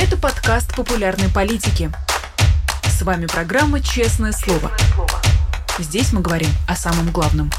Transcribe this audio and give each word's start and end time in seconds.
Это 0.00 0.16
подкаст 0.16 0.76
популярной 0.76 1.28
политики. 1.28 1.90
С 2.84 3.02
вами 3.02 3.26
программа 3.26 3.80
«Честное 3.80 4.30
слово». 4.30 4.70
Здесь 5.80 6.12
мы 6.12 6.20
говорим 6.20 6.50
о 6.68 6.76
самом 6.76 7.10
главном. 7.10 7.50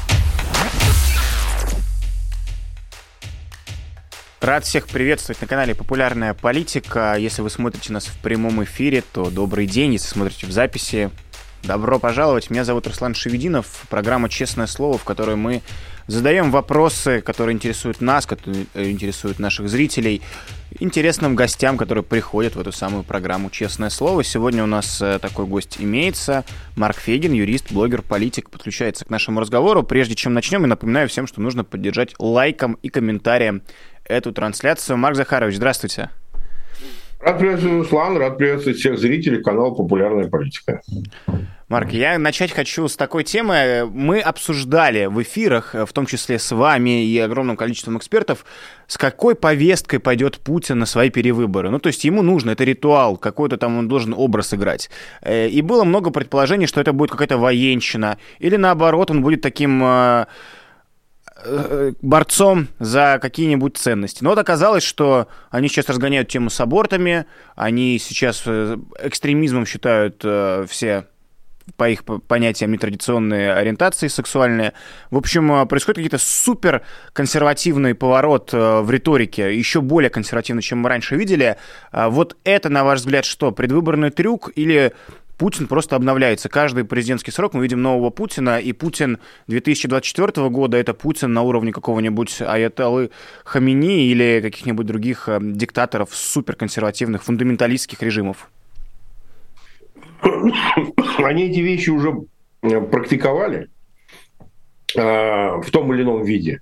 Рад 4.40 4.64
всех 4.64 4.86
приветствовать 4.86 5.38
на 5.42 5.46
канале 5.46 5.74
«Популярная 5.74 6.32
политика». 6.32 7.14
Если 7.18 7.42
вы 7.42 7.50
смотрите 7.50 7.92
нас 7.92 8.06
в 8.06 8.16
прямом 8.20 8.64
эфире, 8.64 9.02
то 9.02 9.28
добрый 9.28 9.66
день. 9.66 9.92
Если 9.92 10.08
смотрите 10.08 10.46
в 10.46 10.50
записи, 10.50 11.10
добро 11.62 11.98
пожаловать. 11.98 12.50
Меня 12.50 12.64
зовут 12.64 12.86
Руслан 12.86 13.14
Шевединов. 13.14 13.84
Программа 13.88 14.28
«Честное 14.28 14.66
слово», 14.66 14.98
в 14.98 15.04
которой 15.04 15.36
мы 15.36 15.62
задаем 16.06 16.50
вопросы, 16.50 17.20
которые 17.20 17.54
интересуют 17.54 18.00
нас, 18.00 18.26
которые 18.26 18.66
интересуют 18.74 19.38
наших 19.38 19.68
зрителей, 19.68 20.22
интересным 20.78 21.36
гостям, 21.36 21.76
которые 21.76 22.02
приходят 22.04 22.56
в 22.56 22.60
эту 22.60 22.72
самую 22.72 23.04
программу 23.04 23.50
«Честное 23.50 23.90
слово». 23.90 24.24
Сегодня 24.24 24.64
у 24.64 24.66
нас 24.66 25.00
э, 25.00 25.18
такой 25.20 25.46
гость 25.46 25.76
имеется. 25.78 26.44
Марк 26.76 26.96
Фегин, 26.98 27.32
юрист, 27.32 27.72
блогер, 27.72 28.02
политик, 28.02 28.50
подключается 28.50 29.04
к 29.04 29.10
нашему 29.10 29.40
разговору. 29.40 29.82
Прежде 29.82 30.14
чем 30.14 30.34
начнем, 30.34 30.62
я 30.62 30.68
напоминаю 30.68 31.08
всем, 31.08 31.26
что 31.26 31.40
нужно 31.40 31.64
поддержать 31.64 32.14
лайком 32.18 32.74
и 32.82 32.88
комментарием 32.88 33.62
эту 34.04 34.32
трансляцию. 34.32 34.96
Марк 34.96 35.16
Захарович, 35.16 35.56
здравствуйте. 35.56 36.10
Рад 37.20 37.38
приветствовать, 37.38 37.82
Руслан, 37.82 38.16
рад 38.16 38.38
приветствовать 38.38 38.78
всех 38.78 38.98
зрителей 38.98 39.42
канала 39.42 39.72
«Популярная 39.72 40.28
политика». 40.28 40.80
Марк, 41.68 41.92
я 41.92 42.18
начать 42.18 42.50
хочу 42.50 42.88
с 42.88 42.96
такой 42.96 43.24
темы. 43.24 43.88
Мы 43.92 44.20
обсуждали 44.20 45.04
в 45.04 45.22
эфирах, 45.22 45.74
в 45.74 45.92
том 45.92 46.06
числе 46.06 46.38
с 46.38 46.50
вами 46.50 47.04
и 47.04 47.18
огромным 47.18 47.58
количеством 47.58 47.98
экспертов, 47.98 48.46
с 48.86 48.96
какой 48.96 49.34
повесткой 49.34 49.98
пойдет 49.98 50.38
Путин 50.38 50.78
на 50.78 50.86
свои 50.86 51.10
перевыборы. 51.10 51.68
Ну, 51.68 51.78
то 51.78 51.88
есть 51.88 52.04
ему 52.04 52.22
нужно, 52.22 52.52
это 52.52 52.64
ритуал, 52.64 53.18
какой-то 53.18 53.58
там 53.58 53.76
он 53.76 53.86
должен 53.86 54.14
образ 54.16 54.54
играть. 54.54 54.90
Э, 55.20 55.46
и 55.46 55.60
было 55.60 55.84
много 55.84 56.10
предположений, 56.10 56.66
что 56.66 56.80
это 56.80 56.94
будет 56.94 57.10
какая-то 57.10 57.36
военщина, 57.36 58.16
или 58.38 58.56
наоборот, 58.56 59.10
он 59.10 59.22
будет 59.22 59.42
таким 59.42 59.80
э, 59.84 60.24
Э, 60.24 60.26
борцом 62.02 62.68
за 62.78 63.18
какие-нибудь 63.20 63.76
ценности. 63.76 64.22
Но 64.22 64.30
вот 64.30 64.38
оказалось, 64.38 64.82
что 64.82 65.28
они 65.50 65.68
сейчас 65.68 65.88
разгоняют 65.88 66.28
тему 66.28 66.50
с 66.50 66.60
абортами, 66.60 67.26
они 67.56 67.98
сейчас 67.98 68.42
э, 68.46 68.76
экстремизмом 69.00 69.66
считают 69.66 70.20
э, 70.24 70.66
все 70.68 71.06
по 71.76 71.88
их 71.88 72.04
понятиям 72.04 72.72
нетрадиционные 72.72 73.52
ориентации 73.54 74.08
сексуальные. 74.08 74.72
В 75.10 75.16
общем, 75.16 75.68
происходит 75.68 75.96
какие-то 75.96 76.18
супер 76.18 76.82
консервативный 77.12 77.94
поворот 77.94 78.52
в 78.52 78.90
риторике, 78.90 79.56
еще 79.56 79.80
более 79.80 80.10
консервативный, 80.10 80.62
чем 80.62 80.78
мы 80.78 80.88
раньше 80.88 81.14
видели. 81.14 81.58
Вот 81.92 82.36
это, 82.42 82.70
на 82.70 82.82
ваш 82.82 83.00
взгляд, 83.00 83.24
что, 83.24 83.52
предвыборный 83.52 84.10
трюк 84.10 84.50
или 84.56 84.92
Путин 85.40 85.68
просто 85.68 85.96
обновляется. 85.96 86.50
Каждый 86.50 86.84
президентский 86.84 87.30
срок 87.30 87.54
мы 87.54 87.62
видим 87.62 87.80
нового 87.80 88.10
Путина, 88.10 88.60
и 88.60 88.74
Путин 88.74 89.18
2024 89.46 90.50
года 90.50 90.76
это 90.76 90.92
Путин 90.92 91.32
на 91.32 91.40
уровне 91.40 91.72
какого-нибудь 91.72 92.42
Аятоллы 92.42 93.10
Хамини 93.44 94.10
или 94.10 94.40
каких-нибудь 94.42 94.84
других 94.84 95.30
э, 95.30 95.38
диктаторов 95.40 96.14
суперконсервативных, 96.14 97.22
фундаменталистских 97.22 98.02
режимов. 98.02 98.50
Они 100.20 101.44
эти 101.44 101.60
вещи 101.60 101.88
уже 101.88 102.20
э, 102.60 102.78
практиковали 102.82 103.70
э, 104.94 105.00
в 105.00 105.70
том 105.70 105.90
или 105.94 106.02
ином 106.02 106.22
виде. 106.22 106.60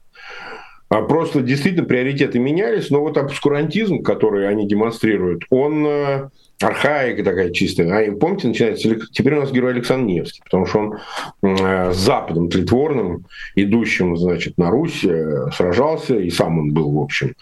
А 0.88 1.02
просто 1.02 1.40
действительно 1.40 1.84
приоритеты 1.84 2.38
менялись, 2.38 2.90
но 2.90 3.00
вот 3.00 3.16
обскурантизм, 3.16 4.04
который 4.04 4.48
они 4.48 4.68
демонстрируют, 4.68 5.42
он 5.50 6.30
архаика 6.60 7.22
такая 7.22 7.50
чистая. 7.50 8.10
А 8.10 8.16
помните, 8.16 8.48
начинается, 8.48 8.96
теперь 9.12 9.34
у 9.34 9.40
нас 9.40 9.52
герой 9.52 9.72
Александр 9.72 10.06
Невский, 10.06 10.42
потому 10.42 10.66
что 10.66 10.78
он 10.78 10.98
э, 11.42 11.92
с 11.92 11.96
Западом 11.96 12.48
тлетворным, 12.48 13.26
идущим, 13.54 14.16
значит, 14.16 14.58
на 14.58 14.70
Русь, 14.70 15.04
э, 15.04 15.50
сражался, 15.54 16.16
и 16.18 16.30
сам 16.30 16.58
он 16.58 16.72
был, 16.72 16.92
в 16.92 17.02
общем, 17.02 17.34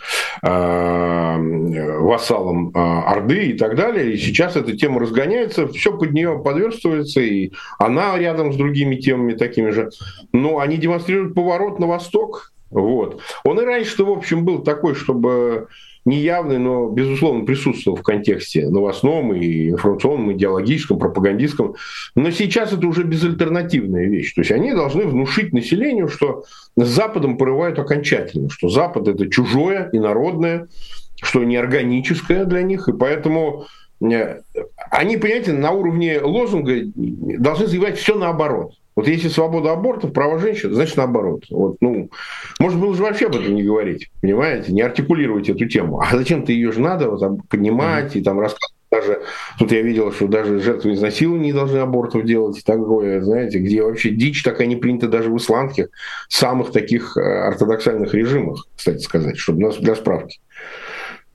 э, 0.42 1.98
вассалом 2.00 2.72
Орды 2.74 3.46
и 3.46 3.52
так 3.54 3.76
далее. 3.76 4.12
И 4.12 4.18
сейчас 4.18 4.56
эта 4.56 4.76
тема 4.76 5.00
разгоняется, 5.00 5.66
все 5.68 5.96
под 5.96 6.12
нее 6.12 6.40
подверстывается, 6.44 7.20
и 7.20 7.52
она 7.78 8.18
рядом 8.18 8.52
с 8.52 8.56
другими 8.56 8.96
темами 8.96 9.32
такими 9.32 9.70
же. 9.70 9.90
Но 10.32 10.58
они 10.58 10.76
демонстрируют 10.76 11.34
поворот 11.34 11.78
на 11.78 11.86
восток, 11.86 12.52
вот. 12.70 13.22
Он 13.44 13.60
и 13.60 13.64
раньше-то, 13.64 14.04
в 14.04 14.10
общем, 14.10 14.44
был 14.44 14.62
такой, 14.62 14.94
чтобы 14.94 15.68
неявный, 16.06 16.58
но, 16.58 16.88
безусловно, 16.88 17.44
присутствовал 17.44 17.98
в 17.98 18.02
контексте 18.02 18.68
новостном 18.68 19.34
и 19.34 19.70
информационном, 19.70 20.32
идеологическом, 20.32 20.98
пропагандистском. 20.98 21.74
Но 22.14 22.30
сейчас 22.30 22.72
это 22.72 22.86
уже 22.86 23.02
безальтернативная 23.02 24.06
вещь. 24.06 24.32
То 24.34 24.40
есть 24.40 24.52
они 24.52 24.72
должны 24.72 25.04
внушить 25.04 25.52
населению, 25.52 26.08
что 26.08 26.44
с 26.76 26.86
Западом 26.86 27.36
порывают 27.36 27.78
окончательно, 27.78 28.48
что 28.48 28.68
Запад– 28.68 29.08
это 29.08 29.28
чужое, 29.28 29.90
инородное, 29.92 30.68
что 31.22 31.44
неорганическое 31.44 32.44
для 32.44 32.62
них, 32.62 32.88
и 32.88 32.92
поэтому 32.92 33.66
э, 34.00 34.40
они, 34.90 35.16
понимаете, 35.16 35.52
на 35.52 35.72
уровне 35.72 36.20
лозунга 36.20 36.82
должны 36.94 37.66
заявлять 37.66 37.98
все 37.98 38.14
наоборот. 38.14 38.74
Вот 38.96 39.06
если 39.08 39.28
свобода 39.28 39.72
абортов, 39.72 40.14
права 40.14 40.38
женщин, 40.38 40.72
значит 40.72 40.96
наоборот. 40.96 41.44
Вот, 41.50 41.76
ну, 41.80 42.10
может 42.58 42.80
было 42.80 42.94
же 42.94 43.02
вообще 43.02 43.26
об 43.26 43.36
этом 43.36 43.54
не 43.54 43.62
говорить, 43.62 44.10
понимаете, 44.22 44.72
не 44.72 44.80
артикулировать 44.80 45.50
эту 45.50 45.66
тему. 45.66 46.00
А 46.00 46.16
зачем-то 46.16 46.50
ее 46.50 46.72
же 46.72 46.80
надо 46.80 47.10
вот, 47.10 47.20
там, 47.20 47.38
поднимать 47.42 48.16
и 48.16 48.22
там 48.22 48.40
рассказывать. 48.40 48.72
Даже 48.90 49.20
тут 49.58 49.72
я 49.72 49.82
видел, 49.82 50.12
что 50.12 50.28
даже 50.28 50.60
жертвы 50.60 50.94
изнасилования 50.94 51.46
не 51.46 51.52
должны 51.52 51.78
абортов 51.78 52.24
делать, 52.24 52.62
такое, 52.64 53.20
знаете, 53.20 53.58
где 53.58 53.82
вообще 53.82 54.10
дичь 54.10 54.42
такая 54.42 54.68
не 54.68 54.76
принята 54.76 55.08
даже 55.08 55.28
в 55.28 55.36
исламских, 55.36 55.88
самых 56.28 56.70
таких 56.70 57.16
э, 57.16 57.20
ортодоксальных 57.20 58.14
режимах, 58.14 58.66
кстати 58.76 59.02
сказать, 59.02 59.36
чтобы 59.36 59.70
для 59.80 59.94
справки. 59.96 60.38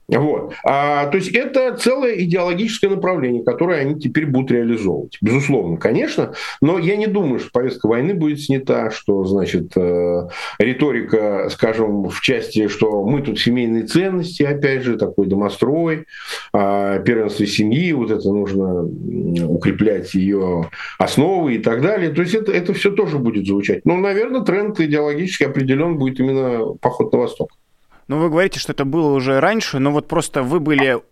Вот. 0.08 0.54
А, 0.64 1.06
то 1.06 1.16
есть 1.16 1.32
это 1.32 1.76
целое 1.76 2.16
идеологическое 2.22 2.90
направление, 2.90 3.44
которое 3.44 3.80
они 3.80 3.98
теперь 3.98 4.26
будут 4.26 4.50
реализовывать. 4.50 5.16
Безусловно, 5.20 5.76
конечно, 5.76 6.34
но 6.60 6.78
я 6.78 6.96
не 6.96 7.06
думаю, 7.06 7.38
что 7.38 7.50
повестка 7.52 7.86
войны 7.86 8.14
будет 8.14 8.40
снята, 8.40 8.90
что, 8.90 9.24
значит, 9.24 9.72
э, 9.76 10.28
риторика, 10.58 11.48
скажем, 11.50 12.08
в 12.08 12.20
части, 12.20 12.68
что 12.68 13.04
мы 13.04 13.22
тут 13.22 13.38
семейные 13.38 13.84
ценности, 13.84 14.42
опять 14.42 14.82
же, 14.82 14.98
такой 14.98 15.26
домострой, 15.26 16.06
э, 16.52 17.02
первенство 17.04 17.46
семьи, 17.46 17.92
вот 17.92 18.10
это 18.10 18.28
нужно 18.28 18.82
укреплять 19.46 20.12
ее 20.14 20.68
основы 20.98 21.54
и 21.54 21.58
так 21.58 21.80
далее. 21.80 22.10
То 22.10 22.22
есть 22.22 22.34
это, 22.34 22.52
это 22.52 22.74
все 22.74 22.90
тоже 22.90 23.18
будет 23.18 23.46
звучать. 23.46 23.84
Но, 23.84 23.96
наверное, 23.96 24.42
тренд 24.42 24.78
идеологически 24.80 25.44
определен 25.44 25.96
будет 25.96 26.20
именно 26.20 26.74
поход 26.80 27.12
на 27.12 27.20
восток. 27.20 27.50
Ну, 28.08 28.18
вы 28.18 28.28
говорите, 28.28 28.58
что 28.58 28.72
это 28.72 28.84
было 28.84 29.12
уже 29.12 29.40
раньше, 29.40 29.78
но 29.78 29.90
вот 29.92 30.08
просто 30.08 30.42
вы 30.42 30.60
были 30.60 31.02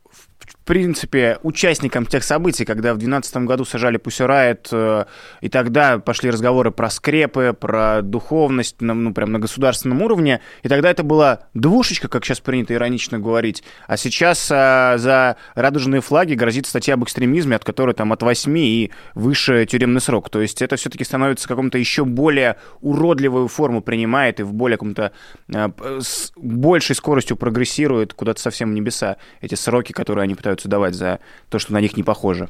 в 0.47 0.57
принципе, 0.65 1.39
участником 1.43 2.07
тех 2.07 2.25
событий, 2.25 2.65
когда 2.65 2.95
в 2.95 2.99
2012 2.99 3.37
году 3.39 3.65
сажали 3.65 3.97
Пусирает, 3.97 4.69
э, 4.73 5.05
и 5.41 5.49
тогда 5.49 5.99
пошли 5.99 6.31
разговоры 6.31 6.71
про 6.71 6.91
скрепы, 6.91 7.55
про 7.59 8.03
духовность, 8.03 8.77
ну, 8.81 9.13
прям 9.13 9.33
на 9.33 9.39
государственном 9.39 10.03
уровне, 10.03 10.41
и 10.63 10.69
тогда 10.69 10.91
это 10.91 11.03
была 11.03 11.41
двушечка, 11.55 12.09
как 12.09 12.25
сейчас 12.25 12.41
принято 12.41 12.75
иронично 12.75 13.19
говорить, 13.19 13.63
а 13.87 13.97
сейчас 13.97 14.49
а, 14.51 14.97
за 14.99 15.37
радужные 15.55 16.01
флаги 16.01 16.35
грозит 16.35 16.67
статья 16.67 16.95
об 16.95 17.05
экстремизме, 17.05 17.57
от 17.57 17.65
которой 17.65 17.95
там 17.95 18.13
от 18.13 18.23
8 18.23 18.59
и 18.59 18.91
выше 19.15 19.67
тюремный 19.67 20.01
срок. 20.01 20.31
То 20.31 20.41
есть 20.41 20.63
это 20.63 20.77
все-таки 20.77 21.05
становится 21.05 21.49
каком-то 21.49 21.79
еще 21.79 22.05
более 22.05 22.57
уродливую 22.81 23.49
форму 23.49 23.83
принимает 23.83 24.41
и 24.41 24.43
в 24.43 24.53
более 24.53 24.77
каком-то 24.77 25.13
а, 25.53 25.73
с 26.01 26.33
большей 26.37 26.97
скоростью 26.97 27.37
прогрессирует 27.37 28.15
куда-то 28.15 28.41
совсем 28.41 28.71
в 28.71 28.75
небеса 28.75 29.17
эти 29.41 29.55
сроки, 29.55 29.93
которые 29.93 30.25
они 30.25 30.30
пытаются 30.35 30.69
давать 30.69 30.95
за 30.95 31.21
то, 31.49 31.59
что 31.59 31.73
на 31.73 31.81
них 31.81 31.97
не 31.97 32.03
похоже? 32.03 32.49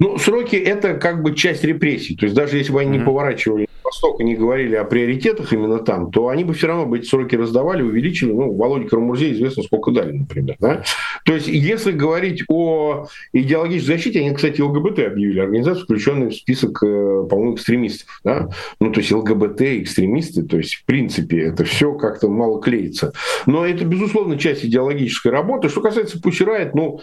Ну, 0.00 0.18
сроки– 0.18 0.56
это 0.56 0.94
как 0.94 1.22
бы 1.22 1.34
часть 1.34 1.64
репрессий. 1.64 2.16
То 2.16 2.26
есть 2.26 2.34
даже 2.34 2.58
если 2.58 2.72
бы 2.72 2.80
они 2.80 2.90
mm-hmm. 2.90 2.98
не 2.98 3.04
поворачивали 3.04 3.68
восток 3.94 4.20
и 4.20 4.24
не 4.24 4.34
говорили 4.34 4.74
о 4.74 4.84
приоритетах 4.84 5.52
именно 5.52 5.78
там, 5.78 6.10
то 6.10 6.28
они 6.28 6.44
бы 6.44 6.54
все 6.54 6.66
равно 6.66 6.86
бы 6.86 6.98
эти 6.98 7.06
сроки 7.06 7.36
раздавали, 7.36 7.82
увеличили. 7.82 8.32
Ну, 8.32 8.52
Володе 8.52 8.88
Карамурзе 8.88 9.32
известно, 9.32 9.62
сколько 9.62 9.90
дали, 9.90 10.12
например. 10.12 10.56
Да? 10.58 10.82
То 11.24 11.34
есть 11.34 11.46
если 11.46 11.92
говорить 11.92 12.44
о 12.48 13.06
идеологической 13.32 13.96
защите, 13.96 14.20
они, 14.20 14.34
кстати, 14.34 14.60
ЛГБТ 14.60 15.00
объявили, 15.00 15.40
организацию, 15.40 15.84
включенную 15.84 16.30
в 16.30 16.34
список, 16.34 16.82
э, 16.82 17.26
по-моему, 17.28 17.54
экстремистов. 17.54 18.20
Да? 18.24 18.48
Ну, 18.80 18.90
то 18.90 19.00
есть 19.00 19.12
ЛГБТ, 19.12 19.60
экстремисты, 19.62 20.42
то 20.42 20.56
есть, 20.56 20.74
в 20.74 20.84
принципе, 20.84 21.42
это 21.42 21.64
все 21.64 21.92
как-то 21.92 22.28
мало 22.28 22.60
клеится. 22.60 23.12
Но 23.46 23.66
это, 23.66 23.84
безусловно, 23.84 24.38
часть 24.38 24.64
идеологической 24.64 25.30
работы. 25.30 25.68
Что 25.68 25.80
касается 25.80 26.20
Пусирает, 26.20 26.74
ну, 26.74 27.00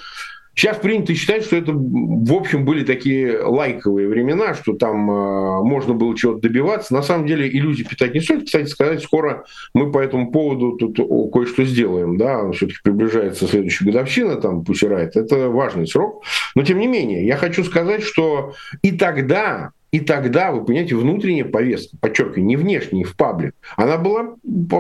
Сейчас 0.53 0.77
принято 0.77 1.15
считать, 1.15 1.45
что 1.45 1.55
это, 1.55 1.71
в 1.73 2.33
общем, 2.33 2.65
были 2.65 2.83
такие 2.83 3.41
лайковые 3.41 4.07
времена, 4.07 4.53
что 4.53 4.73
там 4.73 5.09
э, 5.09 5.63
можно 5.63 5.93
было 5.93 6.15
чего-то 6.15 6.41
добиваться. 6.41 6.93
На 6.93 7.01
самом 7.01 7.25
деле 7.25 7.47
иллюзий 7.49 7.85
питать 7.85 8.13
не 8.13 8.19
стоит. 8.19 8.45
Кстати 8.45 8.67
сказать, 8.67 9.01
скоро 9.01 9.45
мы 9.73 9.91
по 9.91 9.99
этому 9.99 10.31
поводу 10.31 10.73
тут 10.73 10.97
кое-что 11.31 11.63
сделаем. 11.63 12.17
Да? 12.17 12.51
Все-таки 12.51 12.79
приближается 12.83 13.47
следующая 13.47 13.85
годовщина, 13.85 14.35
там, 14.35 14.65
Пусирайт. 14.65 15.15
Это 15.15 15.49
важный 15.49 15.87
срок. 15.87 16.23
Но, 16.55 16.63
тем 16.63 16.79
не 16.79 16.87
менее, 16.87 17.25
я 17.25 17.37
хочу 17.37 17.63
сказать, 17.63 18.03
что 18.03 18.53
и 18.81 18.91
тогда 18.91 19.71
и 19.91 19.99
тогда, 19.99 20.51
вы 20.51 20.63
понимаете, 20.63 20.95
внутренняя 20.95 21.43
повестка, 21.43 21.97
подчеркиваю, 21.97 22.45
не 22.45 22.55
внешняя, 22.55 23.03
в 23.03 23.15
паблик, 23.17 23.53
она 23.75 23.97
была 23.97 24.35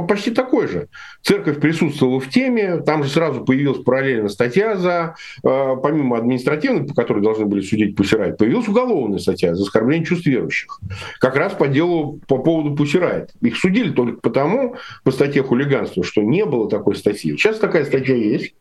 почти 0.07 0.31
такой 0.31 0.67
же. 0.67 0.87
Церковь 1.21 1.59
присутствовала 1.59 2.19
в 2.21 2.29
теме, 2.29 2.77
там 2.77 3.03
же 3.03 3.09
сразу 3.09 3.43
появилась 3.43 3.83
параллельно 3.83 4.29
статья 4.29 4.77
за, 4.77 5.15
э, 5.43 5.75
помимо 5.83 6.17
административной, 6.17 6.87
по 6.87 6.93
которой 6.93 7.21
должны 7.21 7.45
были 7.45 7.61
судить 7.61 7.95
Пусирайт, 7.95 8.37
появилась 8.37 8.69
уголовная 8.69 9.19
статья 9.19 9.53
за 9.53 9.63
оскорбление 9.63 10.05
чувств 10.05 10.25
верующих. 10.25 10.79
Как 11.19 11.35
раз 11.35 11.53
по 11.53 11.67
делу 11.67 12.21
по 12.27 12.37
поводу 12.37 12.73
Пусирайт. 12.73 13.31
Их 13.41 13.57
судили 13.57 13.91
только 13.91 14.21
потому, 14.21 14.75
по 15.03 15.11
статье 15.11 15.43
хулиганства, 15.43 16.03
что 16.03 16.21
не 16.21 16.45
было 16.45 16.69
такой 16.69 16.95
статьи. 16.95 17.35
Сейчас 17.35 17.59
такая 17.59 17.83
статья 17.83 18.15
есть. 18.15 18.53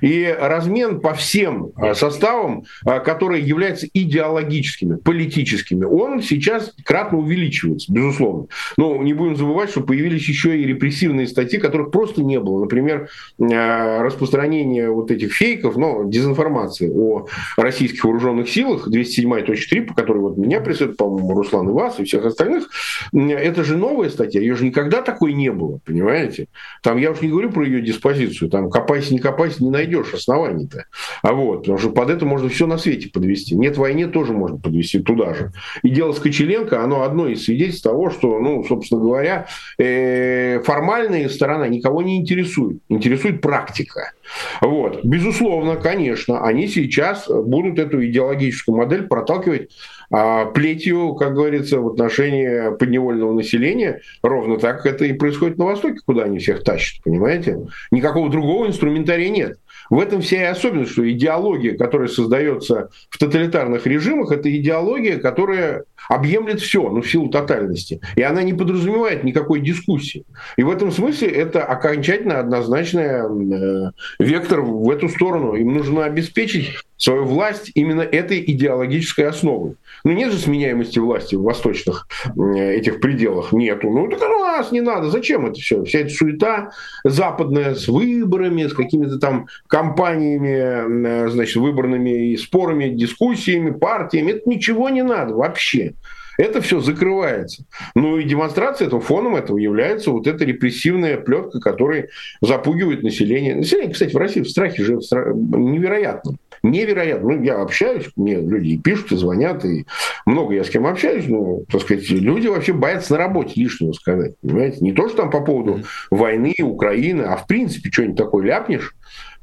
И 0.00 0.34
размен 0.38 1.00
по 1.00 1.14
всем 1.14 1.72
а, 1.76 1.94
составам, 1.94 2.64
а, 2.84 3.00
которые 3.00 3.42
являются 3.42 3.86
идеологическими, 3.92 4.96
политическими, 4.96 5.84
он 5.84 6.22
сейчас 6.22 6.74
кратно 6.84 7.18
увеличивается, 7.18 7.92
безусловно. 7.92 8.46
Но 8.76 9.02
не 9.02 9.14
будем 9.14 9.36
забывать, 9.36 9.70
что 9.70 9.80
появились 9.80 10.28
еще 10.28 10.58
и 10.58 10.66
репрессивные 10.66 11.26
статьи, 11.26 11.58
которых 11.58 11.90
просто 11.90 12.22
не 12.22 12.38
было. 12.40 12.60
Например, 12.60 13.08
а, 13.40 14.02
распространение 14.02 14.90
вот 14.90 15.10
этих 15.10 15.32
фейков, 15.32 15.76
но 15.76 16.04
дезинформации 16.04 16.90
о 16.90 17.26
российских 17.56 18.04
вооруженных 18.04 18.48
силах, 18.48 18.88
207.3, 18.88 19.82
по 19.82 19.94
которой 19.94 20.18
вот 20.18 20.36
меня 20.36 20.60
преследует, 20.60 20.96
по-моему, 20.98 21.34
Руслан 21.34 21.68
и 21.68 21.72
вас, 21.72 21.98
и 21.98 22.04
всех 22.04 22.24
остальных, 22.24 22.68
это 23.12 23.64
же 23.64 23.76
новая 23.76 24.08
статья, 24.10 24.40
ее 24.40 24.54
же 24.54 24.64
никогда 24.64 25.02
такой 25.02 25.32
не 25.32 25.50
было, 25.50 25.80
понимаете? 25.84 26.48
Там 26.82 26.98
я 26.98 27.10
уж 27.10 27.20
не 27.20 27.28
говорю 27.28 27.50
про 27.50 27.64
ее 27.64 27.80
диспозицию, 27.80 28.50
там 28.50 28.70
копайся, 28.70 29.12
не 29.12 29.18
копайся, 29.18 29.62
не 29.68 29.72
найдешь 29.72 30.14
оснований-то. 30.14 30.86
А 31.22 31.32
вот, 31.32 31.60
потому 31.60 31.78
что 31.78 31.90
под 31.90 32.10
это 32.10 32.24
можно 32.24 32.48
все 32.48 32.66
на 32.66 32.78
свете 32.78 33.10
подвести. 33.12 33.54
Нет 33.54 33.76
войне 33.76 34.06
тоже 34.06 34.32
можно 34.32 34.58
подвести 34.58 35.00
туда 35.00 35.34
же. 35.34 35.52
И 35.82 35.90
дело 35.90 36.12
с 36.12 36.18
Кочеленко, 36.18 36.82
оно 36.82 37.02
одно 37.02 37.28
из 37.28 37.44
свидетельств 37.44 37.84
того, 37.84 38.10
что, 38.10 38.38
ну, 38.40 38.64
собственно 38.64 39.00
говоря, 39.00 39.46
э, 39.78 40.60
формальная 40.64 41.28
сторона 41.28 41.68
никого 41.68 42.02
не 42.02 42.18
интересует. 42.18 42.78
Интересует 42.88 43.40
практика. 43.40 44.12
Вот. 44.60 45.04
Безусловно, 45.04 45.76
конечно, 45.76 46.44
они 46.44 46.68
сейчас 46.68 47.28
будут 47.28 47.78
эту 47.78 48.04
идеологическую 48.04 48.76
модель 48.76 49.06
проталкивать 49.06 49.70
а, 50.10 50.46
плетью, 50.46 51.14
как 51.14 51.34
говорится, 51.34 51.80
в 51.80 51.88
отношении 51.88 52.76
подневольного 52.76 53.34
населения. 53.34 54.00
Ровно 54.22 54.58
так 54.58 54.86
это 54.86 55.04
и 55.04 55.12
происходит 55.12 55.58
на 55.58 55.66
Востоке, 55.66 56.00
куда 56.04 56.24
они 56.24 56.38
всех 56.38 56.64
тащат, 56.64 57.02
понимаете? 57.04 57.66
Никакого 57.90 58.30
другого 58.30 58.66
инструментария 58.66 59.28
нет. 59.28 59.58
В 59.90 59.98
этом 59.98 60.20
вся 60.20 60.42
и 60.42 60.44
особенность, 60.44 60.92
что 60.92 61.10
идеология, 61.10 61.76
которая 61.76 62.08
создается 62.08 62.90
в 63.10 63.18
тоталитарных 63.18 63.86
режимах, 63.86 64.32
это 64.32 64.54
идеология, 64.54 65.18
которая 65.18 65.84
объемлет 66.08 66.60
все, 66.60 66.88
ну, 66.88 67.02
в 67.02 67.10
силу 67.10 67.28
тотальности. 67.28 68.00
И 68.16 68.22
она 68.22 68.42
не 68.42 68.54
подразумевает 68.54 69.24
никакой 69.24 69.60
дискуссии. 69.60 70.24
И 70.56 70.62
в 70.62 70.70
этом 70.70 70.90
смысле 70.90 71.28
это 71.28 71.64
окончательно 71.64 72.38
однозначный 72.38 73.04
э, 73.04 73.90
вектор 74.18 74.62
в 74.62 74.90
эту 74.90 75.08
сторону. 75.08 75.54
Им 75.54 75.74
нужно 75.74 76.04
обеспечить 76.04 76.76
свою 76.96 77.24
власть 77.24 77.70
именно 77.74 78.02
этой 78.02 78.42
идеологической 78.44 79.26
основой. 79.26 79.76
Ну, 80.04 80.12
нет 80.12 80.32
же 80.32 80.38
сменяемости 80.38 80.98
власти 80.98 81.36
в 81.36 81.42
восточных 81.42 82.08
этих 82.36 83.00
пределах. 83.00 83.52
Нету. 83.52 83.90
Ну, 83.90 84.08
так 84.08 84.20
у 84.20 84.42
нас 84.42 84.72
не 84.72 84.80
надо. 84.80 85.10
Зачем 85.10 85.46
это 85.46 85.60
все? 85.60 85.84
Вся 85.84 86.00
эта 86.00 86.10
суета 86.10 86.70
западная 87.04 87.74
с 87.74 87.86
выборами, 87.88 88.66
с 88.66 88.74
какими-то 88.74 89.18
там 89.18 89.46
компаниями, 89.78 91.06
э, 91.06 91.28
значит, 91.28 91.56
выборными 91.56 92.34
спорами, 92.34 92.88
дискуссиями, 92.88 93.70
партиями. 93.70 94.32
Это 94.32 94.48
ничего 94.48 94.88
не 94.88 95.02
надо 95.02 95.34
вообще. 95.34 95.94
Это 96.36 96.60
все 96.60 96.80
закрывается. 96.80 97.64
Ну 97.94 98.18
и 98.18 98.24
демонстрация 98.24 98.86
этого, 98.86 99.00
фоном 99.00 99.36
этого 99.36 99.58
является 99.58 100.10
вот 100.10 100.26
эта 100.26 100.44
репрессивная 100.44 101.16
плетка, 101.16 101.60
которая 101.60 102.08
запугивает 102.40 103.02
население. 103.02 103.56
Население, 103.56 103.92
кстати, 103.92 104.12
в 104.14 104.18
России 104.18 104.40
в 104.40 104.48
страхе 104.48 104.84
живет 104.84 105.02
невероятно. 105.12 106.36
Невероятно. 106.62 107.30
Ну, 107.30 107.42
я 107.42 107.60
общаюсь, 107.60 108.06
мне 108.16 108.36
люди 108.36 108.70
и 108.70 108.78
пишут, 108.78 109.12
и 109.12 109.16
звонят, 109.16 109.64
и 109.64 109.86
много 110.26 110.54
я 110.54 110.64
с 110.64 110.70
кем 110.70 110.86
общаюсь, 110.86 111.26
но, 111.28 111.60
так 111.70 111.82
сказать, 111.82 112.08
люди 112.10 112.48
вообще 112.48 112.72
боятся 112.72 113.12
на 113.12 113.18
работе 113.18 113.52
лишнего 113.56 113.92
сказать, 113.92 114.34
понимаете? 114.40 114.78
Не 114.80 114.92
то, 114.92 115.08
что 115.08 115.18
там 115.18 115.30
по 115.30 115.40
поводу 115.40 115.82
войны, 116.10 116.54
Украины, 116.60 117.22
а 117.22 117.36
в 117.36 117.46
принципе 117.46 117.90
что-нибудь 117.92 118.16
такое 118.16 118.44
ляпнешь, 118.44 118.94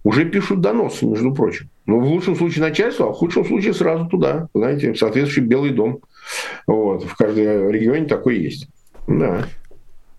уже 0.05 0.23
пишут 0.23 0.61
доносы, 0.61 1.05
между 1.05 1.33
прочим. 1.33 1.67
Ну, 1.87 1.99
в 1.99 2.05
лучшем 2.05 2.35
случае 2.35 2.63
начальству, 2.63 3.05
а 3.05 3.11
в 3.11 3.15
худшем 3.15 3.43
случае 3.43 3.73
сразу 3.73 4.05
туда, 4.05 4.47
знаете, 4.53 4.93
в 4.93 4.97
соответствующий 4.97 5.41
Белый 5.41 5.71
дом. 5.71 5.99
Вот, 6.67 7.03
в 7.03 7.15
каждом 7.15 7.71
регионе 7.71 8.05
такой 8.05 8.37
есть. 8.37 8.67
Да. 9.07 9.45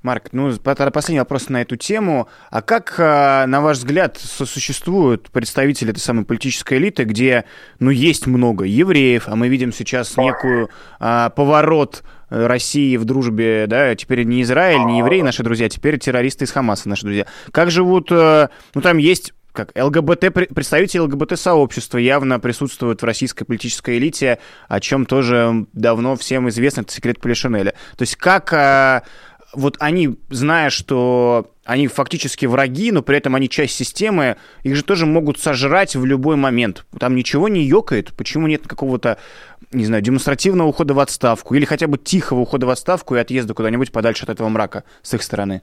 Марк, 0.03 0.29
ну, 0.33 0.53
последний 0.63 1.21
вопрос 1.21 1.49
на 1.49 1.63
эту 1.63 1.77
тему. 1.77 2.29
А 2.51 2.63
как, 2.63 2.97
а, 2.99 3.47
на 3.47 3.61
ваш 3.61 3.79
взгляд, 3.79 4.19
существуют 4.19 5.31
представители 5.31 5.91
этой 5.91 6.01
самой 6.01 6.25
политической 6.25 6.79
элиты, 6.79 7.05
где, 7.05 7.45
ну, 7.79 7.91
есть 7.91 8.27
много 8.27 8.65
евреев, 8.65 9.29
а 9.29 9.37
мы 9.37 9.49
видим 9.49 9.73
сейчас 9.73 10.17
некую 10.17 10.69
а, 10.99 11.31
поворот 11.31 12.03
России 12.29 12.97
в 12.97 13.05
дружбе, 13.05 13.67
да, 13.69 13.95
теперь 13.95 14.25
не 14.25 14.43
Израиль, 14.43 14.85
не 14.85 14.99
евреи 14.99 15.23
наши 15.23 15.45
друзья, 15.45 15.67
а 15.67 15.69
теперь 15.69 15.97
террористы 15.97 16.45
из 16.45 16.51
Хамаса 16.51 16.89
наши 16.89 17.03
друзья. 17.03 17.27
Как 17.53 17.71
живут, 17.71 18.11
э, 18.11 18.49
ну, 18.75 18.81
там 18.81 18.99
есть 18.99 19.33
как 19.57 19.73
ЛГБТ, 19.75 20.33
представители 20.55 21.01
ЛГБТ-сообщества 21.01 21.99
явно 21.99 22.39
присутствуют 22.39 23.03
в 23.03 23.05
российской 23.05 23.45
политической 23.45 23.99
элите, 23.99 24.39
о 24.69 24.79
чем 24.81 25.07
тоже 25.07 25.67
давно 25.73 26.15
всем 26.15 26.49
известно, 26.49 26.83
это 26.83 26.93
секрет 26.93 27.21
Полишинеля. 27.21 27.73
То 27.97 28.03
есть 28.03 28.17
как 28.17 28.53
а, 28.53 29.03
вот 29.55 29.77
они, 29.81 30.17
зная, 30.29 30.71
что 30.71 31.51
они 31.65 31.89
фактически 31.89 32.47
враги, 32.47 32.93
но 32.93 33.03
при 33.03 33.17
этом 33.17 33.35
они 33.35 33.49
часть 33.49 33.75
системы, 33.75 34.37
их 34.63 34.77
же 34.77 34.85
тоже 34.85 35.07
могут 35.07 35.41
сожрать 35.41 35.97
в 35.97 36.05
любой 36.05 36.37
момент. 36.37 36.87
Там 37.01 37.17
ничего 37.17 37.49
не 37.49 37.65
ёкает, 37.65 38.13
почему 38.13 38.47
нет 38.47 38.69
какого-то, 38.69 39.19
не 39.73 39.87
знаю, 39.87 40.03
демонстративного 40.03 40.69
ухода 40.69 40.95
в 40.95 41.01
отставку 41.01 41.55
или 41.55 41.65
хотя 41.65 41.87
бы 41.87 41.99
тихого 41.99 42.41
ухода 42.41 42.67
в 42.67 42.71
отставку 42.71 43.17
и 43.17 43.19
отъезда 43.19 43.55
куда-нибудь 43.55 43.91
подальше 43.91 44.25
от 44.25 44.31
этого 44.31 44.49
мрака 44.49 44.85
с 45.03 45.15
их 45.15 45.23
стороны? 45.23 45.63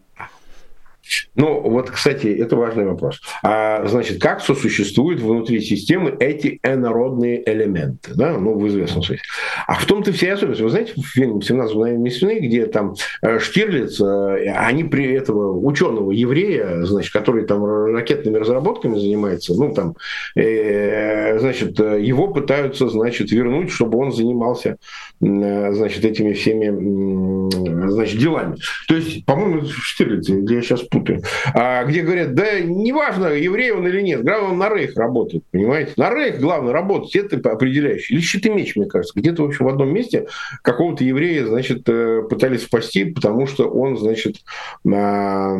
Ну, 1.35 1.59
вот, 1.61 1.89
кстати, 1.89 2.27
это 2.27 2.55
важный 2.55 2.85
вопрос. 2.85 3.21
А, 3.43 3.85
значит, 3.87 4.21
как 4.21 4.41
сосуществуют 4.41 5.19
внутри 5.19 5.59
системы 5.59 6.15
эти 6.19 6.59
энородные 6.63 7.43
элементы, 7.49 8.11
да, 8.15 8.37
ну, 8.37 8.57
в 8.57 8.67
известном 8.67 9.03
смысле. 9.03 9.23
А 9.67 9.75
в 9.75 9.85
том-то 9.85 10.13
вся 10.13 10.33
особенность. 10.33 10.61
Вы 10.61 10.69
знаете, 10.69 10.93
в 10.95 11.05
фильме 11.05 11.39
«17 11.39 11.73
мгновений 11.73 12.09
весны», 12.09 12.39
где 12.39 12.65
там 12.67 12.95
э, 13.21 13.39
Штирлиц, 13.39 13.99
э, 13.99 14.51
они 14.55 14.83
при 14.83 15.13
этого 15.13 15.57
ученого 15.57 16.11
еврея, 16.11 16.83
значит, 16.85 17.11
который 17.11 17.45
там 17.45 17.65
ракетными 17.65 18.37
разработками 18.37 18.97
занимается, 18.97 19.53
ну, 19.55 19.73
там, 19.73 19.95
э, 20.35 21.39
значит, 21.39 21.79
его 21.79 22.27
пытаются, 22.27 22.87
значит, 22.87 23.31
вернуть, 23.31 23.71
чтобы 23.71 23.97
он 23.97 24.11
занимался, 24.11 24.77
э, 25.21 25.73
значит, 25.73 26.05
этими 26.05 26.33
всеми, 26.33 27.89
значит, 27.89 28.19
делами. 28.19 28.55
То 28.87 28.95
есть, 28.95 29.25
по-моему, 29.25 29.65
Штирлиц, 29.65 30.29
я 30.29 30.61
сейчас 30.61 30.81
путаю, 30.93 31.21
а, 31.53 31.83
где 31.83 32.01
говорят, 32.01 32.33
да 32.35 32.59
неважно, 32.59 33.27
еврей 33.27 33.71
он 33.71 33.87
или 33.87 34.01
нет, 34.01 34.23
главное, 34.23 34.51
он 34.51 34.57
на 34.57 34.69
рейх 34.69 34.95
работает, 34.95 35.43
понимаете? 35.51 35.93
На 35.97 36.13
рейх 36.13 36.39
главное 36.39 36.71
работать, 36.71 37.15
это 37.15 37.51
определяющий. 37.51 38.13
Или 38.13 38.21
щит 38.21 38.45
и 38.45 38.49
меч, 38.49 38.75
мне 38.75 38.85
кажется. 38.85 39.19
Где-то, 39.19 39.43
в 39.43 39.47
общем, 39.47 39.65
в 39.65 39.69
одном 39.69 39.93
месте 39.93 40.27
какого-то 40.61 41.03
еврея, 41.03 41.45
значит, 41.45 41.87
э, 41.87 42.23
пытались 42.29 42.63
спасти, 42.63 43.05
потому 43.05 43.47
что 43.47 43.67
он, 43.67 43.97
значит, 43.97 44.37
а, 44.87 45.57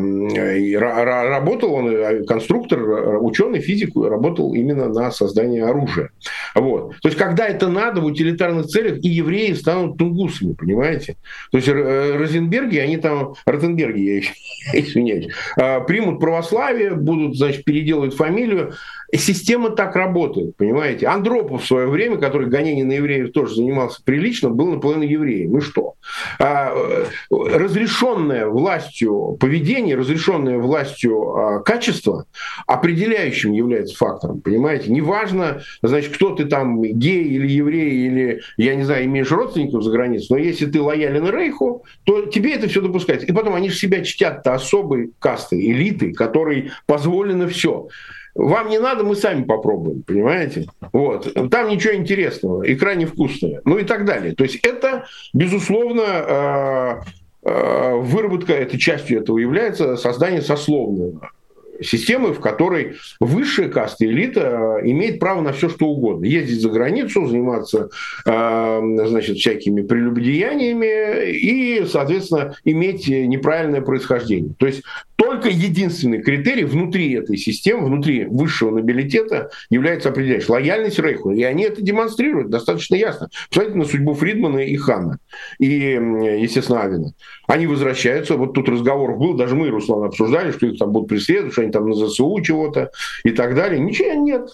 работал, 1.30 1.74
он 1.74 1.88
э, 1.88 2.24
конструктор, 2.24 3.22
ученый, 3.22 3.60
физик, 3.60 3.96
работал 3.96 4.54
именно 4.54 4.88
на 4.88 5.10
создание 5.10 5.64
оружия. 5.64 6.10
Вот. 6.54 6.94
То 7.02 7.08
есть, 7.08 7.18
когда 7.18 7.46
это 7.46 7.68
надо 7.68 8.00
в 8.00 8.04
утилитарных 8.04 8.66
целях, 8.66 8.98
и 9.02 9.08
евреи 9.08 9.52
станут 9.52 9.98
тунгусами, 9.98 10.52
понимаете? 10.52 11.16
То 11.50 11.58
есть, 11.58 11.68
э, 11.68 12.16
Розенберги, 12.16 12.78
они 12.78 12.96
там, 12.96 13.34
Ротенберги, 13.46 14.00
я 14.00 14.20
извиняюсь, 14.80 15.23
а, 15.23 15.23
примут 15.56 16.20
православие, 16.20 16.94
будут, 16.94 17.36
значит, 17.36 17.64
переделывать 17.64 18.14
фамилию. 18.14 18.74
Система 19.16 19.70
так 19.70 19.96
работает, 19.96 20.56
понимаете? 20.56 21.06
Андропов 21.06 21.62
в 21.62 21.66
свое 21.66 21.86
время, 21.86 22.16
который 22.16 22.48
гонение 22.48 22.84
на 22.84 22.92
евреев 22.92 23.32
тоже 23.32 23.56
занимался 23.56 24.02
прилично, 24.02 24.50
был 24.50 24.66
наполовину 24.66 25.04
евреем. 25.04 25.56
И 25.58 25.60
что? 25.60 25.94
А, 26.38 26.72
э, 26.74 27.04
разрешенное 27.30 28.46
властью 28.46 29.36
поведение, 29.38 29.96
разрешенное 29.96 30.58
властью 30.58 31.36
а, 31.36 31.60
качество 31.60 32.26
определяющим 32.66 33.52
является 33.52 33.96
фактором, 33.96 34.40
понимаете? 34.40 34.90
Неважно, 34.90 35.62
значит, 35.82 36.14
кто 36.14 36.34
ты 36.34 36.46
там, 36.46 36.82
гей 36.82 37.24
или 37.24 37.46
еврей, 37.46 38.06
или, 38.06 38.40
я 38.56 38.74
не 38.74 38.82
знаю, 38.82 39.04
имеешь 39.04 39.30
родственников 39.30 39.82
за 39.82 39.90
границей, 39.90 40.26
но 40.30 40.38
если 40.38 40.66
ты 40.66 40.80
лоялен 40.80 41.28
Рейху, 41.28 41.84
то 42.04 42.26
тебе 42.26 42.54
это 42.54 42.68
все 42.68 42.80
допускается. 42.80 43.26
И 43.26 43.32
потом 43.32 43.54
они 43.54 43.70
же 43.70 43.76
себя 43.76 44.02
чтят-то 44.02 44.54
особой 44.54 45.12
кастой, 45.18 45.60
элиты, 45.60 46.12
которой 46.12 46.70
позволено 46.86 47.48
все. 47.48 47.88
Вам 48.34 48.68
не 48.68 48.78
надо, 48.78 49.04
мы 49.04 49.14
сами 49.14 49.44
попробуем, 49.44 50.02
понимаете? 50.02 50.66
Вот. 50.92 51.32
Там 51.50 51.68
ничего 51.68 51.94
интересного, 51.94 52.70
икра 52.70 52.94
невкусная, 52.94 53.60
ну 53.64 53.78
и 53.78 53.84
так 53.84 54.04
далее. 54.04 54.34
То 54.34 54.44
есть 54.44 54.56
это, 54.56 55.06
безусловно, 55.32 56.02
э, 56.02 56.94
э, 57.44 57.94
выработка, 57.94 58.52
этой 58.52 58.78
частью 58.78 59.20
этого 59.20 59.38
является 59.38 59.96
создание 59.96 60.42
сословного 60.42 61.30
системы, 61.80 62.32
в 62.32 62.40
которой 62.40 62.96
высшая 63.20 63.68
каста, 63.68 64.04
элита 64.04 64.80
э, 64.82 64.90
имеет 64.90 65.18
право 65.18 65.40
на 65.40 65.52
все, 65.52 65.68
что 65.68 65.86
угодно. 65.86 66.24
Ездить 66.24 66.60
за 66.60 66.68
границу, 66.68 67.26
заниматься 67.26 67.90
значит, 68.24 69.38
всякими 69.38 69.82
прелюбодеяниями 69.82 71.30
и, 71.32 71.84
соответственно, 71.86 72.56
иметь 72.64 73.08
неправильное 73.08 73.80
происхождение. 73.80 74.54
То 74.58 74.66
есть 74.66 74.82
только 75.16 75.48
единственный 75.48 76.22
критерий 76.22 76.64
внутри 76.64 77.12
этой 77.14 77.36
системы, 77.36 77.86
внутри 77.86 78.24
высшего 78.24 78.70
нобилитета 78.70 79.50
является 79.70 80.08
определяющим. 80.10 80.52
Лояльность 80.52 80.98
Рейху. 80.98 81.30
И 81.30 81.42
они 81.42 81.64
это 81.64 81.80
демонстрируют 81.82 82.50
достаточно 82.50 82.94
ясно. 82.96 83.28
Посмотрите 83.48 83.78
на 83.78 83.84
судьбу 83.84 84.14
Фридмана 84.14 84.58
и 84.58 84.76
Ханна. 84.76 85.18
И, 85.58 85.68
естественно, 85.68 86.82
Авина. 86.82 87.12
Они 87.46 87.66
возвращаются. 87.66 88.36
Вот 88.36 88.54
тут 88.54 88.68
разговор 88.68 89.16
был, 89.16 89.34
даже 89.34 89.54
мы, 89.54 89.68
Руслан, 89.68 90.04
обсуждали, 90.04 90.50
что 90.50 90.66
их 90.66 90.78
там 90.78 90.92
будут 90.92 91.08
преследовать, 91.08 91.54
они 91.64 91.72
там 91.72 91.88
на 91.88 91.94
ЗСУ 91.94 92.40
чего-то 92.40 92.90
и 93.24 93.30
так 93.30 93.54
далее. 93.54 93.80
Ничего 93.80 94.12
нет. 94.14 94.48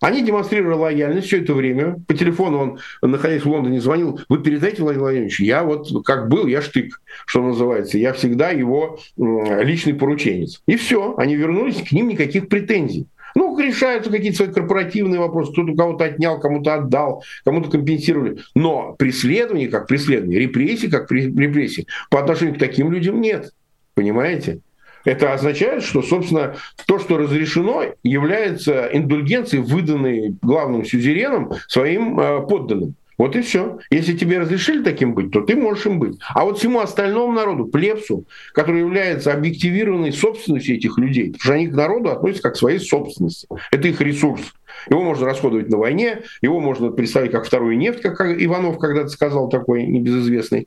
Они 0.00 0.22
демонстрировали 0.22 0.74
лояльность 0.74 1.28
все 1.28 1.40
это 1.40 1.54
время. 1.54 1.96
По 2.06 2.14
телефону 2.14 2.58
он, 3.00 3.10
находясь 3.10 3.42
в 3.42 3.48
Лондоне, 3.48 3.80
звонил. 3.80 4.20
Вы 4.28 4.42
передайте 4.42 4.82
Владимиру 4.82 5.04
Владимировичу, 5.06 5.44
я 5.44 5.64
вот 5.64 5.88
как 6.04 6.28
был, 6.28 6.46
я 6.46 6.60
штык, 6.60 7.00
что 7.24 7.42
называется. 7.42 7.96
Я 7.96 8.12
всегда 8.12 8.50
его 8.50 8.98
личный 9.16 9.94
порученец. 9.94 10.60
И 10.66 10.76
все, 10.76 11.14
они 11.16 11.36
вернулись, 11.36 11.82
к 11.82 11.92
ним 11.92 12.08
никаких 12.08 12.48
претензий. 12.48 13.06
Ну, 13.34 13.58
решаются 13.58 14.10
какие-то 14.10 14.36
свои 14.36 14.48
корпоративные 14.52 15.20
вопросы. 15.20 15.52
Кто-то 15.52 15.74
кого-то 15.74 16.04
отнял, 16.04 16.38
кому-то 16.38 16.74
отдал, 16.74 17.24
кому-то 17.44 17.70
компенсировали. 17.70 18.40
Но 18.54 18.94
преследование 18.98 19.68
как 19.68 19.86
преследование, 19.86 20.38
репрессии 20.38 20.86
как 20.86 21.10
репрессии 21.10 21.86
по 22.10 22.20
отношению 22.20 22.56
к 22.56 22.58
таким 22.58 22.92
людям 22.92 23.20
нет. 23.20 23.52
Понимаете? 23.94 24.60
Это 25.04 25.32
означает, 25.32 25.82
что, 25.82 26.02
собственно, 26.02 26.56
то, 26.86 26.98
что 26.98 27.18
разрешено, 27.18 27.84
является 28.02 28.88
индульгенцией, 28.92 29.62
выданной 29.62 30.36
главным 30.42 30.84
сюзереном 30.84 31.52
своим 31.68 32.18
э, 32.18 32.46
подданным. 32.46 32.94
Вот 33.16 33.36
и 33.36 33.42
все. 33.42 33.78
Если 33.90 34.16
тебе 34.16 34.40
разрешили 34.40 34.82
таким 34.82 35.14
быть, 35.14 35.30
то 35.30 35.40
ты 35.40 35.54
можешь 35.54 35.86
им 35.86 35.98
быть. 35.98 36.18
А 36.34 36.44
вот 36.44 36.58
всему 36.58 36.80
остальному 36.80 37.32
народу, 37.32 37.66
плебсу, 37.66 38.24
который 38.52 38.80
является 38.80 39.32
объективированной 39.32 40.12
собственностью 40.12 40.76
этих 40.76 40.98
людей, 40.98 41.26
потому 41.26 41.42
что 41.42 41.52
они 41.52 41.68
к 41.68 41.74
народу 41.74 42.10
относятся 42.10 42.42
как 42.42 42.54
к 42.54 42.56
своей 42.56 42.80
собственности. 42.80 43.46
Это 43.70 43.88
их 43.88 44.00
ресурс. 44.00 44.42
Его 44.90 45.02
можно 45.02 45.26
расходовать 45.26 45.68
на 45.68 45.78
войне, 45.78 46.22
его 46.40 46.60
можно 46.60 46.90
представить 46.90 47.32
как 47.32 47.46
вторую 47.46 47.76
нефть, 47.76 48.02
как 48.02 48.20
Иванов 48.20 48.78
когда-то 48.78 49.08
сказал 49.08 49.48
такой 49.48 49.86
небезызвестный. 49.86 50.66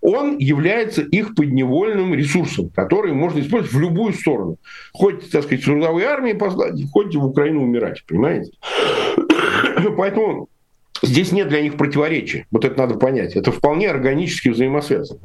Он 0.00 0.38
является 0.38 1.02
их 1.02 1.34
подневольным 1.34 2.14
ресурсом, 2.14 2.70
который 2.70 3.12
можно 3.12 3.40
использовать 3.40 3.72
в 3.74 3.80
любую 3.80 4.12
сторону. 4.14 4.56
Хоть, 4.92 5.30
так 5.30 5.44
сказать, 5.44 5.62
в 5.62 5.64
трудовые 5.64 6.06
армии 6.06 6.32
послать, 6.32 6.80
хоть 6.92 7.14
в 7.14 7.24
Украину 7.24 7.62
умирать, 7.62 8.04
понимаете? 8.06 8.52
Поэтому 9.96 10.48
здесь 11.02 11.32
нет 11.32 11.48
для 11.48 11.62
них 11.62 11.76
противоречия. 11.76 12.46
Вот 12.50 12.64
это 12.64 12.78
надо 12.78 12.94
понять. 12.94 13.36
Это 13.36 13.52
вполне 13.52 13.90
органически 13.90 14.48
взаимосвязано. 14.48 15.20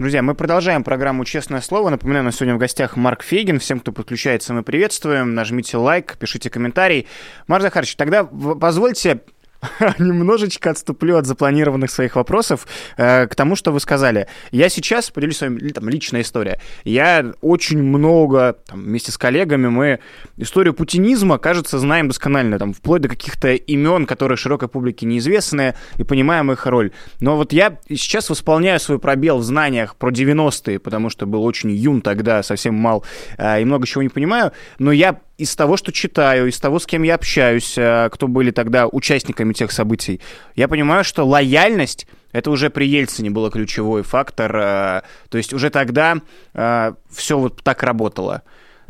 Друзья, 0.00 0.22
мы 0.22 0.34
продолжаем 0.34 0.82
программу 0.82 1.26
«Честное 1.26 1.60
слово». 1.60 1.90
Напоминаю, 1.90 2.22
у 2.22 2.24
нас 2.24 2.36
сегодня 2.36 2.54
в 2.54 2.58
гостях 2.58 2.96
Марк 2.96 3.22
Фейгин. 3.22 3.58
Всем, 3.58 3.80
кто 3.80 3.92
подключается, 3.92 4.54
мы 4.54 4.62
приветствуем. 4.62 5.34
Нажмите 5.34 5.76
лайк, 5.76 6.16
пишите 6.18 6.48
комментарий. 6.48 7.06
Марк 7.48 7.60
Захарович, 7.60 7.96
тогда 7.96 8.24
позвольте 8.24 9.20
немножечко 9.98 10.70
отступлю 10.70 11.16
от 11.16 11.26
запланированных 11.26 11.90
своих 11.90 12.16
вопросов 12.16 12.66
э, 12.96 13.26
к 13.26 13.34
тому, 13.34 13.56
что 13.56 13.72
вы 13.72 13.80
сказали. 13.80 14.26
Я 14.50 14.68
сейчас 14.68 15.10
поделюсь 15.10 15.38
с 15.38 15.40
вами 15.42 15.68
там, 15.68 15.88
личная 15.88 16.22
история. 16.22 16.60
Я 16.84 17.32
очень 17.40 17.82
много, 17.82 18.56
там, 18.66 18.82
вместе 18.82 19.12
с 19.12 19.18
коллегами, 19.18 19.68
мы 19.68 20.00
историю 20.36 20.74
путинизма, 20.74 21.38
кажется, 21.38 21.78
знаем 21.78 22.08
досконально, 22.08 22.58
там, 22.58 22.72
вплоть 22.72 23.02
до 23.02 23.08
каких-то 23.08 23.52
имен, 23.52 24.06
которые 24.06 24.36
широкой 24.36 24.68
публике 24.68 25.06
неизвестны, 25.06 25.74
и 25.96 26.04
понимаем 26.04 26.50
их 26.52 26.66
роль. 26.66 26.92
Но 27.20 27.36
вот 27.36 27.52
я 27.52 27.78
сейчас 27.88 28.30
восполняю 28.30 28.80
свой 28.80 28.98
пробел 28.98 29.38
в 29.38 29.42
знаниях 29.42 29.96
про 29.96 30.10
90-е, 30.10 30.78
потому 30.78 31.10
что 31.10 31.26
был 31.26 31.44
очень 31.44 31.70
юн 31.70 32.00
тогда, 32.00 32.42
совсем 32.42 32.74
мал, 32.74 33.04
э, 33.36 33.60
и 33.60 33.64
много 33.64 33.86
чего 33.86 34.02
не 34.02 34.08
понимаю, 34.08 34.52
но 34.78 34.92
я 34.92 35.20
из 35.40 35.56
того, 35.56 35.78
что 35.78 35.90
читаю, 35.90 36.48
из 36.48 36.60
того, 36.60 36.78
с 36.78 36.86
кем 36.86 37.02
я 37.02 37.14
общаюсь, 37.14 37.78
э, 37.78 38.10
кто 38.12 38.28
были 38.28 38.50
тогда 38.50 38.86
участниками 38.86 39.54
тех 39.54 39.72
событий, 39.72 40.20
я 40.54 40.68
понимаю, 40.68 41.02
что 41.02 41.24
лояльность 41.24 42.06
это 42.32 42.50
уже 42.50 42.68
при 42.68 42.86
Ельцине 42.86 43.30
был 43.30 43.50
ключевой 43.50 44.02
фактор. 44.02 44.54
Э, 44.54 45.02
то 45.30 45.38
есть 45.38 45.54
уже 45.54 45.70
тогда 45.70 46.18
э, 46.52 46.92
все 47.10 47.38
вот 47.38 47.62
так 47.62 47.82
работало. 47.82 48.42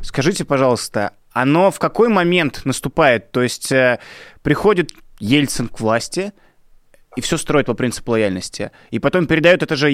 Скажите, 0.02 0.44
пожалуйста, 0.44 1.12
оно 1.32 1.70
в 1.70 1.78
какой 1.78 2.08
момент 2.08 2.62
наступает? 2.64 3.30
То 3.30 3.42
есть 3.42 3.72
приходит 4.42 4.90
Ельцин 5.20 5.68
к 5.68 5.78
власти 5.78 6.32
и 7.14 7.20
все 7.20 7.36
строит 7.36 7.66
по 7.66 7.74
принципу 7.74 8.12
лояльности, 8.12 8.72
и 8.90 8.98
потом 8.98 9.26
передает 9.26 9.62
это 9.62 9.76
же 9.76 9.92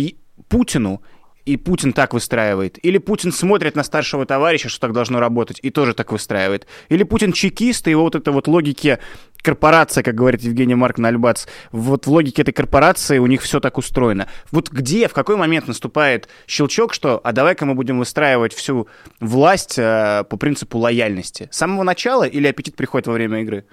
Путину, 0.49 1.03
и 1.47 1.57
Путин 1.57 1.93
так 1.93 2.13
выстраивает. 2.13 2.85
Или 2.85 2.99
Путин 2.99 3.33
смотрит 3.33 3.77
на 3.77 3.85
старшего 3.85 4.27
товарища, 4.27 4.69
что 4.69 4.81
так 4.81 4.93
должно 4.93 5.21
работать, 5.21 5.61
и 5.63 5.71
тоже 5.71 5.95
так 5.95 6.13
выстраивает. 6.13 6.67
Или 6.89 7.05
Путин 7.05 7.33
чекист, 7.33 7.87
и 7.87 7.93
его 7.93 8.03
вот 8.03 8.17
это 8.17 8.33
вот 8.33 8.49
логике 8.49 8.99
корпорация, 9.43 10.03
как 10.03 10.17
говорит 10.17 10.43
Евгений 10.43 10.75
Марк 10.75 10.99
Нальбац, 10.99 11.47
вот 11.71 12.07
в 12.07 12.11
логике 12.11 12.43
этой 12.43 12.51
корпорации 12.53 13.19
у 13.19 13.27
них 13.27 13.43
все 13.43 13.61
так 13.61 13.79
устроено. 13.79 14.27
Вот 14.51 14.71
где, 14.71 15.07
в 15.07 15.13
какой 15.13 15.37
момент 15.37 15.69
наступает 15.69 16.29
щелчок, 16.49 16.93
что 16.93 17.21
а 17.23 17.33
давай-ка 17.33 17.65
мы 17.65 17.75
будем 17.75 18.01
выстраивать 18.01 18.53
всю 18.53 18.89
власть 19.21 19.79
э, 19.79 20.25
по 20.29 20.37
принципу 20.37 20.79
лояльности? 20.79 21.49
С 21.53 21.59
самого 21.59 21.85
начала 21.85 22.25
или 22.25 22.49
аппетит 22.49 22.75
приходит 22.75 23.07
во 23.07 23.13
время 23.13 23.43
игры? 23.43 23.65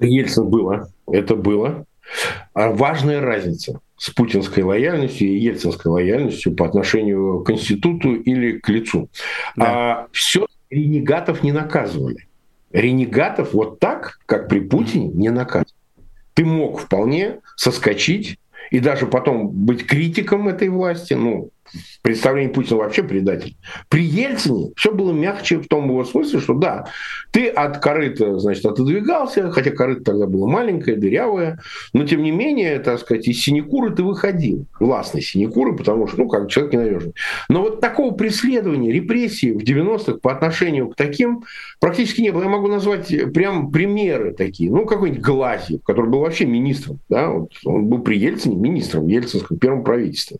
Ельцин 0.00 0.48
было, 0.48 0.90
это 1.06 1.34
было. 1.36 1.84
А 2.54 2.70
важная 2.70 3.20
разница 3.20 3.80
с 3.98 4.10
путинской 4.10 4.62
лояльностью 4.62 5.28
и 5.28 5.38
ельцинской 5.38 5.90
лояльностью 5.90 6.54
по 6.54 6.66
отношению 6.66 7.40
к 7.40 7.50
институту 7.50 8.14
или 8.14 8.58
к 8.58 8.68
лицу. 8.68 9.08
Да. 9.56 9.66
А, 9.66 10.06
все 10.12 10.46
ренегатов 10.70 11.42
не 11.42 11.52
наказывали. 11.52 12.28
Ренегатов 12.72 13.54
вот 13.54 13.80
так, 13.80 14.18
как 14.26 14.48
при 14.48 14.60
Путине, 14.60 15.08
не 15.08 15.30
наказывали. 15.30 15.74
Ты 16.34 16.44
мог 16.44 16.80
вполне 16.80 17.40
соскочить 17.56 18.38
и 18.70 18.78
даже 18.78 19.06
потом 19.06 19.48
быть 19.48 19.86
критиком 19.86 20.48
этой 20.48 20.68
власти, 20.68 21.14
ну, 21.14 21.50
представление 22.02 22.52
Путина 22.52 22.78
вообще 22.78 23.02
предатель. 23.02 23.56
При 23.88 24.02
Ельцине 24.02 24.70
все 24.76 24.92
было 24.92 25.12
мягче 25.12 25.58
в 25.58 25.68
том 25.68 25.88
его 25.88 26.04
смысле, 26.04 26.40
что 26.40 26.54
да, 26.54 26.86
ты 27.30 27.48
от 27.48 27.78
корыта, 27.78 28.38
значит, 28.38 28.64
отодвигался, 28.64 29.50
хотя 29.50 29.70
корыто 29.70 30.04
тогда 30.04 30.26
было 30.26 30.46
маленькое, 30.46 30.96
дырявое, 30.96 31.60
но 31.92 32.06
тем 32.06 32.22
не 32.22 32.30
менее, 32.30 32.78
так 32.78 33.00
сказать, 33.00 33.26
из 33.28 33.40
синекуры 33.40 33.94
ты 33.94 34.02
выходил, 34.02 34.66
властной 34.80 35.22
синекуры, 35.22 35.76
потому 35.76 36.06
что, 36.06 36.18
ну, 36.18 36.28
как 36.28 36.48
человек 36.48 36.72
ненадежный. 36.72 37.14
Но 37.48 37.62
вот 37.62 37.80
такого 37.80 38.14
преследования, 38.14 38.92
репрессий 38.92 39.52
в 39.52 39.62
90-х 39.62 40.18
по 40.20 40.32
отношению 40.32 40.88
к 40.88 40.96
таким 40.96 41.44
практически 41.80 42.20
не 42.20 42.30
было. 42.30 42.42
Я 42.42 42.48
могу 42.48 42.68
назвать 42.68 43.12
прям 43.32 43.70
примеры 43.70 44.32
такие. 44.32 44.70
Ну, 44.70 44.86
какой-нибудь 44.86 45.22
Глазьев, 45.22 45.82
который 45.84 46.10
был 46.10 46.20
вообще 46.20 46.46
министром, 46.46 47.00
да, 47.08 47.30
вот 47.30 47.52
он 47.64 47.86
был 47.86 48.00
при 48.00 48.18
Ельцине 48.18 48.56
министром 48.56 49.06
в 49.06 49.08
Ельцинском 49.08 49.58
первом 49.58 49.84
правительстве. 49.84 50.38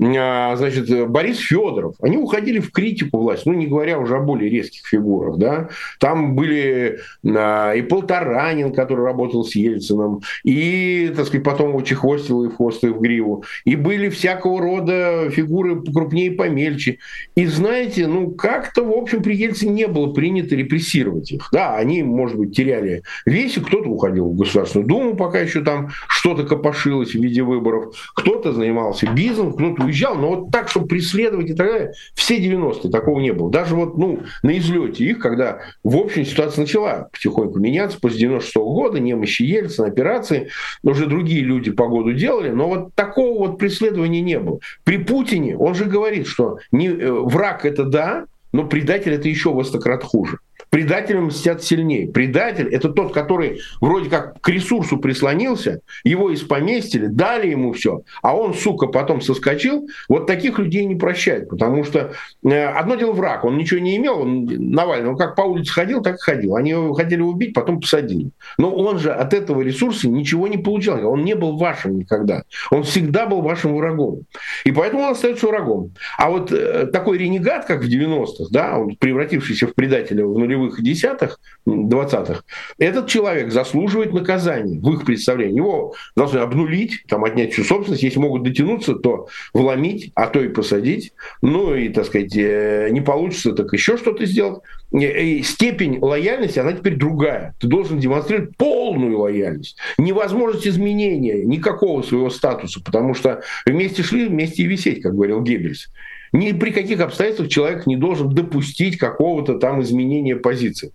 А, 0.00 0.56
значит, 0.56 0.89
Борис 0.90 1.38
Федоров, 1.38 1.94
они 2.00 2.16
уходили 2.16 2.58
в 2.58 2.70
критику 2.72 3.18
власти, 3.18 3.48
ну, 3.48 3.54
не 3.54 3.66
говоря 3.66 3.98
уже 3.98 4.16
о 4.16 4.20
более 4.20 4.50
резких 4.50 4.86
фигурах, 4.86 5.38
да. 5.38 5.68
Там 5.98 6.34
были 6.34 6.98
а, 7.24 7.72
и 7.72 7.82
Полторанин, 7.82 8.72
который 8.72 9.04
работал 9.04 9.44
с 9.44 9.54
Ельцином, 9.54 10.20
и, 10.44 11.12
так 11.14 11.26
сказать, 11.26 11.44
потом 11.44 11.70
его 11.70 11.82
чехвостил 11.82 12.44
и 12.44 12.48
в 12.48 12.56
хвост, 12.56 12.84
и 12.84 12.88
в 12.88 13.00
гриву, 13.00 13.44
и 13.64 13.76
были 13.76 14.08
всякого 14.08 14.60
рода 14.60 15.30
фигуры 15.30 15.80
покрупнее 15.82 16.28
и 16.28 16.36
помельче. 16.36 16.98
И 17.34 17.46
знаете, 17.46 18.06
ну, 18.06 18.30
как-то, 18.30 18.84
в 18.84 18.92
общем, 18.92 19.22
при 19.22 19.34
Ельцине 19.34 19.72
не 19.72 19.86
было 19.86 20.12
принято 20.12 20.54
репрессировать 20.54 21.32
их. 21.32 21.48
Да, 21.52 21.76
они, 21.76 22.02
может 22.02 22.36
быть, 22.36 22.54
теряли 22.54 23.02
весь, 23.26 23.54
кто-то 23.54 23.88
уходил 23.88 24.30
в 24.30 24.36
Государственную 24.36 24.88
Думу, 24.88 25.16
пока 25.16 25.40
еще 25.40 25.62
там 25.62 25.90
что-то 26.08 26.44
копошилось 26.44 27.10
в 27.10 27.14
виде 27.14 27.42
выборов, 27.42 27.94
кто-то 28.14 28.52
занимался 28.52 29.10
бизнесом, 29.10 29.52
кто-то 29.52 29.84
уезжал, 29.84 30.16
но 30.16 30.34
вот 30.34 30.50
так, 30.50 30.68
чтобы 30.68 30.79
преследовать 30.86 31.50
и 31.50 31.54
так 31.54 31.66
далее, 31.66 31.92
все 32.14 32.38
90-е 32.38 32.90
такого 32.90 33.20
не 33.20 33.32
было. 33.32 33.50
Даже 33.50 33.74
вот, 33.74 33.96
ну, 33.98 34.20
на 34.42 34.56
излете 34.58 35.04
их, 35.04 35.18
когда, 35.18 35.60
в 35.84 35.96
общем, 35.96 36.24
ситуация 36.24 36.62
начала 36.62 37.08
потихоньку 37.12 37.58
меняться 37.58 37.98
после 38.00 38.20
96 38.20 38.56
-го 38.56 38.74
года, 38.74 39.00
немощи 39.00 39.42
Ельцина, 39.42 39.86
операции, 39.86 40.50
уже 40.82 41.06
другие 41.06 41.42
люди 41.42 41.70
погоду 41.70 42.12
делали, 42.12 42.50
но 42.50 42.68
вот 42.68 42.94
такого 42.94 43.38
вот 43.38 43.58
преследования 43.58 44.20
не 44.20 44.38
было. 44.38 44.60
При 44.84 44.98
Путине 44.98 45.56
он 45.56 45.74
же 45.74 45.84
говорит, 45.84 46.26
что 46.26 46.58
не, 46.72 46.88
э, 46.88 47.10
враг 47.10 47.64
это 47.64 47.84
да, 47.84 48.26
но 48.52 48.64
предатель 48.64 49.12
это 49.12 49.28
еще 49.28 49.50
стократ 49.64 50.02
хуже. 50.02 50.38
Предателям 50.70 51.26
мстят 51.26 51.62
сильнее. 51.62 52.08
Предатель– 52.08 52.68
это 52.72 52.88
тот, 52.90 53.12
который 53.12 53.60
вроде 53.80 54.08
как 54.08 54.40
к 54.40 54.48
ресурсу 54.48 54.98
прислонился, 54.98 55.80
его 56.04 56.32
испоместили, 56.32 57.06
дали 57.06 57.48
ему 57.48 57.72
все, 57.72 58.02
а 58.22 58.36
он, 58.36 58.54
сука, 58.54 58.86
потом 58.86 59.20
соскочил. 59.20 59.88
Вот 60.08 60.26
таких 60.26 60.58
людей 60.58 60.84
не 60.84 60.94
прощают, 60.94 61.48
потому 61.48 61.82
что 61.84 62.12
э, 62.44 62.64
одно 62.66 62.94
дело 62.94 63.12
враг, 63.12 63.44
он 63.44 63.58
ничего 63.58 63.80
не 63.80 63.96
имел, 63.96 64.20
он, 64.20 64.44
Навальный, 64.44 65.10
он 65.10 65.16
как 65.16 65.34
по 65.34 65.42
улице 65.42 65.72
ходил, 65.72 66.02
так 66.02 66.16
и 66.16 66.20
ходил. 66.20 66.54
Они 66.54 66.70
его 66.70 66.92
хотели 66.94 67.20
убить, 67.20 67.52
потом 67.52 67.80
посадили. 67.80 68.30
Но 68.56 68.72
он 68.72 68.98
же 68.98 69.12
от 69.12 69.34
этого 69.34 69.62
ресурса 69.62 70.08
ничего 70.08 70.46
не 70.46 70.58
получал. 70.58 71.04
Он 71.10 71.24
не 71.24 71.34
был 71.34 71.56
вашим 71.56 71.98
никогда. 71.98 72.44
Он 72.70 72.84
всегда 72.84 73.26
был 73.26 73.42
вашим 73.42 73.76
врагом. 73.76 74.22
И 74.64 74.70
поэтому 74.70 75.02
он 75.02 75.12
остается 75.12 75.46
врагом. 75.46 75.92
А 76.16 76.30
вот 76.30 76.52
э, 76.52 76.86
такой 76.86 77.18
ренегат, 77.18 77.66
как 77.66 77.82
в 77.82 77.88
90-х, 77.88 78.44
да, 78.50 78.78
он 78.78 78.96
превратившийся 78.96 79.66
в 79.66 79.74
предателя 79.74 80.24
в 80.24 80.38
нулевые 80.38 80.59
нулевых 80.60 80.80
и 80.80 80.82
десятых, 80.82 81.40
двадцатых, 81.66 82.44
этот 82.78 83.08
человек 83.08 83.52
заслуживает 83.52 84.12
наказания 84.12 84.78
в 84.78 84.92
их 84.92 85.04
представлении. 85.04 85.56
Его 85.56 85.94
должны 86.16 86.38
обнулить, 86.38 87.04
там, 87.08 87.24
отнять 87.24 87.52
всю 87.52 87.64
собственность. 87.64 88.02
Если 88.02 88.18
могут 88.18 88.42
дотянуться, 88.42 88.94
то 88.94 89.28
вломить, 89.52 90.12
а 90.14 90.26
то 90.26 90.42
и 90.42 90.48
посадить. 90.48 91.12
Ну 91.42 91.74
и, 91.74 91.88
так 91.88 92.06
сказать, 92.06 92.36
э, 92.36 92.88
не 92.90 93.00
получится, 93.00 93.52
так 93.52 93.72
еще 93.72 93.96
что-то 93.96 94.26
сделать. 94.26 94.62
И 94.92 95.42
степень 95.42 95.98
лояльности, 96.00 96.58
она 96.58 96.72
теперь 96.72 96.96
другая. 96.96 97.54
Ты 97.60 97.68
должен 97.68 97.98
демонстрировать 97.98 98.56
полную 98.56 99.18
лояльность. 99.18 99.76
Невозможность 99.98 100.66
изменения 100.66 101.44
никакого 101.44 102.02
своего 102.02 102.30
статуса, 102.30 102.80
потому 102.84 103.14
что 103.14 103.42
вместе 103.66 104.02
шли, 104.02 104.26
вместе 104.26 104.64
и 104.64 104.66
висеть, 104.66 105.02
как 105.02 105.14
говорил 105.14 105.42
Геббельс. 105.42 105.88
Ни 106.32 106.52
при 106.52 106.70
каких 106.70 107.00
обстоятельствах 107.00 107.48
человек 107.48 107.86
не 107.86 107.96
должен 107.96 108.30
допустить 108.30 108.98
какого-то 108.98 109.58
там 109.58 109.82
изменения 109.82 110.36
позиции. 110.36 110.92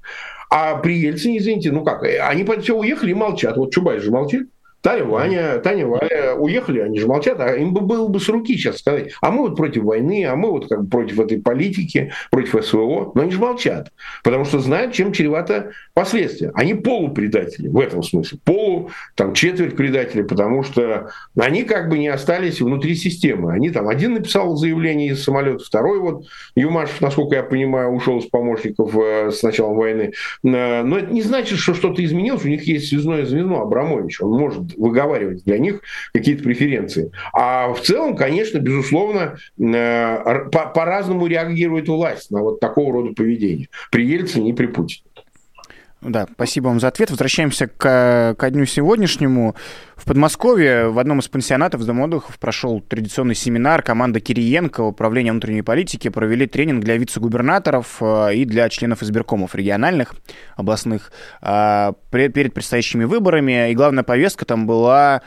А 0.49 0.75
при 0.75 0.97
Ельцине, 0.97 1.39
извините, 1.39 1.71
ну 1.71 1.83
как, 1.83 2.03
они 2.03 2.45
все 2.61 2.77
уехали 2.77 3.11
и 3.11 3.15
молчат. 3.15 3.57
Вот 3.57 3.73
Чубайс 3.73 4.03
же 4.03 4.11
молчит. 4.11 4.49
Таня, 4.85 5.03
Ваня, 5.03 5.57
Таня, 5.63 5.87
Валя 5.87 6.35
уехали, 6.35 6.79
они 6.79 6.99
же 6.99 7.07
молчат, 7.07 7.39
а 7.39 7.55
им 7.55 7.73
бы 7.73 7.81
было 7.81 8.07
бы 8.07 8.19
с 8.19 8.29
руки 8.29 8.55
сейчас 8.55 8.77
сказать, 8.77 9.13
а 9.19 9.31
мы 9.31 9.47
вот 9.47 9.57
против 9.57 9.81
войны, 9.81 10.23
а 10.25 10.35
мы 10.35 10.51
вот 10.51 10.69
как 10.69 10.83
бы 10.83 10.89
против 10.91 11.19
этой 11.19 11.41
политики, 11.41 12.11
против 12.29 12.63
СВО, 12.63 13.11
но 13.15 13.21
они 13.23 13.31
же 13.31 13.39
молчат, 13.39 13.91
потому 14.23 14.45
что 14.45 14.59
знают, 14.59 14.93
чем 14.93 15.11
чревато 15.11 15.71
последствия. 15.95 16.51
Они 16.53 16.75
полупредатели 16.75 17.67
в 17.67 17.79
этом 17.79 18.03
смысле, 18.03 18.37
полу, 18.43 18.91
там, 19.15 19.33
четверть 19.33 19.75
предателей, 19.75 20.23
потому 20.23 20.61
что 20.61 21.09
они 21.35 21.63
как 21.63 21.89
бы 21.89 21.97
не 21.97 22.09
остались 22.09 22.61
внутри 22.61 22.93
системы. 22.93 23.53
Они 23.53 23.71
там, 23.71 23.87
один 23.87 24.13
написал 24.13 24.55
заявление 24.55 25.13
из 25.13 25.23
самолета, 25.23 25.63
второй 25.63 25.99
вот, 25.99 26.25
Юмашев, 26.55 27.01
насколько 27.01 27.35
я 27.37 27.41
понимаю, 27.41 27.89
ушел 27.89 28.19
из 28.19 28.25
помощников 28.25 28.95
э, 28.95 29.31
с 29.31 29.41
началом 29.41 29.77
войны. 29.77 30.13
Э, 30.43 30.83
но 30.83 30.99
это 30.99 31.11
не 31.11 31.23
значит, 31.23 31.57
что 31.57 31.73
что-то 31.73 32.05
изменилось, 32.05 32.45
у 32.45 32.49
них 32.49 32.67
есть 32.67 32.89
связное 32.89 33.25
звено 33.25 33.61
Абрамович, 33.61 34.21
он 34.21 34.37
может 34.37 34.74
выговаривать 34.77 35.43
для 35.43 35.57
них 35.57 35.81
какие-то 36.13 36.43
преференции. 36.43 37.11
А 37.33 37.73
в 37.73 37.81
целом, 37.81 38.15
конечно, 38.15 38.59
безусловно, 38.59 39.37
э, 39.59 40.49
по-разному 40.51 41.27
реагирует 41.27 41.87
власть 41.87 42.31
на 42.31 42.41
вот 42.41 42.59
такого 42.59 42.93
рода 42.93 43.13
поведение. 43.13 43.69
При 43.91 44.05
Ельцине 44.05 44.51
и 44.51 44.53
при 44.53 44.67
Путине. 44.67 45.03
Да, 46.01 46.27
спасибо 46.31 46.67
вам 46.67 46.79
за 46.79 46.89
ответ. 46.89 47.09
Возвращаемся 47.09 47.67
к, 47.67 48.35
ко 48.37 48.49
дню 48.51 48.65
сегодняшнему. 48.65 49.55
В 49.95 50.05
Подмосковье 50.05 50.89
в 50.89 50.99
одном 50.99 51.19
из 51.19 51.27
пансионатов 51.27 51.83
дома 51.83 52.03
отдыхов 52.03 52.37
прошел 52.37 52.79
традиционный 52.81 53.33
семинар. 53.33 53.81
Команда 53.81 54.19
Кириенко, 54.19 54.81
Управление 54.81 55.31
внутренней 55.31 55.63
политики, 55.63 56.09
провели 56.09 56.45
тренинг 56.45 56.83
для 56.83 56.97
вице-губернаторов 56.97 57.97
э, 58.01 58.35
и 58.35 58.45
для 58.45 58.69
членов 58.69 59.01
избиркомов 59.01 59.55
региональных, 59.55 60.13
областных 60.55 61.11
э, 61.41 61.93
перед 62.11 62.53
предстоящими 62.53 63.05
выборами. 63.05 63.71
И 63.71 63.73
главная 63.73 64.03
повестка 64.03 64.45
там 64.45 64.67
была 64.67 65.23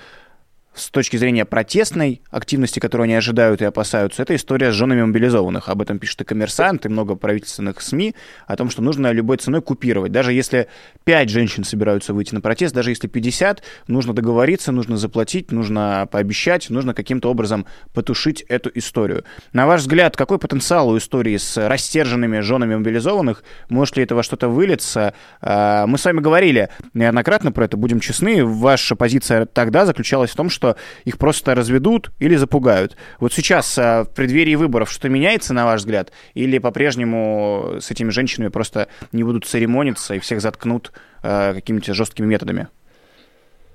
с 0.78 0.90
точки 0.90 1.16
зрения 1.16 1.44
протестной 1.44 2.22
активности, 2.30 2.78
которую 2.78 3.04
они 3.04 3.14
ожидают 3.14 3.60
и 3.60 3.64
опасаются, 3.64 4.22
это 4.22 4.34
история 4.34 4.72
с 4.72 4.74
женами 4.74 5.02
мобилизованных. 5.02 5.68
Об 5.68 5.82
этом 5.82 5.98
пишет 5.98 6.20
и 6.22 6.24
коммерсант, 6.24 6.86
и 6.86 6.88
много 6.88 7.16
правительственных 7.16 7.80
СМИ, 7.80 8.14
о 8.46 8.56
том, 8.56 8.70
что 8.70 8.82
нужно 8.82 9.12
любой 9.12 9.38
ценой 9.38 9.60
купировать. 9.60 10.12
Даже 10.12 10.32
если 10.32 10.68
5 11.04 11.28
женщин 11.28 11.64
собираются 11.64 12.14
выйти 12.14 12.34
на 12.34 12.40
протест, 12.40 12.74
даже 12.74 12.90
если 12.90 13.08
50, 13.08 13.62
нужно 13.88 14.14
договориться, 14.14 14.72
нужно 14.72 14.96
заплатить, 14.96 15.50
нужно 15.52 16.08
пообещать, 16.10 16.70
нужно 16.70 16.94
каким-то 16.94 17.30
образом 17.30 17.66
потушить 17.92 18.42
эту 18.42 18.70
историю. 18.74 19.24
На 19.52 19.66
ваш 19.66 19.82
взгляд, 19.82 20.16
какой 20.16 20.38
потенциал 20.38 20.88
у 20.88 20.98
истории 20.98 21.36
с 21.36 21.56
растерженными 21.68 22.40
женами 22.40 22.76
мобилизованных? 22.76 23.42
Может 23.68 23.96
ли 23.96 24.04
это 24.04 24.14
во 24.14 24.22
что-то 24.22 24.48
вылиться? 24.48 25.14
А, 25.40 25.86
мы 25.86 25.98
с 25.98 26.04
вами 26.04 26.20
говорили 26.20 26.68
неоднократно 26.94 27.52
про 27.52 27.64
это, 27.64 27.76
будем 27.76 28.00
честны. 28.00 28.44
Ваша 28.44 28.96
позиция 28.96 29.46
тогда 29.46 29.86
заключалась 29.86 30.30
в 30.30 30.36
том, 30.36 30.50
что 30.50 30.67
что 30.68 30.76
их 31.04 31.18
просто 31.18 31.54
разведут 31.54 32.10
или 32.18 32.36
запугают. 32.36 32.96
Вот 33.20 33.32
сейчас 33.32 33.78
а, 33.78 34.04
в 34.04 34.14
преддверии 34.14 34.54
выборов 34.54 34.90
что-то 34.90 35.08
меняется, 35.08 35.54
на 35.54 35.64
ваш 35.64 35.80
взгляд? 35.80 36.12
Или 36.34 36.58
по-прежнему 36.58 37.76
с 37.80 37.90
этими 37.90 38.10
женщинами 38.10 38.48
просто 38.48 38.88
не 39.12 39.24
будут 39.24 39.44
церемониться 39.44 40.14
и 40.14 40.18
всех 40.18 40.40
заткнут 40.40 40.92
а, 41.22 41.54
какими-то 41.54 41.94
жесткими 41.94 42.26
методами? 42.26 42.68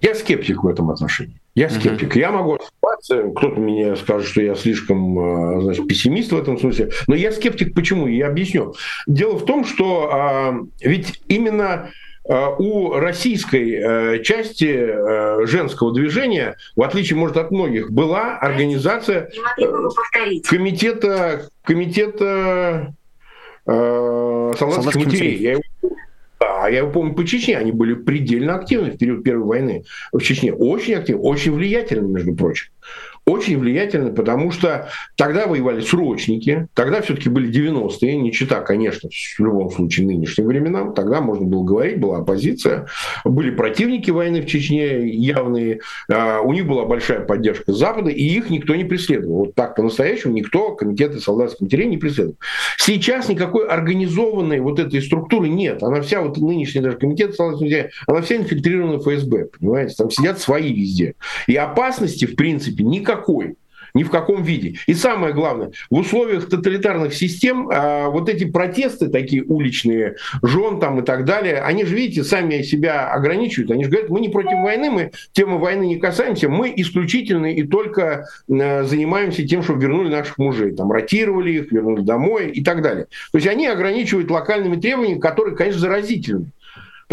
Я 0.02 0.16
скептик 0.16 0.64
в 0.64 0.68
этом 0.68 0.92
отношении. 0.92 1.40
Я 1.56 1.70
скептик. 1.70 2.16
Mm-hmm. 2.16 2.20
Я 2.20 2.32
могу 2.32 2.58
ошибаться, 2.58 3.32
кто-то 3.36 3.60
мне 3.60 3.96
скажет, 3.96 4.28
что 4.28 4.42
я 4.42 4.56
слишком 4.56 5.18
а, 5.18 5.62
значит, 5.62 5.88
пессимист 5.88 6.32
в 6.32 6.38
этом 6.38 6.58
смысле, 6.58 6.92
но 7.08 7.16
я 7.16 7.32
скептик 7.32 7.74
почему? 7.74 8.08
Я 8.08 8.28
объясню. 8.28 8.74
Дело 9.08 9.38
в 9.38 9.46
том, 9.46 9.64
что 9.64 10.10
а, 10.12 10.56
ведь 10.82 11.22
именно 11.28 11.90
Э, 11.90 12.13
у 12.26 12.94
российской 12.94 13.72
э, 13.72 14.24
части 14.24 14.72
э, 14.74 15.46
женского 15.46 15.94
движения, 15.94 16.56
в 16.76 16.82
отличие, 16.82 17.18
может, 17.18 17.38
от 17.38 17.52
многих, 17.52 17.92
была 17.92 18.38
организация 18.38 19.30
комитета, 20.50 21.50
комитета 21.64 22.96
солдатских 23.66 25.06
матерей. 25.06 25.38
Я 25.38 25.52
его 25.54 25.62
а 26.40 26.70
я 26.70 26.86
помню 26.86 27.14
по 27.14 27.26
Чечне, 27.26 27.58
они 27.58 27.72
были 27.72 27.94
предельно 27.94 28.56
активны 28.56 28.92
в 28.92 28.98
период 28.98 29.24
Первой 29.24 29.46
войны. 29.46 29.86
В 30.12 30.20
Чечне. 30.20 30.54
Очень 30.54 30.96
активны, 30.96 31.22
очень 31.22 31.54
влиятельны, 31.54 32.08
между 32.08 32.36
прочим 32.36 32.68
очень 33.26 33.58
влиятельны, 33.58 34.12
потому 34.12 34.52
что 34.52 34.90
тогда 35.16 35.48
воевали 35.48 35.82
срочники, 35.82 36.68
тогда 36.74 37.02
все-таки 37.02 37.30
были 37.30 37.50
90-е, 37.50 38.18
не 38.18 38.32
чита, 38.32 38.62
конечно, 38.62 39.10
в 39.10 39.40
любом 39.40 39.72
случае 39.72 40.08
нынешним 40.08 40.48
временам, 40.48 40.94
тогда 40.94 41.22
можно 41.22 41.46
было 41.46 41.64
говорить, 41.64 42.00
была 42.00 42.20
оппозиция, 42.20 42.88
были 43.24 43.52
противники 43.52 44.12
войны 44.12 44.42
в 44.42 44.46
Чечне 44.46 45.08
явные, 45.08 45.80
а, 46.12 46.42
у 46.42 46.52
них 46.54 46.68
была 46.68 46.86
большая 46.86 47.22
поддержка 47.22 47.72
Запада, 47.72 48.10
и 48.10 48.24
их 48.24 48.50
никто 48.50 48.76
не 48.76 48.84
преследовал. 48.84 49.46
Вот 49.46 49.56
так 49.56 49.76
по-настоящему 49.76 50.34
никто 50.34 50.76
комитеты 50.76 51.20
солдатских 51.20 51.62
матерей 51.62 51.88
не 51.88 51.98
преследовал. 51.98 52.38
Сейчас 52.78 53.30
никакой 53.30 53.68
организованной 53.68 54.60
вот 54.60 54.80
этой 54.80 55.02
структуры 55.02 55.48
нет. 55.48 55.82
Она 55.82 56.02
вся, 56.02 56.22
вот 56.22 56.38
нынешняя 56.38 56.84
даже 56.84 56.98
комитет 56.98 57.36
солдатских 57.36 57.66
матерей, 57.66 57.90
она 58.08 58.22
вся 58.22 58.36
инфильтрирована 58.36 58.98
в 58.98 59.04
ФСБ, 59.04 59.50
понимаете? 59.58 59.96
Там 59.98 60.10
сидят 60.10 60.40
свои 60.40 60.74
везде. 60.74 61.16
И 61.48 61.56
опасности, 61.56 62.26
в 62.26 62.36
принципе, 62.36 62.84
никакой 62.84 63.13
никакой 63.14 63.56
Ни 63.94 64.04
в 64.04 64.10
каком 64.10 64.42
виде. 64.42 64.80
И 64.88 64.96
самое 64.96 65.34
главное, 65.34 65.72
в 65.92 65.98
условиях 65.98 66.50
тоталитарных 66.50 67.14
систем 67.14 67.70
а, 67.72 68.10
вот 68.10 68.28
эти 68.28 68.46
протесты 68.46 69.08
такие 69.08 69.44
уличные, 69.44 70.16
жен 70.42 70.80
там 70.80 71.00
и 71.00 71.06
так 71.06 71.26
далее, 71.26 71.62
они 71.62 71.86
же, 71.86 71.96
видите, 71.96 72.24
сами 72.24 72.64
себя 72.64 73.12
ограничивают. 73.12 73.70
Они 73.70 73.84
же 73.84 73.92
говорят, 73.92 74.10
мы 74.10 74.20
не 74.20 74.30
против 74.30 74.58
войны, 74.64 74.90
мы 74.90 75.12
темы 75.34 75.60
войны 75.60 75.86
не 75.86 76.00
касаемся, 76.00 76.50
мы 76.50 76.74
исключительно 76.76 77.54
и 77.54 77.64
только 77.64 78.26
э, 78.50 78.84
занимаемся 78.84 79.48
тем, 79.48 79.62
чтобы 79.62 79.82
вернули 79.82 80.10
наших 80.10 80.40
мужей. 80.40 80.72
Там 80.72 80.92
ротировали 80.92 81.52
их, 81.52 81.72
вернули 81.72 82.02
домой 82.02 82.50
и 82.50 82.64
так 82.64 82.82
далее. 82.82 83.06
То 83.32 83.38
есть 83.38 83.48
они 83.48 83.68
ограничивают 83.68 84.32
локальными 84.32 84.80
требованиями, 84.80 85.20
которые, 85.20 85.56
конечно, 85.56 85.82
заразительны. 85.82 86.48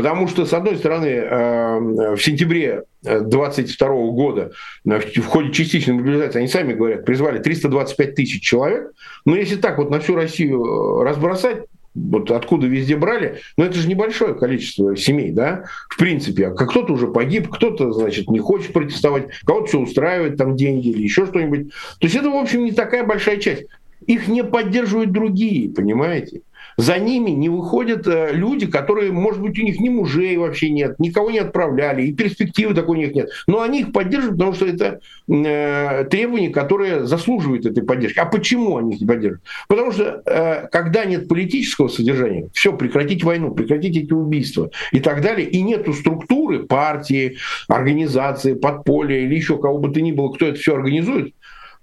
Потому 0.00 0.28
что, 0.28 0.46
с 0.46 0.54
одной 0.54 0.76
стороны, 0.76 1.08
э, 1.08 2.14
в 2.16 2.18
сентябре 2.20 2.84
22 3.02 3.88
года 4.12 4.52
в 4.82 5.26
ходе 5.26 5.52
частичной 5.52 5.92
мобилизации, 5.92 6.38
они 6.38 6.48
сами 6.48 6.72
говорят, 6.72 7.04
призвали 7.04 7.38
325 7.38 8.14
тысяч 8.14 8.40
человек. 8.42 8.92
Но 9.26 9.36
если 9.36 9.56
так 9.56 9.76
вот 9.76 9.90
на 9.90 10.00
всю 10.00 10.14
Россию 10.14 10.64
э, 10.64 11.04
разбросать, 11.04 11.66
вот 11.94 12.30
откуда 12.30 12.66
везде 12.66 12.96
брали, 12.96 13.40
но 13.58 13.66
это 13.66 13.74
же 13.74 13.88
небольшое 13.88 14.32
количество 14.32 14.96
семей, 14.96 15.32
да, 15.32 15.64
в 15.90 15.98
принципе, 15.98 16.46
а 16.46 16.52
кто-то 16.52 16.94
уже 16.94 17.06
погиб, 17.06 17.50
кто-то, 17.50 17.92
значит, 17.92 18.30
не 18.30 18.38
хочет 18.38 18.72
протестовать, 18.72 19.26
кого-то 19.44 19.66
все 19.66 19.80
устраивает, 19.80 20.38
там 20.38 20.56
деньги 20.56 20.88
или 20.88 21.02
еще 21.02 21.26
что-нибудь. 21.26 21.72
То 21.98 22.06
есть 22.06 22.16
это, 22.16 22.30
в 22.30 22.36
общем, 22.36 22.64
не 22.64 22.72
такая 22.72 23.04
большая 23.04 23.36
часть. 23.36 23.66
Их 24.06 24.28
не 24.28 24.44
поддерживают 24.44 25.12
другие, 25.12 25.68
понимаете? 25.68 26.40
За 26.76 26.98
ними 26.98 27.30
не 27.30 27.48
выходят 27.48 28.06
э, 28.06 28.30
люди, 28.32 28.66
которые, 28.66 29.12
может 29.12 29.40
быть, 29.40 29.58
у 29.58 29.62
них 29.62 29.80
ни 29.80 29.88
мужей 29.88 30.36
вообще 30.36 30.70
нет, 30.70 30.98
никого 30.98 31.30
не 31.30 31.38
отправляли, 31.38 32.02
и 32.02 32.12
перспективы 32.12 32.74
такой 32.74 32.98
у 32.98 33.00
них 33.00 33.14
нет. 33.14 33.30
Но 33.46 33.60
они 33.60 33.80
их 33.80 33.92
поддерживают, 33.92 34.38
потому 34.38 34.54
что 34.54 34.66
это 34.66 35.00
э, 35.28 36.04
требования, 36.10 36.50
которые 36.50 37.06
заслуживают 37.06 37.66
этой 37.66 37.82
поддержки. 37.82 38.18
А 38.18 38.26
почему 38.26 38.76
они 38.76 38.96
их 38.96 39.06
поддерживают? 39.06 39.42
Потому 39.68 39.92
что 39.92 40.22
э, 40.26 40.68
когда 40.68 41.04
нет 41.04 41.28
политического 41.28 41.88
содержания, 41.88 42.48
все, 42.52 42.72
прекратить 42.72 43.24
войну, 43.24 43.52
прекратить 43.52 43.96
эти 43.96 44.12
убийства 44.12 44.70
и 44.92 45.00
так 45.00 45.22
далее, 45.22 45.48
и 45.48 45.62
нету 45.62 45.92
структуры, 45.92 46.60
партии, 46.60 47.36
организации, 47.68 48.54
подполья 48.54 49.18
или 49.18 49.34
еще 49.34 49.58
кого 49.58 49.78
бы 49.78 49.92
то 49.92 50.00
ни 50.00 50.12
было, 50.12 50.32
кто 50.32 50.46
это 50.46 50.58
все 50.58 50.74
организует, 50.74 51.34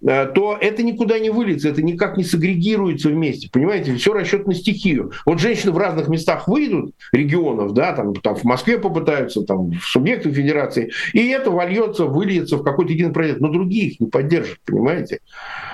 то 0.04 0.58
это 0.60 0.84
никуда 0.84 1.18
не 1.20 1.30
выльется, 1.30 1.70
это 1.70 1.82
никак 1.82 2.18
не 2.18 2.24
сагрегируется 2.24 3.10
вместе. 3.10 3.50
Понимаете, 3.52 3.96
все 3.96 4.14
расчет 4.14 4.48
на 4.48 4.54
стихию. 4.54 5.12
Вот 5.26 5.40
женщины 5.40 5.72
в 5.72 5.78
разных 5.78 6.08
местах 6.08 6.48
выйдут, 6.48 6.94
регионов, 7.12 7.74
да, 7.74 7.94
там, 7.94 8.14
там 8.14 8.36
в 8.36 8.44
Москве 8.44 8.78
попытаются, 8.78 9.42
там, 9.42 9.72
в 9.72 9.84
субъектах 9.84 10.34
федерации, 10.34 10.92
и 11.14 11.28
это 11.28 11.50
вольется, 11.50 12.06
выльется 12.06 12.58
в 12.58 12.64
какой-то 12.64 12.94
единый 12.94 13.12
проект. 13.12 13.40
Но 13.40 13.50
другие 13.50 13.88
их 13.88 14.00
не 14.00 14.08
поддержат, 14.08 14.60
понимаете? 14.66 15.20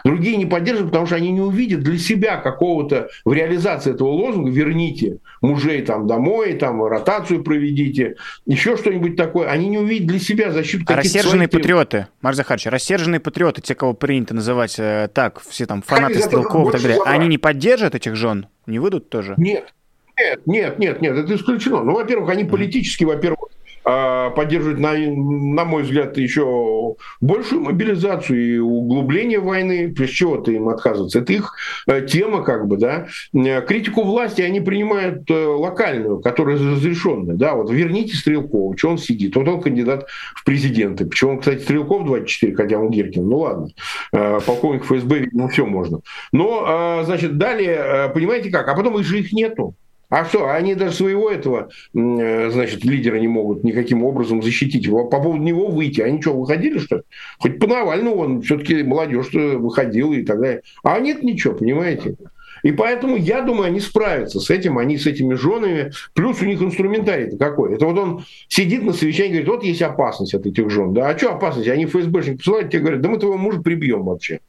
Другие 0.06 0.38
не 0.38 0.46
поддержат, 0.46 0.86
потому 0.88 1.06
что 1.06 1.16
они 1.16 1.32
не 1.32 1.42
увидят 1.42 1.82
для 1.82 1.98
себя 1.98 2.38
какого-то 2.38 3.10
в 3.26 3.34
реализации 3.34 3.94
этого 3.94 4.10
лозунга 4.10 4.52
«верните 4.52 5.18
мужей 5.42 5.82
там 5.82 6.08
домой, 6.08 6.54
там 6.54 6.84
ротацию 6.84 7.44
проведите», 7.44 8.16
еще 8.46 8.78
что-нибудь 8.78 9.16
такое. 9.16 9.48
Они 9.48 9.68
не 9.68 9.78
увидят 9.78 10.08
для 10.08 10.20
себя 10.20 10.52
защиту 10.52 10.86
а 10.88 10.96
рассерженные 10.96 11.48
своих... 11.48 11.52
патриоты, 11.52 12.08
Марк 12.22 12.36
Захарович, 12.36 12.68
рассерженные 12.68 13.20
патриоты, 13.20 13.62
те, 13.62 13.76
кого 13.76 13.94
при 13.94 14.13
принято 14.14 14.36
называть 14.36 14.76
э, 14.78 15.10
так, 15.12 15.42
все 15.42 15.66
там 15.66 15.82
фанаты 15.82 16.20
Стрелкова 16.22 16.70
и 16.70 16.72
так 16.74 16.82
далее, 16.84 17.00
они 17.04 17.28
не 17.28 17.40
поддержат 17.40 17.96
этих 17.96 18.16
жен? 18.16 18.46
Не 18.68 18.78
выйдут 18.78 19.10
тоже? 19.10 19.34
Нет. 19.38 19.74
Нет, 20.20 20.42
нет, 20.46 20.78
нет, 20.78 21.02
нет, 21.02 21.18
это 21.18 21.34
исключено. 21.34 21.82
Ну, 21.82 21.94
во-первых, 21.94 22.30
они 22.30 22.44
политически, 22.44 23.06
во-первых, 23.06 23.50
поддерживать, 23.84 24.80
на, 24.80 24.94
на 24.94 25.66
мой 25.66 25.84
взгляд, 25.84 26.18
еще 26.18 26.96
большую 27.22 27.62
мобилизацию 27.62 28.56
и 28.56 28.58
углубление 28.58 29.40
войны. 29.40 29.94
Прежде 29.94 30.16
чего-то 30.16 30.52
им 30.52 30.70
отказываться. 30.70 31.20
Это 31.20 31.34
их 31.34 31.54
э, 31.88 32.06
тема, 32.06 32.44
как 32.44 32.68
бы, 32.68 32.78
да. 32.78 33.08
Э, 33.34 33.62
критику 33.62 34.04
власти 34.04 34.42
они 34.42 34.62
принимают 34.62 35.30
э, 35.30 35.34
локальную, 35.34 36.20
которая 36.20 36.58
разрешенная. 36.58 37.36
Да, 37.36 37.56
вот 37.56 37.72
верните 37.72 38.16
Стрелкова, 38.16 38.78
что 38.78 38.90
он 38.90 38.98
сидит. 38.98 39.36
Вот 39.36 39.48
он 39.48 39.62
кандидат 39.62 40.08
в 40.36 40.44
президенты. 40.44 41.06
Почему 41.06 41.32
он, 41.32 41.40
кстати, 41.40 41.62
Стрелков 41.62 42.06
24, 42.06 42.56
хотя 42.56 42.78
он 42.78 42.90
Геркин. 42.90 43.28
Ну 43.28 43.38
ладно. 43.40 43.68
Полковник 44.12 44.84
ФСБ, 44.84 45.20
видимо, 45.20 45.48
все 45.50 45.66
можно. 45.66 46.02
Но, 46.32 47.02
значит, 47.06 47.38
далее, 47.38 48.12
понимаете 48.14 48.50
как? 48.50 48.68
А 48.68 48.76
потом 48.76 49.00
их 49.00 49.06
же 49.06 49.20
их 49.20 49.34
нету. 49.34 49.76
А 50.14 50.26
что, 50.26 50.48
они 50.48 50.76
даже 50.76 50.94
своего 50.94 51.32
этого, 51.32 51.70
э, 51.96 52.50
значит, 52.52 52.86
лидера 52.86 53.16
не 53.16 53.28
могут 53.28 53.64
никаким 53.64 54.04
образом 54.04 54.44
защитить. 54.44 54.88
По 54.88 55.06
поводу 55.06 55.42
него 55.42 55.70
выйти. 55.70 56.02
Они 56.02 56.22
что, 56.22 56.40
выходили, 56.40 56.78
что 56.78 56.98
ли? 56.98 57.02
Хоть 57.40 57.58
по 57.58 57.66
Навальному 57.66 58.18
он 58.18 58.42
все-таки 58.44 58.84
молодежь 58.84 59.34
выходила 59.34 60.14
и 60.14 60.24
так 60.24 60.40
далее. 60.40 60.62
А 60.84 61.00
нет 61.00 61.24
ничего, 61.24 61.56
понимаете? 61.56 62.16
И 62.62 62.72
поэтому, 62.72 63.16
я 63.16 63.42
думаю, 63.42 63.70
они 63.70 63.80
справятся 63.80 64.40
с 64.40 64.52
этим, 64.52 64.78
они 64.78 65.00
с 65.00 65.08
этими 65.08 65.34
женами. 65.34 65.92
Плюс 66.14 66.40
у 66.44 66.46
них 66.46 66.62
инструментарий-то 66.62 67.38
какой? 67.38 67.74
Это 67.74 67.88
вот 67.88 67.98
он 67.98 68.24
сидит 68.50 68.84
на 68.84 68.94
совещании 68.94 69.30
и 69.30 69.34
говорит, 69.42 69.50
вот 69.50 69.64
есть 69.64 69.82
опасность 69.82 70.36
от 70.36 70.46
этих 70.46 70.70
жен. 70.70 70.94
Да, 70.94 71.10
а 71.10 71.18
что 71.18 71.34
опасность? 71.34 71.70
Они 71.70 71.88
ФСБшники 71.88 72.38
посылают, 72.38 72.70
тебе 72.70 72.82
говорят, 72.82 73.02
да 73.02 73.10
мы 73.10 73.18
твоего 73.18 73.40
мужа 73.40 73.64
прибьем 73.64 74.04
вообще. 74.04 74.42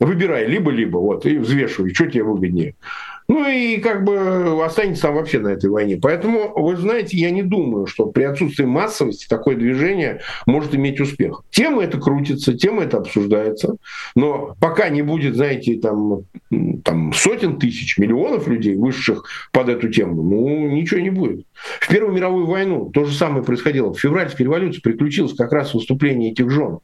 Выбирай 0.00 0.48
либо-либо, 0.48 0.98
вот, 0.98 1.26
и 1.26 1.38
взвешивай, 1.38 1.94
что 1.94 2.06
тебе 2.06 2.24
выгоднее. 2.24 2.74
Ну 3.32 3.48
и 3.48 3.78
как 3.78 4.04
бы 4.04 4.62
останется 4.62 5.04
там 5.04 5.14
вообще 5.14 5.38
на 5.38 5.48
этой 5.48 5.70
войне. 5.70 5.96
Поэтому, 5.96 6.52
вы 6.54 6.76
знаете, 6.76 7.16
я 7.16 7.30
не 7.30 7.42
думаю, 7.42 7.86
что 7.86 8.04
при 8.04 8.24
отсутствии 8.24 8.66
массовости 8.66 9.26
такое 9.26 9.56
движение 9.56 10.20
может 10.44 10.74
иметь 10.74 11.00
успех. 11.00 11.42
Тема 11.50 11.82
это 11.82 11.98
крутится, 11.98 12.52
тема 12.52 12.82
это 12.82 12.98
обсуждается, 12.98 13.76
но 14.14 14.54
пока 14.60 14.90
не 14.90 15.00
будет, 15.00 15.36
знаете, 15.36 15.80
там, 15.80 16.24
там 16.84 17.14
сотен 17.14 17.58
тысяч, 17.58 17.96
миллионов 17.96 18.48
людей, 18.48 18.76
вышедших 18.76 19.24
под 19.50 19.70
эту 19.70 19.88
тему, 19.88 20.22
ну, 20.22 20.68
ничего 20.68 21.00
не 21.00 21.08
будет. 21.08 21.46
В 21.80 21.88
Первую 21.88 22.14
мировую 22.14 22.44
войну 22.44 22.90
то 22.92 23.06
же 23.06 23.14
самое 23.16 23.42
происходило. 23.42 23.94
В 23.94 23.98
февральской 23.98 24.44
революции 24.44 24.82
приключилось 24.82 25.32
как 25.32 25.52
раз 25.52 25.72
выступление 25.72 26.32
этих 26.32 26.50
жен 26.50 26.80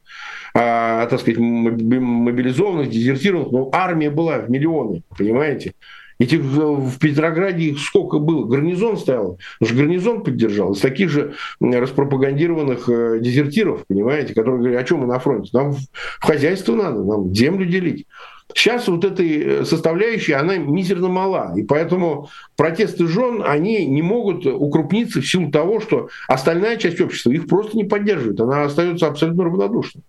а, 0.55 1.05
так 1.05 1.19
сказать, 1.19 1.37
мобилизованных, 1.37 2.89
дезертированных, 2.89 3.51
но 3.51 3.69
армия 3.71 4.09
была 4.09 4.39
в 4.39 4.49
миллионы, 4.49 5.03
понимаете? 5.15 5.73
Этих 6.19 6.41
в 6.41 6.99
Петрограде 6.99 7.65
их 7.65 7.79
сколько 7.79 8.19
было? 8.19 8.45
Гарнизон 8.45 8.97
стоял. 8.97 9.39
Что 9.63 9.73
гарнизон 9.73 10.23
поддержал. 10.23 10.73
Из 10.73 10.79
таких 10.79 11.09
же 11.09 11.35
распропагандированных 11.61 12.89
э, 12.89 13.19
дезертиров, 13.21 13.85
понимаете, 13.87 14.33
которые 14.33 14.59
говорят, 14.59 14.81
а 14.81 14.83
чем 14.83 14.99
мы 14.99 15.07
на 15.07 15.19
фронте? 15.19 15.49
Нам 15.53 15.71
в 15.71 15.79
хозяйство 16.19 16.75
надо, 16.75 17.03
нам 17.05 17.33
землю 17.33 17.65
делить. 17.65 18.05
Сейчас 18.53 18.87
вот 18.89 19.05
этой 19.05 19.61
э, 19.61 19.65
составляющей, 19.65 20.33
она 20.33 20.57
мизерно 20.57 21.07
мала. 21.07 21.53
И 21.55 21.63
поэтому 21.63 22.29
протесты 22.57 23.07
жен, 23.07 23.41
они 23.45 23.85
не 23.85 24.01
могут 24.01 24.45
укрупниться 24.45 25.21
в 25.21 25.25
силу 25.25 25.51
того, 25.51 25.79
что 25.79 26.09
остальная 26.27 26.75
часть 26.75 26.99
общества 26.99 27.31
их 27.31 27.47
просто 27.47 27.77
не 27.77 27.85
поддерживает. 27.85 28.41
Она 28.41 28.63
остается 28.63 29.07
абсолютно 29.07 29.45
равнодушной. 29.45 30.03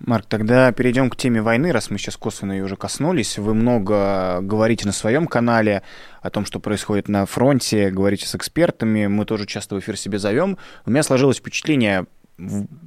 Марк, 0.00 0.24
тогда 0.26 0.72
перейдем 0.72 1.10
к 1.10 1.16
теме 1.16 1.42
войны, 1.42 1.72
раз 1.72 1.90
мы 1.90 1.98
сейчас 1.98 2.16
косвенно 2.16 2.52
ее 2.52 2.64
уже 2.64 2.76
коснулись. 2.76 3.36
Вы 3.36 3.52
много 3.52 4.40
говорите 4.40 4.86
на 4.86 4.92
своем 4.92 5.26
канале 5.26 5.82
о 6.22 6.30
том, 6.30 6.46
что 6.46 6.58
происходит 6.58 7.08
на 7.08 7.26
фронте, 7.26 7.90
говорите 7.90 8.26
с 8.26 8.34
экспертами, 8.34 9.08
мы 9.08 9.26
тоже 9.26 9.44
часто 9.44 9.74
в 9.74 9.78
эфир 9.78 9.98
себе 9.98 10.18
зовем. 10.18 10.56
У 10.86 10.90
меня 10.90 11.02
сложилось 11.02 11.36
впечатление, 11.36 12.06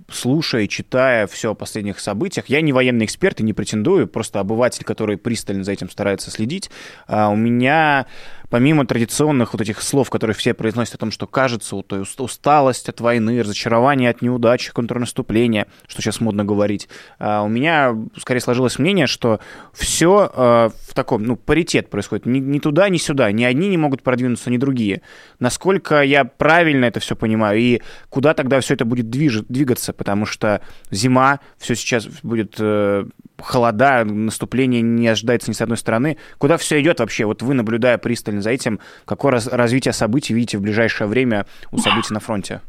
слушая, 0.10 0.66
читая 0.66 1.28
все 1.28 1.52
о 1.52 1.56
последних 1.56 2.00
событиях, 2.00 2.48
я 2.48 2.62
не 2.62 2.74
военный 2.74 3.06
эксперт 3.06 3.40
и 3.40 3.44
не 3.44 3.54
претендую, 3.54 4.08
просто 4.08 4.40
обыватель, 4.40 4.84
который 4.84 5.18
пристально 5.18 5.64
за 5.64 5.74
этим 5.74 5.92
старается 5.92 6.32
следить, 6.32 6.72
а 7.06 7.30
у 7.30 7.36
меня 7.36 8.08
помимо 8.54 8.86
традиционных 8.86 9.54
вот 9.54 9.62
этих 9.64 9.82
слов, 9.82 10.12
которые 10.12 10.36
все 10.36 10.54
произносят 10.54 10.94
о 10.94 10.98
том, 11.00 11.10
что 11.10 11.26
кажется, 11.26 11.76
вот, 11.76 11.92
усталость 11.92 12.88
от 12.88 13.02
войны, 13.02 13.42
разочарование 13.42 14.12
от 14.12 14.22
неудачи, 14.22 14.72
контрнаступления, 14.72 15.66
что 15.88 16.04
сейчас 16.04 16.22
модно 16.22 16.46
говорить, 16.46 16.88
а, 17.18 17.42
у 17.42 17.48
меня 17.48 17.98
скорее 18.16 18.42
сложилось 18.42 18.78
мнение, 18.78 19.08
что 19.08 19.40
все 19.74 20.30
а, 20.32 20.70
в 20.70 20.94
таком, 20.94 21.24
ну, 21.24 21.36
паритет 21.36 21.90
происходит. 21.90 22.28
Ни, 22.28 22.38
ни 22.38 22.60
туда, 22.60 22.90
ни 22.90 22.98
сюда. 22.98 23.32
Ни 23.32 23.44
одни 23.44 23.70
не 23.70 23.78
могут 23.78 24.04
продвинуться, 24.04 24.52
ни 24.52 24.58
другие. 24.58 25.02
Насколько 25.40 26.04
я 26.04 26.24
правильно 26.24 26.86
это 26.86 27.00
все 27.00 27.16
понимаю, 27.16 27.60
и 27.60 27.82
куда 28.10 28.36
тогда 28.36 28.60
все 28.60 28.76
это 28.76 28.86
будет 28.86 29.10
движ, 29.10 29.42
двигаться, 29.50 29.94
потому 29.94 30.28
что 30.28 30.62
зима, 30.92 31.40
все 31.58 31.74
сейчас 31.74 32.06
будет 32.22 32.58
э, 32.60 33.06
холода, 33.44 34.04
наступление 34.06 34.82
не 34.82 35.08
ожидается 35.08 35.50
ни 35.50 35.56
с 35.56 35.62
одной 35.62 35.78
стороны. 35.78 36.18
Куда 36.38 36.58
все 36.58 36.80
идет 36.82 37.00
вообще? 37.00 37.26
Вот 37.26 37.42
вы, 37.42 37.54
наблюдая 37.54 37.98
пристально 37.98 38.42
за 38.42 38.52
этим, 38.52 38.80
какое 39.06 39.34
раз, 39.34 39.48
развитие 39.48 39.94
событий 39.94 40.34
видите 40.34 40.58
в 40.58 40.62
ближайшее 40.62 41.08
время 41.08 41.46
у 41.72 41.78
событий 41.78 42.14
на 42.14 42.20
фронте? 42.20 42.62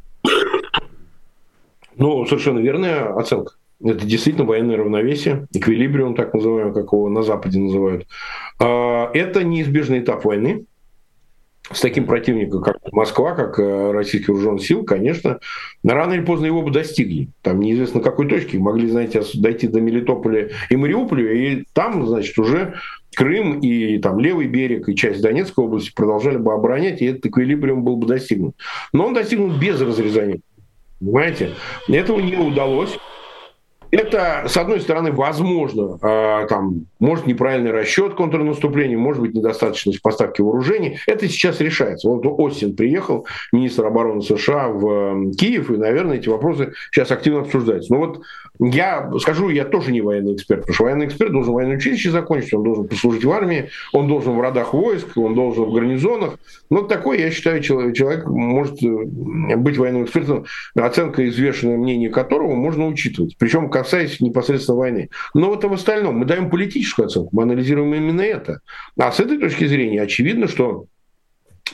Ну, 1.96 2.26
совершенно 2.26 2.58
верная 2.58 3.14
оценка. 3.16 3.52
Это 3.82 4.06
действительно 4.06 4.46
военное 4.46 4.76
равновесие, 4.76 5.46
эквилибриум, 5.52 6.14
так 6.14 6.32
называемый, 6.32 6.72
как 6.72 6.92
его 6.92 7.08
на 7.08 7.22
Западе 7.22 7.58
называют. 7.58 8.06
А, 8.60 9.10
это 9.12 9.44
неизбежный 9.44 10.00
этап 10.00 10.24
войны. 10.24 10.64
С 11.72 11.80
таким 11.80 12.06
противником, 12.06 12.62
как 12.62 12.76
Москва, 12.92 13.34
как 13.34 13.58
э, 13.58 13.90
российских 13.92 14.28
вооруженных 14.28 14.66
сил, 14.66 14.84
конечно, 14.84 15.40
рано 15.82 16.12
или 16.12 16.24
поздно 16.24 16.46
его 16.46 16.62
бы 16.62 16.70
достигли. 16.70 17.28
Там 17.42 17.60
неизвестно 17.60 18.00
какой 18.00 18.28
точки. 18.28 18.58
Могли, 18.58 18.88
знаете, 18.88 19.22
дойти 19.34 19.66
до 19.66 19.80
Мелитополя 19.80 20.50
и 20.68 20.76
Мариуполя, 20.76 21.32
и 21.32 21.64
там, 21.72 22.06
значит, 22.06 22.38
уже 22.38 22.74
Крым 23.14 23.60
и 23.60 23.98
там 23.98 24.18
левый 24.18 24.48
берег 24.48 24.88
и 24.88 24.96
часть 24.96 25.22
Донецкой 25.22 25.64
области 25.64 25.92
продолжали 25.94 26.36
бы 26.36 26.52
оборонять, 26.52 27.00
и 27.00 27.06
этот 27.06 27.26
эквилибриум 27.26 27.84
был 27.84 27.96
бы 27.96 28.06
достигнут. 28.06 28.56
Но 28.92 29.06
он 29.06 29.14
достигнут 29.14 29.58
без 29.58 29.80
разрезания. 29.80 30.40
Понимаете? 30.98 31.50
Этого 31.88 32.20
не 32.20 32.36
удалось. 32.36 32.98
Это, 33.94 34.44
с 34.48 34.56
одной 34.56 34.80
стороны, 34.80 35.12
возможно, 35.12 35.98
э, 36.02 36.46
там, 36.48 36.86
может 36.98 37.28
неправильный 37.28 37.70
расчет 37.70 38.14
контрнаступления, 38.14 38.98
может 38.98 39.22
быть 39.22 39.34
недостаточность 39.34 40.02
поставки 40.02 40.40
вооружений. 40.40 40.98
Это 41.06 41.28
сейчас 41.28 41.60
решается. 41.60 42.08
Вот 42.08 42.26
Остин 42.26 42.74
приехал, 42.74 43.24
министр 43.52 43.86
обороны 43.86 44.20
США, 44.22 44.68
в 44.68 45.32
Киев, 45.36 45.70
и, 45.70 45.76
наверное, 45.76 46.16
эти 46.16 46.28
вопросы 46.28 46.72
сейчас 46.90 47.12
активно 47.12 47.42
обсуждаются. 47.42 47.92
Но 47.92 48.00
вот 48.00 48.22
я 48.60 49.10
скажу, 49.18 49.48
я 49.48 49.64
тоже 49.64 49.90
не 49.90 50.00
военный 50.00 50.34
эксперт, 50.34 50.60
потому 50.60 50.74
что 50.74 50.84
военный 50.84 51.06
эксперт 51.06 51.32
должен 51.32 51.52
военное 51.52 51.76
училище 51.76 52.10
закончить, 52.10 52.54
он 52.54 52.62
должен 52.62 52.86
послужить 52.86 53.24
в 53.24 53.30
армии, 53.30 53.70
он 53.92 54.06
должен 54.06 54.34
в 54.34 54.40
родах 54.40 54.74
войск, 54.74 55.16
он 55.16 55.34
должен 55.34 55.64
в 55.64 55.72
гарнизонах. 55.72 56.38
Но 56.70 56.82
такой, 56.82 57.20
я 57.20 57.30
считаю, 57.30 57.60
человек, 57.62 57.96
человек 57.96 58.26
может 58.26 58.80
э, 58.82 59.56
быть 59.56 59.76
военным 59.76 60.04
экспертом, 60.04 60.44
оценка 60.76 61.28
извешенное 61.28 61.76
мнение 61.76 62.10
которого 62.10 62.54
можно 62.54 62.86
учитывать. 62.86 63.36
Причем 63.38 63.68
касаясь 63.68 64.20
непосредственно 64.20 64.78
войны. 64.78 65.10
Но 65.34 65.48
вот 65.48 65.64
в 65.64 65.72
остальном 65.72 66.18
мы 66.18 66.24
даем 66.24 66.48
политическую 66.48 67.06
оценку, 67.06 67.30
мы 67.32 67.42
анализируем 67.42 67.92
именно 67.94 68.20
это. 68.20 68.60
А 68.96 69.10
с 69.10 69.18
этой 69.18 69.38
точки 69.38 69.66
зрения 69.66 70.02
очевидно, 70.02 70.46
что 70.46 70.86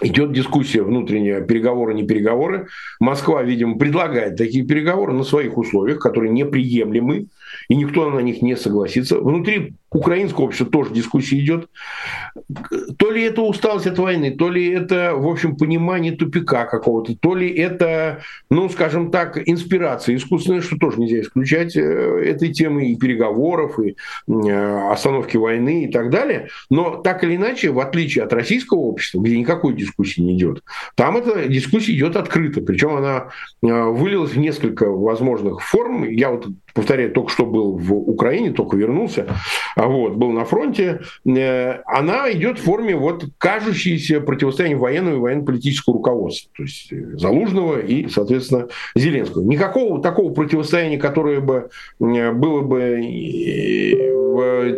идет 0.00 0.32
дискуссия 0.32 0.82
внутренняя, 0.82 1.40
переговоры, 1.40 1.94
не 1.94 2.06
переговоры. 2.06 2.68
Москва, 3.00 3.42
видимо, 3.42 3.78
предлагает 3.78 4.36
такие 4.36 4.64
переговоры 4.64 5.12
на 5.12 5.24
своих 5.24 5.58
условиях, 5.58 5.98
которые 5.98 6.30
неприемлемы, 6.32 7.26
и 7.68 7.74
никто 7.74 8.08
на 8.10 8.20
них 8.20 8.42
не 8.42 8.56
согласится. 8.56 9.20
Внутри 9.20 9.74
украинского 9.92 10.44
общества 10.44 10.66
тоже 10.66 10.92
дискуссия 10.92 11.38
идет. 11.38 11.68
То 12.96 13.10
ли 13.10 13.22
это 13.22 13.42
усталость 13.42 13.86
от 13.86 13.98
войны, 13.98 14.30
то 14.30 14.48
ли 14.48 14.70
это, 14.70 15.14
в 15.16 15.26
общем, 15.26 15.56
понимание 15.56 16.12
тупика 16.12 16.64
какого-то, 16.64 17.16
то 17.16 17.34
ли 17.34 17.50
это, 17.50 18.20
ну, 18.50 18.68
скажем 18.68 19.10
так, 19.10 19.38
инспирация 19.48 20.16
искусственная, 20.16 20.60
что 20.60 20.76
тоже 20.76 21.00
нельзя 21.00 21.20
исключать 21.20 21.76
э, 21.76 21.80
этой 21.80 22.52
темы 22.52 22.90
и 22.90 22.96
переговоров, 22.96 23.80
и 23.80 23.96
э, 24.28 24.90
остановки 24.90 25.36
войны 25.36 25.84
и 25.84 25.88
так 25.90 26.10
далее. 26.10 26.48
Но 26.70 26.96
так 26.96 27.24
или 27.24 27.36
иначе, 27.36 27.70
в 27.70 27.80
отличие 27.80 28.24
от 28.24 28.32
российского 28.32 28.78
общества, 28.78 29.20
где 29.20 29.38
никакой 29.38 29.74
дискуссии 29.74 30.20
не 30.20 30.36
идет, 30.36 30.62
там 30.94 31.16
эта 31.16 31.48
дискуссия 31.48 31.92
идет 31.92 32.16
открыто. 32.16 32.60
Причем 32.60 32.96
она 32.96 33.28
э, 33.62 33.66
вылилась 33.66 34.32
в 34.32 34.38
несколько 34.38 34.88
возможных 34.88 35.62
форм. 35.62 36.04
Я 36.04 36.30
вот 36.30 36.46
повторяю, 36.74 37.10
только 37.10 37.30
что 37.30 37.46
был 37.46 37.76
в 37.76 37.92
Украине, 37.92 38.52
только 38.52 38.76
вернулся, 38.76 39.26
вот, 39.86 40.14
был 40.14 40.30
на 40.30 40.44
фронте, 40.44 41.00
э, 41.26 41.80
она 41.86 42.30
идет 42.32 42.58
в 42.58 42.62
форме 42.62 42.96
вот 42.96 43.24
кажущейся 43.38 44.20
противостояния 44.20 44.76
военного 44.76 45.16
и 45.16 45.20
военно-политического 45.20 45.94
руководства, 45.96 46.50
то 46.56 46.62
есть 46.62 46.92
э, 46.92 47.16
Залужного 47.16 47.80
и, 47.80 48.08
соответственно, 48.08 48.68
Зеленского. 48.94 49.42
Никакого 49.42 50.02
такого 50.02 50.32
противостояния, 50.32 50.98
которое 50.98 51.40
бы 51.40 51.70
э, 52.00 52.32
было 52.32 52.62
бы 52.62 52.96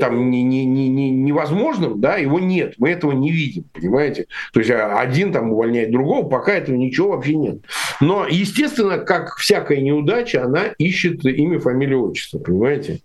там 0.00 0.30
не, 0.30 0.42
не, 0.42 0.64
не, 0.64 0.88
не, 0.88 1.10
невозможным, 1.10 2.00
да, 2.00 2.16
его 2.16 2.38
нет, 2.38 2.74
мы 2.78 2.90
этого 2.90 3.12
не 3.12 3.30
видим, 3.30 3.64
понимаете? 3.72 4.26
То 4.52 4.60
есть 4.60 4.70
а, 4.70 4.98
один 4.98 5.32
там 5.32 5.52
увольняет 5.52 5.90
другого, 5.90 6.28
пока 6.28 6.52
этого 6.52 6.76
ничего 6.76 7.10
вообще 7.10 7.36
нет. 7.36 7.58
Но, 8.00 8.26
естественно, 8.28 8.98
как 8.98 9.36
всякая 9.36 9.80
неудача, 9.80 10.44
она 10.44 10.66
ищет 10.78 11.24
имя, 11.24 11.58
фамилию, 11.58 12.02
отчество, 12.08 12.38
понимаете? 12.38 13.00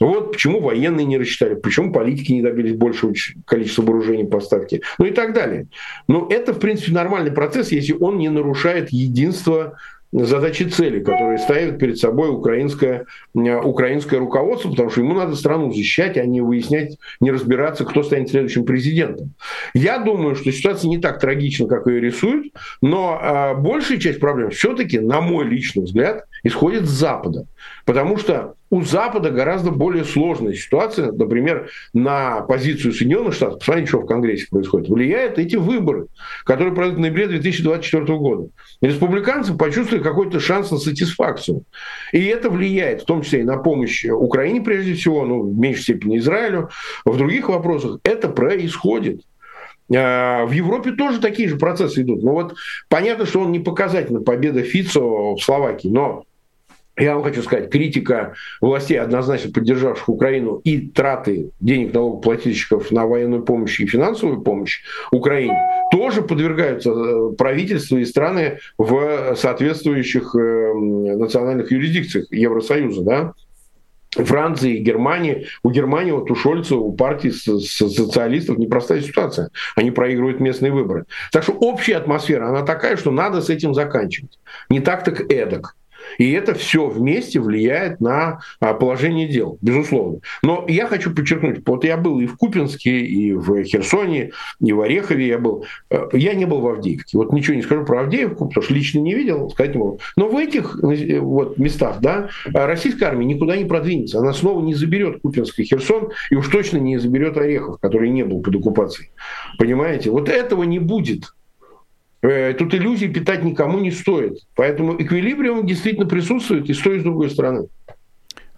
Вот 0.00 0.32
почему 0.32 0.60
военные 0.60 1.06
не 1.06 1.18
рассчитали, 1.18 1.54
почему 1.54 1.92
политики 1.92 2.32
не 2.32 2.42
добились 2.42 2.74
большего 2.74 3.14
количества 3.44 3.82
вооружений 3.82 4.24
поставки, 4.24 4.82
ну 4.98 5.06
и 5.06 5.10
так 5.10 5.32
далее. 5.32 5.66
Но 6.08 6.28
это, 6.30 6.52
в 6.52 6.58
принципе, 6.58 6.92
нормальный 6.92 7.32
процесс, 7.32 7.72
если 7.72 7.94
он 7.94 8.18
не 8.18 8.28
нарушает 8.28 8.90
единство 8.90 9.76
задачи 10.12 10.64
цели, 10.64 11.02
которые 11.02 11.38
ставит 11.38 11.78
перед 11.78 11.98
собой 11.98 12.30
украинское, 12.30 13.06
украинское 13.34 14.18
руководство, 14.18 14.70
потому 14.70 14.90
что 14.90 15.00
ему 15.00 15.14
надо 15.14 15.34
страну 15.34 15.72
защищать, 15.72 16.16
а 16.16 16.24
не 16.24 16.40
выяснять, 16.40 16.96
не 17.20 17.30
разбираться, 17.30 17.84
кто 17.84 18.02
станет 18.02 18.30
следующим 18.30 18.64
президентом. 18.64 19.32
Я 19.74 19.98
думаю, 19.98 20.34
что 20.34 20.52
ситуация 20.52 20.88
не 20.88 20.98
так 20.98 21.20
трагична, 21.20 21.66
как 21.66 21.86
ее 21.86 22.00
рисуют, 22.00 22.52
но 22.80 23.20
э, 23.20 23.54
большая 23.60 23.98
часть 23.98 24.20
проблем 24.20 24.50
все-таки, 24.50 24.98
на 24.98 25.20
мой 25.20 25.44
личный 25.44 25.84
взгляд, 25.84 26.24
исходит 26.46 26.86
с 26.86 26.90
Запада. 26.90 27.46
Потому 27.84 28.16
что 28.16 28.54
у 28.70 28.82
Запада 28.82 29.30
гораздо 29.30 29.70
более 29.70 30.04
сложная 30.04 30.54
ситуация, 30.54 31.12
например, 31.12 31.70
на 31.92 32.40
позицию 32.42 32.92
Соединенных 32.92 33.34
Штатов, 33.34 33.60
посмотрите, 33.60 33.88
что 33.88 34.00
в 34.00 34.06
Конгрессе 34.06 34.46
происходит, 34.50 34.88
влияют 34.88 35.38
эти 35.38 35.56
выборы, 35.56 36.06
которые 36.44 36.74
пройдут 36.74 36.98
в 36.98 37.00
ноябре 37.00 37.28
2024 37.28 38.04
года. 38.18 38.48
Республиканцы 38.80 39.54
почувствовали 39.54 40.02
какой-то 40.02 40.40
шанс 40.40 40.70
на 40.70 40.78
сатисфакцию. 40.78 41.64
И 42.12 42.24
это 42.24 42.50
влияет, 42.50 43.02
в 43.02 43.06
том 43.06 43.22
числе 43.22 43.40
и 43.40 43.44
на 43.44 43.56
помощь 43.56 44.04
Украине, 44.04 44.60
прежде 44.60 44.94
всего, 44.94 45.24
ну, 45.24 45.42
в 45.42 45.58
меньшей 45.58 45.82
степени 45.82 46.18
Израилю, 46.18 46.70
в 47.04 47.16
других 47.16 47.48
вопросах. 47.48 47.98
Это 48.04 48.28
происходит. 48.28 49.22
А, 49.94 50.44
в 50.44 50.52
Европе 50.52 50.92
тоже 50.92 51.20
такие 51.20 51.48
же 51.48 51.56
процессы 51.56 52.02
идут. 52.02 52.22
Но 52.22 52.32
вот 52.32 52.54
понятно, 52.88 53.26
что 53.26 53.40
он 53.40 53.52
не 53.52 53.60
показательна 53.60 54.20
победа 54.20 54.62
Фицо 54.62 55.34
в 55.34 55.42
Словакии, 55.42 55.88
но 55.88 56.24
я 56.96 57.14
вам 57.14 57.24
хочу 57.24 57.42
сказать, 57.42 57.70
критика 57.70 58.34
властей, 58.60 58.98
однозначно 58.98 59.52
поддержавших 59.52 60.08
Украину, 60.08 60.60
и 60.64 60.88
траты 60.88 61.50
денег 61.60 61.92
налогоплательщиков 61.92 62.90
на 62.90 63.06
военную 63.06 63.42
помощь 63.42 63.80
и 63.80 63.86
финансовую 63.86 64.40
помощь 64.40 64.80
Украине 65.12 65.56
тоже 65.92 66.22
подвергаются 66.22 66.90
э, 66.90 67.32
правительству 67.36 67.98
и 67.98 68.04
страны 68.04 68.58
в 68.78 69.36
соответствующих 69.36 70.34
э, 70.34 70.72
национальных 70.74 71.70
юрисдикциях 71.70 72.26
Евросоюза. 72.30 73.02
Да? 73.02 73.32
Франции, 74.24 74.78
Германии. 74.78 75.46
У 75.62 75.70
Германии, 75.70 76.12
вот 76.12 76.30
у 76.30 76.34
Шольца, 76.34 76.76
у 76.76 76.92
партии 76.92 77.28
социалистов 77.28 78.58
непростая 78.58 79.00
ситуация. 79.02 79.50
Они 79.74 79.90
проигрывают 79.90 80.40
местные 80.40 80.72
выборы. 80.72 81.04
Так 81.32 81.42
что 81.42 81.52
общая 81.52 81.96
атмосфера, 81.96 82.48
она 82.48 82.62
такая, 82.62 82.96
что 82.96 83.10
надо 83.10 83.42
с 83.42 83.50
этим 83.50 83.74
заканчивать. 83.74 84.38
Не 84.70 84.80
так 84.80 85.04
так 85.04 85.30
эдак. 85.30 85.76
И 86.18 86.32
это 86.32 86.54
все 86.54 86.88
вместе 86.88 87.40
влияет 87.40 88.00
на 88.00 88.40
а, 88.60 88.74
положение 88.74 89.28
дел, 89.28 89.58
безусловно. 89.60 90.20
Но 90.42 90.64
я 90.68 90.86
хочу 90.86 91.14
подчеркнуть, 91.14 91.60
вот 91.66 91.84
я 91.84 91.96
был 91.96 92.20
и 92.20 92.26
в 92.26 92.36
Купинске, 92.36 93.00
и 93.00 93.32
в 93.32 93.64
Херсоне, 93.64 94.32
и 94.60 94.72
в 94.72 94.80
Орехове 94.80 95.26
я 95.26 95.38
был. 95.38 95.64
Э, 95.90 96.08
я 96.12 96.34
не 96.34 96.44
был 96.44 96.60
в 96.60 96.68
Авдеевке. 96.68 97.18
Вот 97.18 97.32
ничего 97.32 97.56
не 97.56 97.62
скажу 97.62 97.84
про 97.84 98.02
Авдеевку, 98.02 98.46
потому 98.46 98.62
что 98.62 98.74
лично 98.74 99.00
не 99.00 99.14
видел, 99.14 99.50
сказать 99.50 99.74
не 99.74 99.78
могу. 99.78 100.00
Но 100.16 100.28
в 100.28 100.36
этих 100.36 100.78
э, 100.82 101.18
вот 101.20 101.58
местах, 101.58 102.00
да, 102.00 102.28
российская 102.46 103.06
армия 103.06 103.26
никуда 103.26 103.56
не 103.56 103.64
продвинется. 103.64 104.18
Она 104.18 104.32
снова 104.32 104.62
не 104.62 104.74
заберет 104.74 105.20
Купинск 105.22 105.58
и 105.58 105.64
Херсон, 105.64 106.10
и 106.30 106.34
уж 106.34 106.48
точно 106.48 106.78
не 106.78 106.98
заберет 106.98 107.36
Орехов, 107.36 107.78
который 107.80 108.10
не 108.10 108.24
был 108.24 108.40
под 108.40 108.56
оккупацией. 108.56 109.10
Понимаете? 109.58 110.10
Вот 110.10 110.28
этого 110.28 110.62
не 110.64 110.78
будет. 110.78 111.32
Э, 112.26 112.54
тут 112.54 112.74
иллюзий 112.74 113.08
питать 113.08 113.44
никому 113.44 113.78
не 113.78 113.90
стоит. 113.90 114.38
Поэтому 114.54 115.00
эквилибриум 115.00 115.66
действительно 115.66 116.06
присутствует 116.06 116.68
и 116.68 116.74
с 116.74 116.78
той, 116.78 116.96
и 116.96 117.00
с 117.00 117.02
другой 117.02 117.30
стороны. 117.30 117.68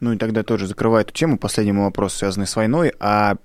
Ну 0.00 0.12
и 0.12 0.16
тогда 0.16 0.42
тоже 0.42 0.66
закрывая 0.66 1.02
эту 1.02 1.12
тему, 1.12 1.38
последний 1.38 1.72
мой 1.72 1.86
вопрос, 1.86 2.14
связанный 2.14 2.46
с 2.46 2.56
войной. 2.56 2.92
А 3.00 3.36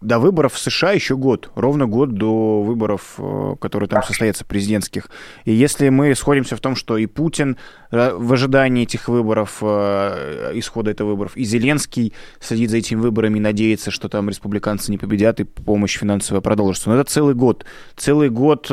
до 0.00 0.18
выборов 0.18 0.54
в 0.54 0.58
США 0.58 0.92
еще 0.92 1.16
год, 1.16 1.50
ровно 1.54 1.86
год 1.86 2.14
до 2.14 2.62
выборов, 2.62 3.14
э, 3.18 3.54
которые 3.60 3.88
там 3.88 4.02
состоятся, 4.02 4.44
президентских. 4.44 5.08
И 5.44 5.52
если 5.52 5.88
мы 5.88 6.14
сходимся 6.14 6.56
в 6.56 6.60
том, 6.60 6.76
что 6.76 6.96
и 6.96 7.06
Путин 7.06 7.56
э, 7.90 8.12
в 8.14 8.32
ожидании 8.32 8.84
этих 8.84 9.08
выборов, 9.08 9.62
исхода 9.62 10.90
этих 10.90 11.04
выборов, 11.04 11.36
и 11.36 11.44
Зеленский 11.44 12.12
следит 12.40 12.70
за 12.70 12.78
этими 12.78 13.00
выборами 13.00 13.38
и 13.38 13.40
надеется, 13.40 13.90
что 13.90 14.08
там 14.08 14.28
республиканцы 14.28 14.90
не 14.90 14.98
победят, 14.98 15.40
и 15.40 15.44
помощь 15.44 15.98
финансовая 15.98 16.40
продолжится. 16.40 16.90
Но 16.90 16.96
это 16.96 17.10
целый 17.10 17.34
год. 17.34 17.64
Целый 17.96 18.30
год 18.30 18.70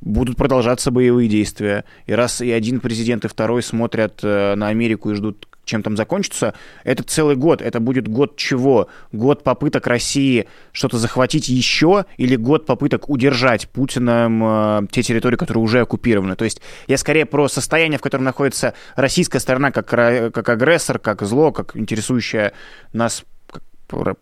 будут 0.00 0.36
продолжаться 0.36 0.90
боевые 0.90 1.28
действия. 1.28 1.84
И 2.06 2.12
раз 2.12 2.40
и 2.40 2.50
один 2.50 2.80
президент, 2.80 3.24
и 3.24 3.28
второй 3.28 3.62
смотрят 3.62 4.20
э, 4.22 4.54
на 4.54 4.68
Америку 4.68 5.10
и 5.10 5.14
ждут, 5.14 5.46
чем 5.70 5.82
там 5.82 5.96
закончится, 5.96 6.54
это 6.84 7.02
целый 7.02 7.36
год. 7.36 7.62
Это 7.62 7.80
будет 7.80 8.08
год 8.08 8.36
чего? 8.36 8.88
Год 9.12 9.42
попыток 9.42 9.86
России 9.86 10.48
что-то 10.72 10.98
захватить 10.98 11.48
еще 11.48 12.04
или 12.16 12.36
год 12.36 12.66
попыток 12.66 13.08
удержать 13.08 13.68
Путиным 13.68 14.42
э, 14.44 14.86
те 14.90 15.02
территории, 15.02 15.36
которые 15.36 15.62
уже 15.62 15.80
оккупированы? 15.80 16.34
То 16.36 16.44
есть 16.44 16.60
я 16.88 16.98
скорее 16.98 17.24
про 17.24 17.48
состояние, 17.48 17.98
в 17.98 18.02
котором 18.02 18.24
находится 18.24 18.74
российская 18.96 19.38
сторона 19.40 19.70
как, 19.70 19.86
как 19.86 20.48
агрессор, 20.48 20.98
как 20.98 21.22
зло, 21.22 21.52
как 21.52 21.76
интересующая 21.76 22.52
нас 22.92 23.24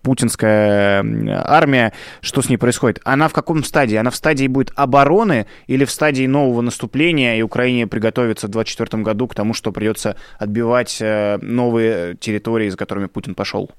путинская 0.02 1.04
армия, 1.44 1.92
что 2.20 2.42
с 2.42 2.48
ней 2.48 2.56
происходит? 2.56 3.00
Она 3.04 3.28
в 3.28 3.32
каком 3.32 3.64
стадии? 3.64 3.96
Она 3.96 4.10
в 4.10 4.16
стадии 4.16 4.46
будет 4.46 4.72
обороны 4.74 5.46
или 5.66 5.84
в 5.84 5.90
стадии 5.90 6.26
нового 6.26 6.60
наступления, 6.60 7.36
и 7.36 7.42
Украине 7.42 7.86
приготовится 7.86 8.46
в 8.46 8.50
2024 8.50 9.02
году 9.02 9.28
к 9.28 9.34
тому, 9.34 9.54
что 9.54 9.72
придется 9.72 10.16
отбивать 10.38 10.98
э, 11.00 11.38
новые 11.40 12.16
территории, 12.16 12.68
за 12.68 12.76
которыми 12.76 13.06
Путин 13.06 13.34
пошел? 13.34 13.70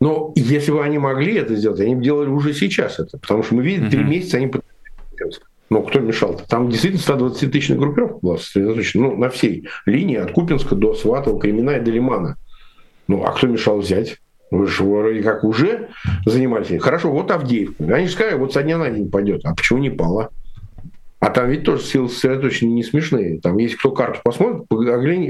Но 0.00 0.32
если 0.34 0.72
бы 0.72 0.84
они 0.84 0.98
могли 0.98 1.34
это 1.34 1.54
сделать, 1.56 1.80
они 1.80 1.94
бы 1.94 2.02
делали 2.02 2.28
уже 2.28 2.52
сейчас 2.52 2.98
это. 2.98 3.18
Потому 3.18 3.42
что 3.42 3.54
мы 3.54 3.62
видим, 3.62 3.90
три 3.90 4.02
месяца 4.02 4.36
они 4.36 4.48
пытались. 4.48 5.40
Ну, 5.68 5.82
кто 5.82 5.98
мешал-то? 5.98 6.46
Там 6.46 6.70
действительно 6.70 7.00
120-тысячная 7.00 7.76
группировка 7.76 8.18
была 8.22 8.38
сосредоточена 8.38 9.08
ну, 9.08 9.16
на 9.16 9.30
всей 9.30 9.68
линии 9.84 10.16
от 10.16 10.32
Купинска 10.32 10.76
до 10.76 10.94
Сватова, 10.94 11.40
Кремена 11.40 11.70
и 11.70 11.80
до 11.80 11.90
Лимана. 11.90 12.36
Ну, 13.08 13.24
а 13.24 13.32
кто 13.32 13.48
мешал 13.48 13.78
взять? 13.78 14.18
Вы 14.50 14.66
же 14.66 14.84
вроде 14.84 15.22
как 15.22 15.44
уже 15.44 15.88
занимались. 16.24 16.80
Хорошо, 16.80 17.10
вот 17.10 17.30
Авдеевка. 17.30 17.84
Они 17.94 18.06
же 18.06 18.12
сказали, 18.12 18.36
вот 18.36 18.52
со 18.52 18.62
дня 18.62 18.78
на 18.78 18.90
день 18.90 19.10
пойдет. 19.10 19.40
А 19.44 19.54
почему 19.54 19.80
не 19.80 19.90
пала? 19.90 20.30
А 21.18 21.30
там 21.30 21.50
ведь 21.50 21.64
тоже 21.64 21.82
силы 21.82 22.08
сосредоточены 22.08 22.70
не 22.70 22.84
смешные. 22.84 23.40
Там, 23.40 23.56
если 23.58 23.76
кто 23.76 23.90
карту 23.90 24.20
посмотрит, 24.22 24.68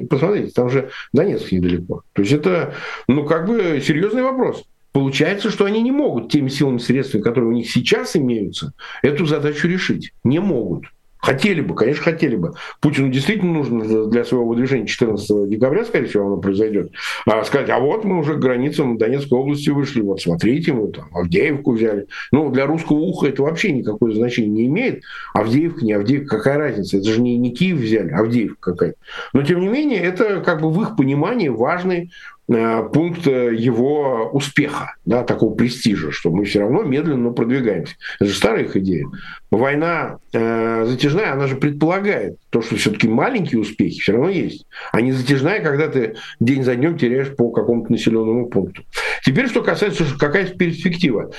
посмотрите, 0.09 0.52
там 0.52 0.68
же 0.68 0.90
Донецк 1.12 1.52
недалеко. 1.52 2.02
То 2.12 2.22
есть 2.22 2.33
это, 2.33 2.74
ну, 3.09 3.24
как 3.24 3.46
бы 3.46 3.81
серьезный 3.81 4.22
вопрос. 4.22 4.64
Получается, 4.92 5.50
что 5.50 5.64
они 5.64 5.83
не 5.83 5.92
могут 5.92 6.31
теми 6.31 6.48
силами 6.48 6.79
средствами, 6.79 7.22
которые 7.22 7.50
у 7.50 7.52
них 7.52 7.70
сейчас 7.70 8.16
имеются, 8.16 8.72
эту 9.02 9.26
задачу 9.26 9.68
решить. 9.68 10.12
Не 10.24 10.40
могут. 10.40 10.87
Хотели 11.27 11.61
бы, 11.61 11.75
конечно, 11.75 12.05
хотели 12.05 12.37
бы. 12.37 12.53
Путину 12.81 13.11
действительно 13.11 13.53
нужно 13.53 14.07
для 14.07 14.25
своего 14.25 14.47
выдвижения 14.47 14.87
14 14.87 15.49
декабря, 15.49 15.85
скорее 15.85 16.07
всего, 16.07 16.27
оно 16.27 16.37
произойдет, 16.37 16.93
а 17.27 17.43
сказать, 17.43 17.69
а 17.69 17.81
вот 17.81 18.05
мы 18.05 18.21
уже 18.21 18.35
к 18.35 18.39
границам 18.39 18.97
Донецкой 18.97 19.41
области 19.41 19.71
вышли, 19.71 20.03
вот 20.03 20.21
смотрите, 20.21 20.73
мы 20.73 20.93
там 20.93 21.09
Авдеевку 21.12 21.73
взяли. 21.73 22.07
Ну, 22.31 22.51
для 22.51 22.67
русского 22.67 22.99
уха 22.99 23.27
это 23.27 23.43
вообще 23.43 23.73
никакое 23.73 24.12
значение 24.12 24.53
не 24.53 24.67
имеет. 24.67 25.03
Авдеевка, 25.35 25.85
не 25.85 25.95
Авдеевка, 25.95 26.37
какая 26.37 26.59
разница? 26.59 26.99
Это 26.99 27.11
же 27.11 27.21
не, 27.21 27.37
не 27.37 27.51
Киев 27.51 27.79
взяли, 27.79 28.12
Авдеевка 28.12 28.71
какая-то. 28.73 28.99
Но, 29.33 29.43
тем 29.43 29.59
не 29.59 29.67
менее, 29.67 30.01
это 30.03 30.41
как 30.43 30.61
бы 30.61 30.71
в 30.71 30.81
их 30.81 30.95
понимании 30.95 31.49
важный 31.49 32.12
пункт 32.48 33.26
э, 33.26 33.54
его 33.54 34.30
успеха, 34.32 34.94
да, 35.04 35.24
такого 35.24 35.54
престижа, 35.54 36.12
что 36.12 36.30
мы 36.30 36.44
все 36.44 36.61
равно 36.61 36.82
медленно 36.82 37.32
продвигаемся. 37.32 37.94
Это 38.20 38.30
же 38.30 38.37
старая 38.37 38.64
их 38.64 38.76
идея. 38.76 39.06
Война 39.50 40.18
э, 40.32 40.85
затяжная, 40.87 41.32
она 41.32 41.48
же 41.48 41.56
предполагает 41.56 42.37
то, 42.50 42.62
что 42.62 42.76
все-таки 42.76 43.09
маленькие 43.09 43.61
успехи 43.61 44.00
все 44.00 44.12
равно 44.12 44.28
есть. 44.30 44.66
А 44.92 45.00
не 45.00 45.12
затяжная, 45.12 45.61
когда 45.61 45.88
ты 45.88 46.16
день 46.38 46.62
за 46.62 46.76
днем 46.76 46.96
теряешь 46.98 47.35
по 47.35 47.50
какому-то 47.50 47.90
населенному 47.90 48.46
пункту. 48.46 48.85
Теперь, 49.24 49.48
что 49.48 49.62
касается, 49.62 50.04
какая 50.18 50.46
перспектива. 50.46 51.32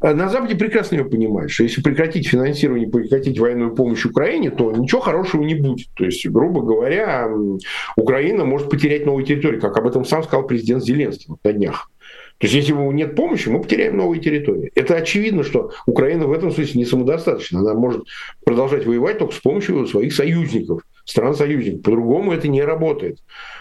Э, 0.00 0.14
на 0.14 0.28
Западе 0.28 0.56
прекрасно 0.56 0.96
ее 0.96 1.04
понимают, 1.04 1.50
что 1.50 1.64
если 1.64 1.82
прекратить 1.82 2.28
финансирование, 2.28 2.88
прекратить 2.88 3.38
военную 3.38 3.74
помощь 3.74 4.04
Украине, 4.04 4.50
то 4.50 4.72
ничего 4.72 5.00
хорошего 5.00 5.42
не 5.42 5.54
будет. 5.54 5.88
То 5.94 6.04
есть, 6.04 6.26
грубо 6.26 6.62
говоря, 6.62 7.30
Украина 7.96 8.44
может 8.44 8.70
потерять 8.70 9.06
новые 9.06 9.26
территории, 9.26 9.60
как 9.60 9.76
об 9.76 9.86
этом 9.86 10.04
сам 10.04 10.22
сказал 10.22 10.46
президент 10.46 10.84
Зеленский 10.84 11.34
на 11.44 11.52
днях. 11.52 11.90
То 12.38 12.46
есть, 12.46 12.54
если 12.54 12.72
нет 12.72 13.16
помощи, 13.16 13.50
мы 13.50 13.60
потеряем 13.60 13.98
новые 13.98 14.18
территории. 14.20 14.72
Это 14.74 14.96
очевидно, 14.96 15.44
что 15.44 15.72
Украина 15.84 16.26
в 16.26 16.32
этом 16.32 16.50
смысле 16.50 16.80
не 16.80 16.86
самодостаточна. 16.86 17.60
Она 17.60 17.74
может 17.74 18.04
продолжать 18.42 18.86
воевать 18.86 19.18
только 19.18 19.34
с 19.34 19.38
помощью 19.40 19.86
своих 19.86 20.14
союзников, 20.14 20.80
стран-союзников. 21.10 21.82
По-другому 21.82 22.32
это 22.32 22.48
не 22.48 22.62
работает 22.62 23.18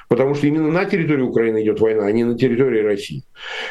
потому 0.10 0.34
что 0.34 0.48
именно 0.48 0.70
на 0.70 0.86
территории 0.86 1.22
Украины 1.22 1.64
идет 1.64 1.80
война, 1.80 2.06
а 2.06 2.12
не 2.12 2.24
на 2.26 2.38
территории 2.38 2.82
России. 2.82 3.24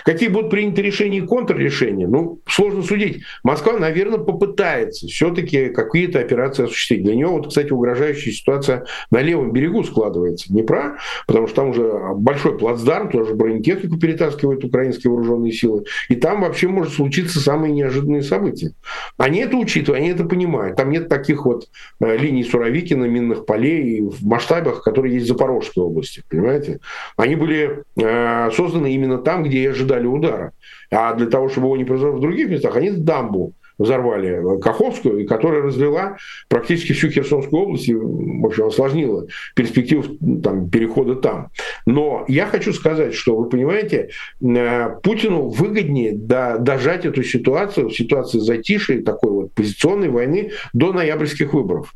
Какие 0.04 0.28
будут 0.28 0.50
приняты 0.50 0.80
решения 0.80 1.18
и 1.18 1.26
контррешения? 1.26 2.06
Ну, 2.06 2.40
сложно 2.46 2.82
судить. 2.82 3.22
Москва, 3.42 3.76
наверное, 3.78 4.18
попытается 4.18 5.08
все-таки 5.08 5.68
какие-то 5.70 6.20
операции 6.20 6.64
осуществить. 6.64 7.02
Для 7.02 7.16
нее, 7.16 7.26
вот, 7.26 7.48
кстати, 7.48 7.72
угрожающая 7.72 8.32
ситуация 8.32 8.86
на 9.10 9.20
левом 9.20 9.52
берегу 9.52 9.82
складывается 9.82 10.48
Днепра, 10.48 10.98
потому 11.26 11.48
что 11.48 11.56
там 11.56 11.70
уже 11.70 12.14
большой 12.14 12.56
плацдарм, 12.56 13.10
тоже 13.10 13.34
бронетехнику 13.34 13.98
перетаскивают 13.98 14.64
украинские 14.64 15.10
вооруженные 15.10 15.52
силы, 15.52 15.84
и 16.08 16.14
там 16.14 16.42
вообще 16.42 16.68
может 16.68 16.94
случиться 16.94 17.40
самые 17.40 17.72
неожиданные 17.72 18.22
события. 18.22 18.70
Они 19.16 19.40
это 19.40 19.56
учитывают, 19.56 20.00
они 20.00 20.10
это 20.10 20.24
понимают. 20.24 20.76
Там 20.76 20.90
нет 20.90 21.08
таких 21.08 21.44
вот 21.44 21.66
э, 22.00 22.16
линий 22.16 22.44
Суровикина, 22.44 23.06
минных 23.06 23.44
полей 23.44 23.67
в 24.00 24.26
масштабах, 24.26 24.82
которые 24.82 25.14
есть 25.14 25.26
в 25.26 25.28
Запорожской 25.28 25.82
области 25.82 26.22
понимаете? 26.28 26.80
Они 27.16 27.34
были 27.34 27.84
э, 27.96 28.50
созданы 28.52 28.92
именно 28.92 29.18
там, 29.18 29.42
где 29.44 29.58
и 29.58 29.66
ожидали 29.66 30.06
удара. 30.06 30.52
А 30.90 31.14
для 31.14 31.26
того, 31.26 31.48
чтобы 31.48 31.66
его 31.66 31.76
не 31.76 31.84
произошло 31.84 32.16
в 32.16 32.20
других 32.20 32.48
местах, 32.48 32.76
они 32.76 32.90
дамбу 32.90 33.54
взорвали 33.78 34.60
Каховскую, 34.60 35.26
которая 35.26 35.62
разлила 35.62 36.16
практически 36.48 36.92
всю 36.92 37.10
Херсонскую 37.10 37.62
область 37.62 37.88
и, 37.88 37.94
в 37.94 38.44
общем, 38.44 38.66
осложнила 38.66 39.26
перспективу 39.54 40.04
там, 40.42 40.68
перехода 40.68 41.14
там. 41.14 41.48
Но 41.86 42.24
я 42.28 42.46
хочу 42.46 42.72
сказать, 42.72 43.14
что, 43.14 43.36
вы 43.36 43.48
понимаете, 43.48 44.10
э, 44.42 44.90
Путину 45.02 45.48
выгоднее 45.48 46.12
дожать 46.12 47.06
эту 47.06 47.22
ситуацию, 47.22 47.90
ситуацию 47.90 48.40
затишья, 48.40 49.02
такой 49.02 49.30
позиционной 49.54 50.08
войны 50.08 50.52
до 50.72 50.92
ноябрьских 50.92 51.54
выборов. 51.54 51.94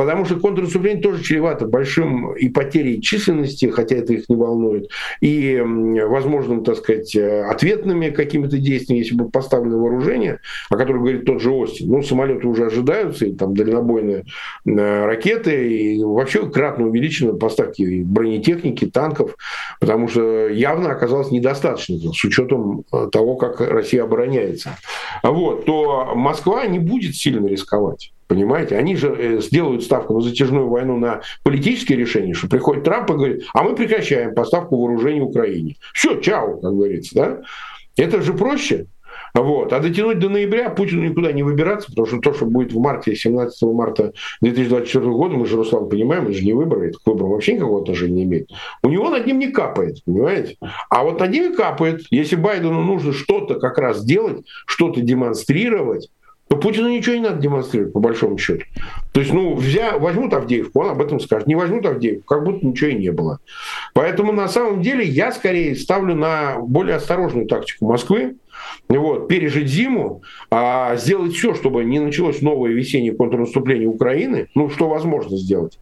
Потому 0.00 0.24
что 0.24 0.36
контрнаступление 0.36 1.02
тоже 1.02 1.22
чревато 1.22 1.66
большим 1.66 2.32
и 2.32 2.48
потерей 2.48 3.02
численности, 3.02 3.66
хотя 3.66 3.96
это 3.96 4.14
их 4.14 4.30
не 4.30 4.36
волнует, 4.36 4.88
и 5.20 5.60
возможным, 5.60 6.64
так 6.64 6.76
сказать, 6.76 7.14
ответными 7.14 8.08
какими-то 8.08 8.56
действиями, 8.56 9.00
если 9.00 9.14
будет 9.14 9.30
поставлено 9.32 9.76
вооружение, 9.76 10.40
о 10.70 10.76
котором 10.76 11.00
говорит 11.00 11.26
тот 11.26 11.42
же 11.42 11.50
Остин. 11.50 11.88
Ну, 11.88 12.02
самолеты 12.02 12.46
уже 12.46 12.66
ожидаются, 12.66 13.26
и 13.26 13.34
там 13.34 13.54
дальнобойные 13.54 14.24
э, 14.64 15.04
ракеты, 15.04 15.68
и 15.68 16.02
вообще 16.02 16.48
кратно 16.48 16.86
увеличены 16.86 17.34
поставки 17.34 18.02
бронетехники, 18.02 18.86
танков, 18.86 19.36
потому 19.80 20.08
что 20.08 20.48
явно 20.48 20.92
оказалось 20.92 21.30
недостаточно 21.30 21.98
с 21.98 22.24
учетом 22.24 22.84
э, 22.90 23.08
того, 23.12 23.36
как 23.36 23.60
Россия 23.60 24.04
обороняется. 24.04 24.78
Вот, 25.22 25.66
то 25.66 26.12
Москва 26.14 26.64
не 26.64 26.78
будет 26.80 27.14
сильно 27.16 27.46
рисковать. 27.46 28.12
Понимаете? 28.26 28.76
Они 28.76 28.94
же 28.94 29.08
э, 29.08 29.40
сделают 29.40 29.82
ставку 29.82 30.14
на 30.14 30.20
затяжную 30.20 30.68
войну 30.68 30.98
на 30.98 31.22
политические 31.42 31.98
решения, 31.98 32.32
что 32.32 32.48
приходит 32.48 32.84
Трамп 32.84 33.10
и 33.10 33.14
говорит, 33.14 33.42
а 33.52 33.64
мы 33.64 33.74
прекращаем 33.74 34.34
поставку 34.34 34.76
вооружений 34.76 35.20
Украине. 35.20 35.76
Все, 35.94 36.20
чао, 36.20 36.60
как 36.60 36.72
говорится. 36.72 37.14
Да? 37.14 37.42
Это 37.96 38.22
же 38.22 38.32
проще. 38.32 38.86
Вот. 39.34 39.72
А 39.72 39.80
дотянуть 39.80 40.18
до 40.18 40.28
ноября 40.28 40.70
Путину 40.70 41.08
никуда 41.08 41.32
не 41.32 41.42
выбираться, 41.42 41.88
потому 41.88 42.06
что 42.06 42.18
то, 42.18 42.32
что 42.32 42.46
будет 42.46 42.72
в 42.72 42.78
марте, 42.78 43.14
17 43.14 43.62
марта 43.62 44.12
2024 44.40 45.04
года, 45.06 45.36
мы 45.36 45.46
же, 45.46 45.56
Руслан, 45.56 45.88
понимаем, 45.88 46.24
это 46.24 46.34
же 46.34 46.44
не 46.44 46.52
выборы, 46.52 46.88
это 46.88 46.98
к 46.98 47.06
выборам 47.06 47.30
вообще 47.30 47.54
никакого 47.54 47.82
отношения 47.82 48.14
не 48.14 48.24
имеет. 48.24 48.50
У 48.82 48.88
него 48.88 49.10
над 49.10 49.26
ним 49.26 49.38
не 49.38 49.48
капает, 49.48 50.02
понимаете? 50.04 50.56
А 50.88 51.04
вот 51.04 51.20
над 51.20 51.30
ним 51.30 51.54
капает. 51.54 52.02
Если 52.10 52.36
Байдену 52.36 52.82
нужно 52.82 53.12
что-то 53.12 53.58
как 53.58 53.78
раз 53.78 54.04
делать, 54.04 54.44
что-то 54.66 55.00
демонстрировать, 55.00 56.08
то 56.50 56.56
Путину 56.56 56.88
ничего 56.88 57.14
не 57.14 57.20
надо 57.20 57.40
демонстрировать, 57.40 57.92
по 57.92 58.00
большому 58.00 58.36
счету. 58.36 58.64
То 59.12 59.20
есть, 59.20 59.32
ну, 59.32 59.54
взя, 59.54 59.96
возьмут 59.98 60.34
Авдеевку, 60.34 60.80
он 60.80 60.90
об 60.90 61.00
этом 61.00 61.20
скажет. 61.20 61.46
Не 61.46 61.54
возьмут 61.54 61.86
Авдеевку, 61.86 62.24
как 62.24 62.42
будто 62.42 62.66
ничего 62.66 62.90
и 62.90 62.94
не 62.94 63.12
было. 63.12 63.38
Поэтому, 63.94 64.32
на 64.32 64.48
самом 64.48 64.82
деле, 64.82 65.04
я 65.04 65.30
скорее 65.30 65.76
ставлю 65.76 66.16
на 66.16 66.58
более 66.58 66.96
осторожную 66.96 67.46
тактику 67.46 67.86
Москвы. 67.86 68.34
Вот, 68.88 69.28
пережить 69.28 69.68
зиму, 69.68 70.22
а 70.50 70.96
сделать 70.96 71.32
все, 71.32 71.54
чтобы 71.54 71.84
не 71.84 71.98
началось 72.00 72.42
новое 72.42 72.72
весеннее 72.72 73.14
контрнаступление 73.14 73.88
Украины, 73.88 74.48
ну, 74.54 74.68
что 74.68 74.88
возможно 74.88 75.36
сделать. 75.36 75.78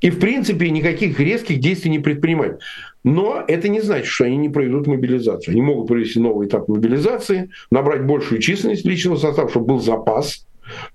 И, 0.00 0.10
в 0.10 0.20
принципе, 0.20 0.70
никаких 0.70 1.18
резких 1.18 1.58
действий 1.58 1.90
не 1.90 1.98
предпринимать. 1.98 2.60
Но 3.04 3.42
это 3.46 3.68
не 3.68 3.80
значит, 3.80 4.06
что 4.06 4.24
они 4.24 4.36
не 4.36 4.48
проведут 4.48 4.86
мобилизацию. 4.86 5.52
Они 5.52 5.62
могут 5.62 5.88
провести 5.88 6.20
новый 6.20 6.46
этап 6.46 6.68
мобилизации, 6.68 7.50
набрать 7.70 8.04
большую 8.04 8.40
численность 8.40 8.84
личного 8.84 9.16
состава, 9.16 9.48
чтобы 9.48 9.66
был 9.66 9.80
запас, 9.80 10.46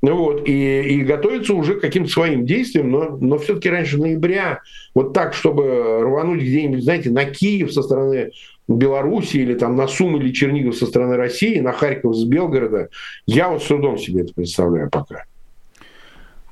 вот, 0.01 0.47
и, 0.47 0.81
и 0.81 1.01
готовиться 1.01 1.53
уже 1.53 1.75
к 1.75 1.81
каким-то 1.81 2.09
своим 2.09 2.45
действиям, 2.45 2.89
но, 2.89 3.17
но 3.19 3.37
все-таки 3.37 3.69
раньше 3.69 3.97
ноября, 3.97 4.61
вот 4.95 5.13
так, 5.13 5.33
чтобы 5.33 5.99
рвануть 6.01 6.41
где-нибудь, 6.41 6.83
знаете, 6.83 7.09
на 7.09 7.25
Киев 7.25 7.71
со 7.73 7.81
стороны 7.81 8.31
Беларуси 8.67 9.37
или 9.37 9.53
там 9.53 9.75
на 9.75 9.87
Сум 9.87 10.17
или 10.17 10.31
Чернигов 10.31 10.75
со 10.75 10.85
стороны 10.85 11.15
России, 11.15 11.59
на 11.59 11.71
Харьков 11.71 12.15
с 12.15 12.23
Белгорода, 12.23 12.89
я 13.25 13.49
вот 13.49 13.63
с 13.63 13.67
трудом 13.67 13.97
себе 13.97 14.21
это 14.21 14.33
представляю 14.33 14.89
пока. 14.89 15.25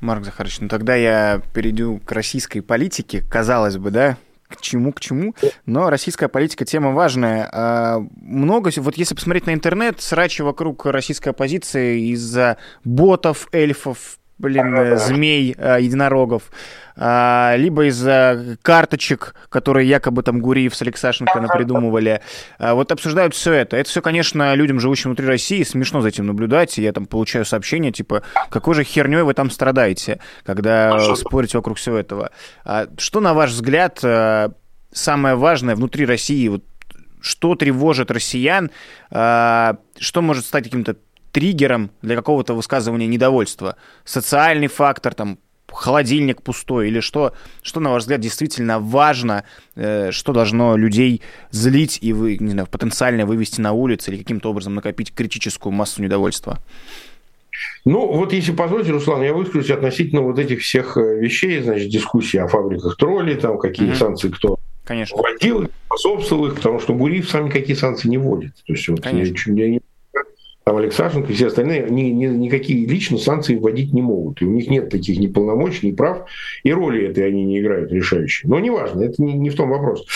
Марк 0.02 0.26
Захарович, 0.26 0.60
ну 0.60 0.68
тогда 0.68 0.96
я 0.96 1.42
перейду 1.54 2.00
к 2.06 2.12
российской 2.12 2.62
политике, 2.62 3.24
казалось 3.30 3.78
бы, 3.78 3.92
да, 3.92 4.18
к 4.48 4.62
чему, 4.62 4.94
к 4.94 5.00
чему. 5.00 5.36
Но 5.66 5.90
российская 5.90 6.28
политика 6.28 6.66
тема 6.66 6.92
важная. 6.92 7.50
А, 7.52 8.00
много, 8.22 8.72
вот 8.78 8.98
если 8.98 9.16
посмотреть 9.16 9.48
на 9.48 9.54
интернет, 9.54 10.02
срачи 10.02 10.42
вокруг 10.42 10.86
российской 10.86 11.30
оппозиции 11.30 12.12
из-за 12.12 12.58
ботов, 12.84 13.48
эльфов, 13.52 14.20
блин, 14.38 14.76
э, 14.76 14.98
змей, 14.98 15.56
э, 15.58 15.78
единорогов, 15.82 16.52
а, 16.98 17.56
либо 17.58 17.86
из-за 17.88 18.58
карточек, 18.62 19.36
которые 19.50 19.88
якобы 19.88 20.24
там 20.24 20.40
Гуриев 20.40 20.76
с 20.76 20.82
Алексашенко 20.82 21.40
напридумывали. 21.42 22.22
А, 22.58 22.74
вот 22.74 22.92
обсуждают 22.92 23.34
все 23.34 23.52
это. 23.54 23.78
Это 23.78 23.90
все, 23.90 24.02
конечно, 24.02 24.54
людям, 24.56 24.80
живущим 24.80 25.10
внутри 25.10 25.28
России, 25.28 25.64
смешно 25.64 26.02
за 26.02 26.10
этим 26.10 26.26
наблюдать. 26.26 26.78
Я 26.78 26.94
там 26.94 27.06
получаю 27.06 27.46
сообщения, 27.46 27.92
типа, 27.92 28.24
какой 28.50 28.76
же 28.76 28.84
херней 28.84 29.24
вы 29.24 29.34
там 29.34 29.52
страдаете, 29.52 30.20
когда 30.46 31.16
спорите 31.16 31.58
вокруг 31.58 31.78
всего 31.78 31.98
этого. 31.98 32.32
А 32.64 32.88
что, 32.98 33.20
на 33.20 33.34
ваш 33.34 33.52
взгляд, 33.52 34.00
э, 34.04 34.50
самое 34.92 35.36
важное 35.36 35.76
внутри 35.76 36.06
России, 36.06 36.48
вот, 36.48 36.64
что 37.22 37.56
тревожит 37.56 38.12
россиян, 38.12 38.70
что 39.10 40.22
может 40.22 40.46
стать 40.46 40.66
каким-то 40.66 40.96
триггером 41.36 41.92
для 42.02 42.16
какого-то 42.16 42.54
высказывания 42.54 43.08
недовольства? 43.08 43.76
Социальный 44.06 44.68
фактор, 44.68 45.14
там, 45.14 45.38
холодильник 45.68 46.42
пустой 46.42 46.88
или 46.88 47.02
что, 47.02 47.34
что 47.62 47.82
на 47.82 47.92
ваш 47.92 48.04
взгляд 48.04 48.22
действительно 48.22 48.80
важно, 48.80 49.44
э, 49.76 50.12
что 50.12 50.32
должно 50.32 50.78
людей 50.78 51.22
злить 51.52 52.00
и 52.02 52.14
вы, 52.14 52.38
не 52.38 52.52
знаю, 52.52 52.68
потенциально 52.68 53.26
вывести 53.26 53.60
на 53.60 53.74
улицу 53.74 54.12
или 54.12 54.20
каким-то 54.20 54.50
образом 54.50 54.76
накопить 54.76 55.14
критическую 55.14 55.74
массу 55.74 56.02
недовольства? 56.02 56.60
Ну, 57.84 58.08
вот 58.14 58.32
если 58.32 58.54
позволите, 58.54 58.92
Руслан, 58.92 59.22
я 59.22 59.34
выскажусь 59.34 59.72
относительно 59.72 60.22
вот 60.22 60.40
этих 60.40 60.62
всех 60.62 60.96
э, 60.96 61.20
вещей, 61.20 61.62
значит, 61.62 61.90
дискуссии 61.90 62.38
о 62.38 62.48
фабриках 62.48 62.96
троллей, 62.96 63.36
там, 63.36 63.60
какие 63.60 63.90
mm-hmm. 63.90 63.96
санкции 63.96 64.30
кто 64.30 64.58
Конечно. 64.86 65.18
вводил, 65.18 65.70
способствовал 65.88 66.48
их, 66.48 66.56
потому 66.56 66.80
что 66.80 66.94
Гуриев 66.94 67.30
сам 67.30 67.48
никакие 67.48 67.76
санкции 67.76 68.08
не 68.08 68.18
вводит. 68.18 68.54
То 68.66 68.74
есть 68.74 68.88
вот 68.88 69.02
Конечно. 69.02 69.52
я, 69.52 69.66
я 69.68 69.80
там 70.66 70.78
Алексашенко 70.78 71.32
и 71.32 71.36
все 71.36 71.48
остальные, 71.48 71.88
ни, 71.92 72.02
ни, 72.02 72.26
никакие 72.26 72.88
лично 72.88 73.20
санкции 73.20 73.56
вводить 73.56 73.94
не 73.94 74.02
могут. 74.02 74.42
И 74.42 74.46
у 74.46 74.52
них 74.52 74.68
нет 74.68 74.90
таких 74.90 75.20
ни 75.20 75.28
полномочий, 75.28 75.88
ни 75.88 75.92
прав, 75.92 76.28
и 76.64 76.74
роли 76.74 77.08
этой 77.08 77.28
они 77.28 77.46
не 77.46 77.60
играют 77.60 77.92
решающей. 77.92 78.50
Но 78.50 78.60
неважно, 78.60 79.04
это 79.04 79.22
не, 79.22 79.34
не 79.34 79.52
в 79.52 79.56
том 79.56 79.70
вопрос. 79.70 80.08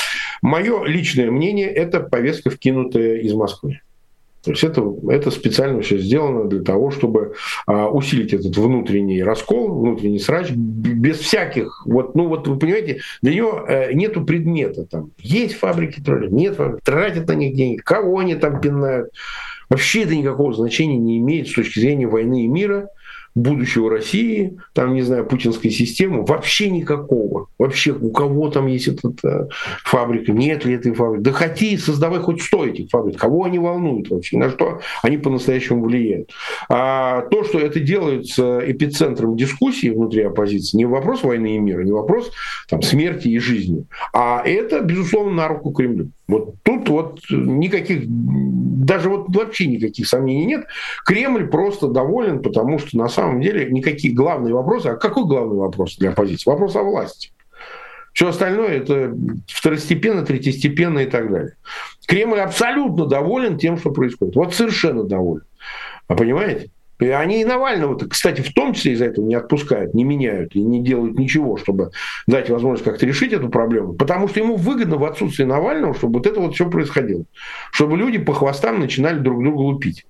Мое 0.41 0.83
личное 0.85 1.29
мнение– 1.29 1.67
это 1.67 1.99
повестка, 1.99 2.49
вкинутая 2.49 3.17
из 3.17 3.33
Москвы. 3.33 3.81
То 4.43 4.51
есть 4.51 4.63
это, 4.63 4.83
это 5.09 5.29
специально 5.29 5.81
все 5.81 5.99
сделано 5.99 6.45
для 6.45 6.61
того, 6.61 6.89
чтобы 6.89 7.35
а, 7.67 7.89
усилить 7.89 8.33
этот 8.33 8.57
внутренний 8.57 9.21
раскол, 9.21 9.79
внутренний 9.81 10.17
срач, 10.17 10.49
без 10.49 11.19
всяких, 11.19 11.85
вот, 11.85 12.15
ну 12.15 12.27
вот 12.27 12.47
вы 12.47 12.57
понимаете, 12.57 13.01
для 13.21 13.35
него 13.35 13.65
э, 13.67 13.93
нету 13.93 14.23
предмета 14.23 14.85
там. 14.85 15.11
Есть 15.19 15.55
фабрики 15.55 15.99
тролли, 15.99 16.29
нет 16.29 16.55
фабрики, 16.55 16.81
тратят 16.83 17.27
на 17.27 17.33
них 17.33 17.53
деньги, 17.53 17.77
кого 17.77 18.19
они 18.19 18.35
там 18.35 18.61
пинают. 18.61 19.11
Вообще 19.69 20.03
это 20.03 20.15
никакого 20.15 20.53
значения 20.53 20.97
не 20.97 21.17
имеет 21.19 21.47
с 21.47 21.53
точки 21.53 21.79
зрения 21.79 22.07
войны 22.07 22.45
и 22.45 22.47
мира 22.47 22.89
будущего 23.35 23.89
России, 23.89 24.57
там, 24.73 24.93
не 24.93 25.01
знаю, 25.01 25.25
путинской 25.25 25.71
системы, 25.71 26.25
вообще 26.25 26.69
никакого. 26.69 27.47
Вообще 27.57 27.91
у 27.91 28.11
кого 28.11 28.49
там 28.49 28.67
есть 28.67 28.87
эта 28.87 29.13
э, 29.23 29.47
фабрика, 29.83 30.31
нет 30.31 30.65
ли 30.65 30.75
этой 30.75 30.93
фабрики. 30.93 31.23
Да 31.23 31.31
хоти, 31.31 31.77
создавай 31.77 32.19
хоть 32.19 32.41
сто 32.41 32.65
этих 32.65 32.89
фабрик. 32.89 33.17
Кого 33.17 33.45
они 33.45 33.59
волнуют 33.59 34.09
вообще, 34.09 34.37
на 34.37 34.49
что 34.49 34.81
они 35.03 35.17
по-настоящему 35.17 35.85
влияют. 35.85 36.31
А 36.69 37.21
то, 37.29 37.43
что 37.43 37.59
это 37.59 37.79
делается 37.79 38.59
эпицентром 38.65 39.35
дискуссии 39.37 39.89
внутри 39.89 40.23
оппозиции, 40.23 40.77
не 40.77 40.85
вопрос 40.85 41.23
войны 41.23 41.55
и 41.55 41.59
мира, 41.59 41.83
не 41.83 41.91
вопрос 41.91 42.31
там, 42.67 42.81
смерти 42.81 43.27
и 43.27 43.39
жизни, 43.39 43.85
а 44.13 44.41
это, 44.43 44.81
безусловно, 44.81 45.33
на 45.33 45.47
руку 45.47 45.71
Кремлю. 45.71 46.11
Вот 46.29 46.53
тут 46.61 46.87
вот 46.89 47.21
никаких, 47.31 48.03
даже 48.07 49.09
вот 49.09 49.35
вообще 49.35 49.65
никаких 49.65 50.07
сомнений 50.07 50.45
нет. 50.45 50.67
Кремль 51.03 51.47
просто 51.47 51.87
доволен, 51.87 52.43
потому 52.43 52.77
что 52.77 52.97
на 52.97 53.09
самом 53.09 53.41
деле 53.41 53.69
никакие 53.71 54.13
главные 54.13 54.53
вопросы, 54.53 54.87
а 54.87 54.95
какой 54.95 55.25
главный 55.25 55.57
вопрос 55.57 55.97
для 55.97 56.11
оппозиции? 56.11 56.47
Вопрос 56.47 56.75
о 56.75 56.83
власти. 56.83 57.31
Все 58.13 58.29
остальное 58.29 58.77
это 58.77 59.15
второстепенно, 59.47 60.23
третьестепенно 60.23 60.99
и 60.99 61.07
так 61.07 61.31
далее. 61.31 61.55
Кремль 62.05 62.39
абсолютно 62.39 63.07
доволен 63.07 63.57
тем, 63.57 63.79
что 63.79 63.89
происходит. 63.89 64.35
Вот 64.35 64.53
совершенно 64.53 65.03
доволен. 65.05 65.45
А 66.07 66.15
понимаете? 66.15 66.69
И 66.99 67.07
они 67.07 67.41
и 67.41 67.45
Навального, 67.45 67.97
кстати, 67.97 68.41
в 68.41 68.53
том 68.53 68.73
числе 68.73 68.93
из-за 68.93 69.05
этого 69.05 69.25
не 69.25 69.35
отпускают, 69.35 69.93
не 69.93 70.03
меняют 70.03 70.55
и 70.55 70.61
не 70.61 70.83
делают 70.83 71.17
ничего, 71.17 71.57
чтобы 71.57 71.91
дать 72.27 72.49
возможность 72.49 72.83
как-то 72.83 73.05
решить 73.05 73.31
эту 73.31 73.49
проблему. 73.49 73.93
Потому 73.93 74.27
что 74.27 74.39
ему 74.39 74.55
выгодно 74.55 74.97
в 74.97 75.05
отсутствии 75.05 75.45
Навального, 75.45 75.93
чтобы 75.93 76.19
вот 76.19 76.27
это 76.27 76.39
вот 76.41 76.55
все 76.55 76.69
происходило. 76.69 77.23
Чтобы 77.71 77.97
люди 77.97 78.17
по 78.17 78.33
хвостам 78.33 78.79
начинали 78.79 79.19
друг 79.19 79.41
друга 79.41 79.61
лупить. 79.61 80.05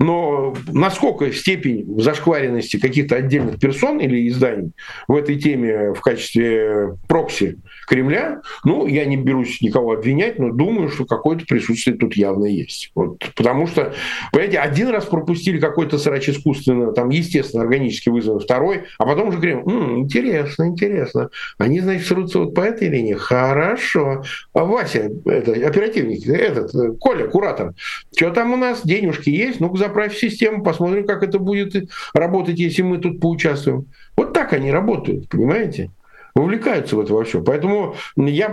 Но 0.00 0.56
насколько 0.72 1.30
степень 1.30 2.00
зашкваренности 2.00 2.78
каких-то 2.78 3.16
отдельных 3.16 3.60
персон 3.60 4.00
или 4.00 4.28
изданий 4.28 4.72
в 5.06 5.14
этой 5.14 5.38
теме 5.38 5.92
в 5.92 6.00
качестве 6.00 6.96
прокси 7.06 7.58
Кремля, 7.86 8.40
ну, 8.64 8.86
я 8.86 9.04
не 9.04 9.16
берусь 9.18 9.60
никого 9.60 9.92
обвинять, 9.92 10.38
но 10.38 10.52
думаю, 10.52 10.88
что 10.88 11.04
какое-то 11.04 11.44
присутствие 11.44 11.96
тут 11.96 12.14
явно 12.14 12.46
есть. 12.46 12.92
Вот, 12.94 13.18
потому 13.36 13.66
что, 13.66 13.92
понимаете, 14.32 14.58
один 14.58 14.88
раз 14.88 15.04
пропустили 15.04 15.58
какой-то 15.58 15.98
срач 15.98 16.30
искусственно, 16.30 16.92
там, 16.92 17.10
естественно, 17.10 17.62
органически 17.62 18.08
вызван 18.08 18.40
второй, 18.40 18.84
а 18.98 19.04
потом 19.04 19.28
уже 19.28 19.38
говорим, 19.38 19.68
М, 19.68 19.98
интересно, 19.98 20.68
интересно. 20.68 21.28
Они, 21.58 21.80
значит, 21.80 22.06
срутся 22.06 22.38
вот 22.38 22.54
по 22.54 22.62
этой 22.62 22.88
линии. 22.88 23.14
Хорошо. 23.14 24.22
А 24.54 24.64
Вася, 24.64 25.10
это, 25.26 25.52
оперативник, 25.52 26.26
этот, 26.26 26.98
Коля, 26.98 27.26
куратор, 27.26 27.74
что 28.16 28.30
там 28.30 28.52
у 28.52 28.56
нас, 28.56 28.80
денежки 28.82 29.28
есть? 29.28 29.60
Ну-ка, 29.60 29.76
заправь 29.90 30.16
систему, 30.16 30.62
посмотрим, 30.62 31.06
как 31.06 31.22
это 31.22 31.38
будет 31.38 31.90
работать, 32.14 32.58
если 32.58 32.82
мы 32.82 32.98
тут 32.98 33.20
поучаствуем. 33.20 33.86
Вот 34.16 34.32
так 34.32 34.52
они 34.52 34.70
работают, 34.70 35.28
понимаете? 35.28 35.90
Вовлекаются 36.34 36.96
в 36.96 37.00
это 37.00 37.12
во 37.14 37.24
все. 37.24 37.42
Поэтому 37.42 37.94
я 38.16 38.48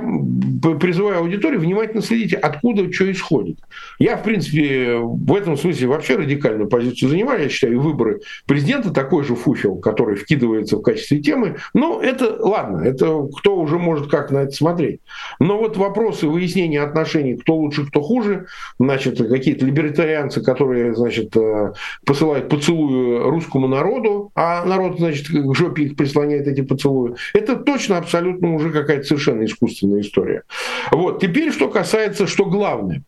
призываю 0.79 1.19
аудиторию 1.19 1.59
внимательно 1.59 2.01
следить, 2.01 2.33
откуда 2.33 2.91
что 2.91 3.11
исходит. 3.11 3.59
Я, 3.99 4.17
в 4.17 4.23
принципе, 4.23 4.97
в 4.97 5.35
этом 5.35 5.57
смысле 5.57 5.87
вообще 5.87 6.15
радикальную 6.15 6.69
позицию 6.69 7.09
занимаю. 7.09 7.43
Я 7.43 7.49
считаю, 7.49 7.79
выборы 7.79 8.21
президента 8.45 8.91
такой 8.91 9.23
же 9.23 9.35
фуфел, 9.35 9.75
который 9.75 10.15
вкидывается 10.15 10.77
в 10.77 10.81
качестве 10.81 11.19
темы. 11.19 11.57
Но 11.73 12.01
это, 12.01 12.37
ладно, 12.39 12.81
это 12.81 13.27
кто 13.37 13.57
уже 13.57 13.77
может 13.77 14.09
как 14.09 14.31
на 14.31 14.39
это 14.39 14.51
смотреть. 14.51 15.01
Но 15.39 15.57
вот 15.57 15.77
вопросы 15.77 16.27
выяснения 16.27 16.81
отношений, 16.81 17.37
кто 17.37 17.55
лучше, 17.55 17.85
кто 17.85 18.01
хуже, 18.01 18.47
значит, 18.79 19.17
какие-то 19.17 19.65
либертарианцы, 19.65 20.41
которые, 20.41 20.95
значит, 20.95 21.35
э, 21.35 21.73
посылают 22.05 22.49
поцелуи 22.49 23.29
русскому 23.29 23.67
народу, 23.67 24.31
а 24.35 24.65
народ, 24.65 24.97
значит, 24.99 25.27
к 25.27 25.55
жопе 25.55 25.83
их 25.83 25.95
прислоняет 25.95 26.47
эти 26.47 26.61
поцелуи, 26.61 27.15
это 27.33 27.55
точно 27.67 27.97
абсолютно 27.97 28.55
уже 28.55 28.71
какая-то 28.71 29.03
совершенно 29.03 29.43
искусственная 29.43 29.99
история. 29.99 30.43
Вот. 30.89 31.19
Теперь, 31.19 31.51
что 31.51 31.67
касается, 31.67 32.25
что 32.25 32.45
главное. 32.45 33.03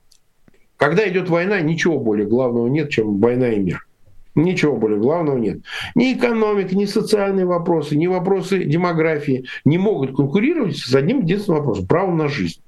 Когда 0.76 1.08
идет 1.08 1.30
война, 1.30 1.62
ничего 1.62 1.98
более 1.98 2.28
главного 2.28 2.68
нет, 2.68 2.90
чем 2.90 3.20
война 3.22 3.54
и 3.54 3.60
мир. 3.60 3.88
Ничего 4.36 4.76
более 4.76 5.00
главного 5.00 5.38
нет. 5.38 5.62
Ни 5.96 6.14
экономика, 6.14 6.76
ни 6.76 6.84
социальные 6.84 7.46
вопросы, 7.46 7.96
ни 7.96 8.08
вопросы 8.08 8.66
демографии 8.66 9.46
не 9.64 9.78
могут 9.78 10.14
конкурировать 10.14 10.76
с 10.76 10.94
одним 10.94 11.22
единственным 11.22 11.60
вопросом– 11.60 11.88
правом 11.88 12.18
на 12.18 12.28
жизнь. 12.28 12.62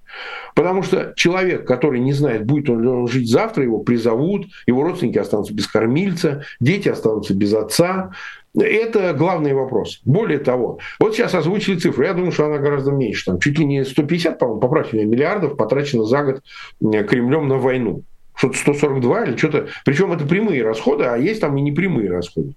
Потому 0.55 0.83
что 0.83 1.13
человек, 1.17 1.67
который 1.67 1.99
не 1.99 2.13
знает, 2.13 2.45
будет 2.45 2.69
он 2.69 3.07
жить 3.09 3.29
завтра, 3.29 3.63
его 3.63 3.79
призовут, 3.79 4.47
его 4.65 4.83
родственники 4.83 5.17
останутся 5.17 5.53
без 5.53 5.67
кормильца, 5.67 6.45
дети 6.61 6.87
останутся 6.87 7.33
без 7.33 7.53
отца, 7.53 8.11
это 8.58 9.14
главный 9.14 9.54
вопрос. 9.54 10.02
Более 10.06 10.39
того, 10.39 10.80
вот 10.99 11.16
сейчас 11.16 11.34
озвучили 11.34 11.78
цифру, 11.78 12.04
я 12.04 12.14
думаю, 12.14 12.32
что 12.32 12.45
она 12.45 12.58
гораздо 12.58 12.91
меньше. 12.91 13.26
Там 13.26 13.39
чуть 13.39 13.58
ли 13.58 13.66
не 13.66 13.86
150, 13.86 14.39
по-моему, 14.39 14.60
поправьте 14.60 14.97
меня, 14.97 15.06
миллиардов 15.06 15.56
потрачено 15.56 16.06
за 16.06 16.24
год 16.24 16.43
Кремлем 16.80 17.47
на 17.47 17.58
войну. 17.58 18.04
Что-то 18.36 18.58
142 18.58 19.26
или 19.26 19.38
что-то. 19.38 19.68
Причем 19.86 20.12
это 20.12 20.26
прямые 20.26 20.64
расходы, 20.64 21.04
а 21.04 21.18
есть 21.18 21.41
там 21.41 21.58
и 21.58 21.62
непрямые 21.62 22.10
расходы. 22.10 22.56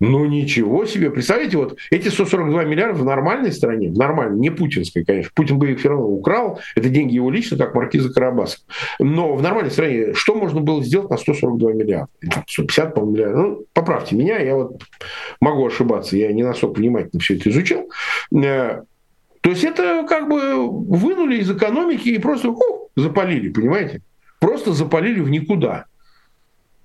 Ну 0.00 0.24
ничего 0.26 0.84
себе. 0.84 1.10
Представляете, 1.10 1.56
вот 1.56 1.76
эти 1.90 2.08
142 2.08 2.64
миллиарда 2.64 2.98
в 2.98 3.04
нормальной 3.04 3.52
стране, 3.52 3.90
в 3.90 3.98
нормальной, 3.98 4.38
не 4.38 4.50
путинской, 4.50 5.04
конечно. 5.04 5.30
Путин 5.34 5.58
бы 5.58 5.72
их 5.72 5.80
все 5.80 5.88
равно 5.88 6.06
украл. 6.06 6.60
Это 6.76 6.88
деньги 6.88 7.14
его 7.14 7.30
лично, 7.30 7.56
как 7.56 7.74
маркиза 7.74 8.12
Карабаса. 8.12 8.58
Но 9.00 9.34
в 9.34 9.42
нормальной 9.42 9.70
стране 9.70 10.14
что 10.14 10.34
можно 10.34 10.60
было 10.60 10.82
сделать 10.84 11.10
на 11.10 11.16
142 11.16 11.72
миллиарда? 11.72 12.08
150, 12.46 12.94
по 12.94 13.00
миллиардов. 13.00 13.38
Ну, 13.38 13.64
поправьте 13.72 14.14
меня, 14.14 14.38
я 14.38 14.54
вот 14.54 14.82
могу 15.40 15.66
ошибаться. 15.66 16.16
Я 16.16 16.32
не 16.32 16.44
настолько 16.44 16.78
внимательно 16.78 17.20
все 17.20 17.36
это 17.36 17.50
изучил. 17.50 17.90
Э, 18.32 18.82
то 19.40 19.50
есть 19.50 19.64
это 19.64 20.06
как 20.08 20.28
бы 20.28 20.68
вынули 20.68 21.38
из 21.38 21.50
экономики 21.50 22.08
и 22.08 22.18
просто 22.18 22.50
ух, 22.50 22.90
запалили, 22.96 23.48
понимаете? 23.48 24.02
Просто 24.40 24.72
запалили 24.72 25.20
в 25.20 25.30
никуда. 25.30 25.86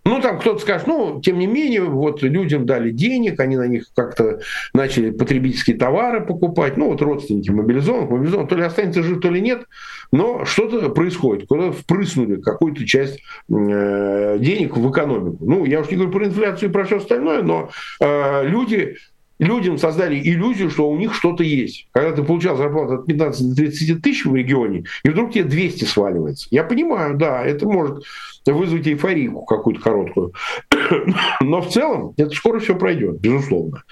Ну, 0.06 0.20
там 0.20 0.40
кто-то 0.40 0.60
скажет, 0.60 0.86
ну, 0.86 1.22
тем 1.22 1.40
не 1.40 1.48
менее, 1.48 1.84
вот 1.84 2.22
людям 2.24 2.66
дали 2.66 2.92
денег, 2.92 3.40
они 3.40 3.56
на 3.56 3.68
них 3.68 3.86
как-то 3.96 4.42
начали 4.74 5.12
потребительские 5.12 5.78
товары 5.78 6.26
покупать, 6.26 6.76
ну, 6.76 6.90
вот 6.90 7.02
родственники 7.02 7.50
мобилизованных, 7.50 8.10
мобилизованных, 8.10 8.50
то 8.50 8.56
ли 8.56 8.64
останется 8.64 9.02
жив, 9.02 9.22
то 9.22 9.30
ли 9.30 9.40
нет, 9.40 9.66
но 10.12 10.44
что-то 10.44 10.90
происходит, 10.90 11.48
куда 11.48 11.72
впрыснули 11.72 12.42
какую-то 12.42 12.86
часть 12.86 13.22
э, 13.50 14.38
денег 14.40 14.76
в 14.76 14.92
экономику. 14.92 15.38
Ну, 15.40 15.66
я 15.66 15.80
уж 15.80 15.90
не 15.90 15.96
говорю 15.96 16.12
про 16.12 16.26
инфляцию 16.26 16.70
и 16.70 16.74
про 16.74 16.84
все 16.84 16.98
остальное, 16.98 17.42
но 17.42 17.70
э, 18.02 18.48
люди 18.48 18.98
людям 19.40 19.78
создали 19.78 20.20
иллюзию, 20.20 20.70
что 20.70 20.90
у 20.90 20.98
них 20.98 21.14
что-то 21.14 21.44
есть. 21.44 21.88
Когда 21.92 22.12
ты 22.12 22.24
получал 22.24 22.56
зарплату 22.56 22.96
от 22.96 23.06
15 23.06 23.50
до 23.50 23.56
30 23.56 24.02
тысяч 24.02 24.26
в 24.26 24.36
регионе, 24.36 24.86
и 25.04 25.10
вдруг 25.10 25.34
тебе 25.34 25.44
200 25.46 25.86
сваливается. 25.86 26.48
Я 26.52 26.64
понимаю, 26.64 27.18
да, 27.18 27.44
это 27.44 27.68
может 27.68 28.04
вызвать 28.46 28.88
эйфорию 28.88 29.42
какую-то 29.42 29.82
короткую. 29.82 30.34
Но 31.42 31.62
в 31.62 31.70
целом 31.70 32.14
это 32.18 32.32
скоро 32.32 32.60
все 32.60 32.76
пройдет, 32.76 33.20
безусловно 33.20 33.84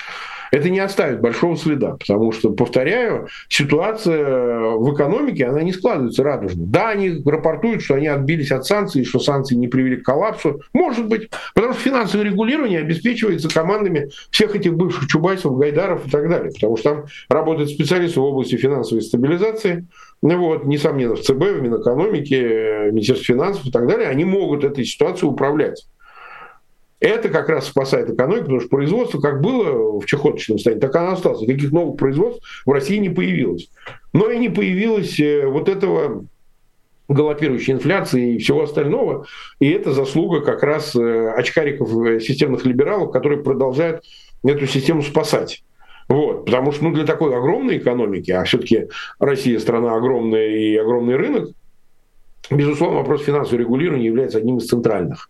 это 0.51 0.69
не 0.69 0.79
оставит 0.79 1.21
большого 1.21 1.55
следа, 1.55 1.95
потому 1.97 2.31
что, 2.31 2.51
повторяю, 2.51 3.27
ситуация 3.49 4.59
в 4.75 4.93
экономике, 4.93 5.45
она 5.45 5.61
не 5.63 5.71
складывается 5.71 6.23
радужно. 6.23 6.65
Да, 6.65 6.89
они 6.89 7.21
рапортуют, 7.25 7.81
что 7.81 7.95
они 7.95 8.07
отбились 8.07 8.51
от 8.51 8.65
санкций, 8.65 9.05
что 9.05 9.19
санкции 9.19 9.55
не 9.55 9.67
привели 9.67 9.97
к 9.97 10.03
коллапсу. 10.03 10.61
Может 10.73 11.07
быть, 11.07 11.29
потому 11.55 11.73
что 11.73 11.81
финансовое 11.81 12.25
регулирование 12.25 12.79
обеспечивается 12.79 13.49
командами 13.49 14.09
всех 14.29 14.55
этих 14.55 14.75
бывших 14.75 15.07
Чубайсов, 15.07 15.57
Гайдаров 15.57 16.07
и 16.07 16.09
так 16.09 16.29
далее, 16.29 16.51
потому 16.51 16.77
что 16.77 16.89
там 16.91 17.05
работают 17.29 17.69
специалисты 17.69 18.19
в 18.19 18.23
области 18.23 18.55
финансовой 18.55 19.01
стабилизации, 19.01 19.87
ну 20.21 20.37
вот, 20.37 20.65
несомненно, 20.65 21.15
в 21.15 21.21
ЦБ, 21.21 21.39
в 21.39 21.61
Минэкономике, 21.61 22.91
Министерстве 22.91 23.35
финансов 23.35 23.65
и 23.65 23.71
так 23.71 23.87
далее, 23.87 24.07
они 24.07 24.25
могут 24.25 24.63
этой 24.63 24.85
ситуацией 24.85 25.31
управлять. 25.31 25.87
Это 27.01 27.29
как 27.29 27.49
раз 27.49 27.67
спасает 27.67 28.11
экономику, 28.11 28.43
потому 28.43 28.59
что 28.59 28.69
производство 28.69 29.19
как 29.19 29.41
было 29.41 29.99
в 29.99 30.05
чехоточном 30.05 30.59
состоянии, 30.59 30.81
так 30.81 30.95
оно 30.95 31.13
осталось. 31.13 31.41
Никаких 31.41 31.71
новых 31.71 31.97
производств 31.97 32.43
в 32.63 32.71
России 32.71 32.97
не 32.97 33.09
появилось. 33.09 33.71
Но 34.13 34.29
и 34.29 34.37
не 34.37 34.49
появилось 34.49 35.19
э, 35.19 35.47
вот 35.47 35.67
этого 35.67 36.25
галопирующей 37.07 37.73
инфляции 37.73 38.35
и 38.35 38.37
всего 38.37 38.63
остального. 38.63 39.25
И 39.59 39.67
это 39.71 39.93
заслуга 39.93 40.41
как 40.41 40.61
раз 40.61 40.95
э, 40.95 41.31
очкариков 41.31 41.91
э, 42.05 42.19
системных 42.19 42.65
либералов, 42.67 43.11
которые 43.11 43.41
продолжают 43.41 44.05
эту 44.43 44.67
систему 44.67 45.01
спасать. 45.01 45.63
Вот, 46.07 46.45
потому 46.45 46.71
что 46.71 46.83
ну, 46.83 46.93
для 46.93 47.05
такой 47.05 47.35
огромной 47.35 47.79
экономики, 47.79 48.29
а 48.29 48.43
все-таки 48.43 48.89
Россия 49.17 49.57
страна 49.57 49.95
огромная 49.95 50.49
и 50.49 50.75
огромный 50.75 51.15
рынок, 51.15 51.49
Безусловно, 52.49 52.97
вопрос 52.99 53.23
финансового 53.23 53.59
регулирования 53.59 54.05
является 54.05 54.37
одним 54.37 54.57
из 54.57 54.67
центральных. 54.67 55.29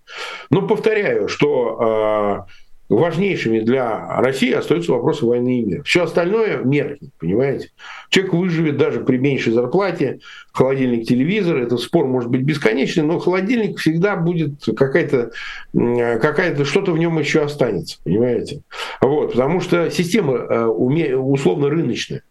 Но 0.50 0.68
повторяю, 0.68 1.28
что 1.28 2.48
э, 2.50 2.52
важнейшими 2.92 3.62
для 3.62 4.20
России 4.20 4.52
остаются 4.52 4.92
вопросы 4.92 5.26
войны 5.26 5.60
и 5.60 5.66
мира. 5.66 5.84
Все 5.84 6.04
остальное 6.04 6.58
меркнет, 6.58 7.12
понимаете? 7.20 7.70
Человек 8.10 8.34
выживет 8.34 8.78
даже 8.78 9.00
при 9.00 9.18
меньшей 9.18 9.54
зарплате, 9.54 10.20
холодильник, 10.52 11.08
телевизор, 11.08 11.58
этот 11.58 11.80
спор 11.80 12.06
может 12.06 12.30
быть 12.30 12.42
бесконечный, 12.42 13.04
но 13.04 13.20
холодильник 13.20 13.80
всегда 13.80 14.18
будет 14.18 14.66
какая-то, 14.76 15.32
какая-то 15.74 16.66
что-то 16.66 16.92
в 16.92 16.98
нем 16.98 17.18
еще 17.18 17.44
останется, 17.44 17.98
понимаете? 18.04 18.62
Вот, 19.00 19.32
потому 19.32 19.62
что 19.62 19.90
система 19.90 20.34
э, 20.34 20.66
условно 20.66 21.70
рыночная. 21.70 22.24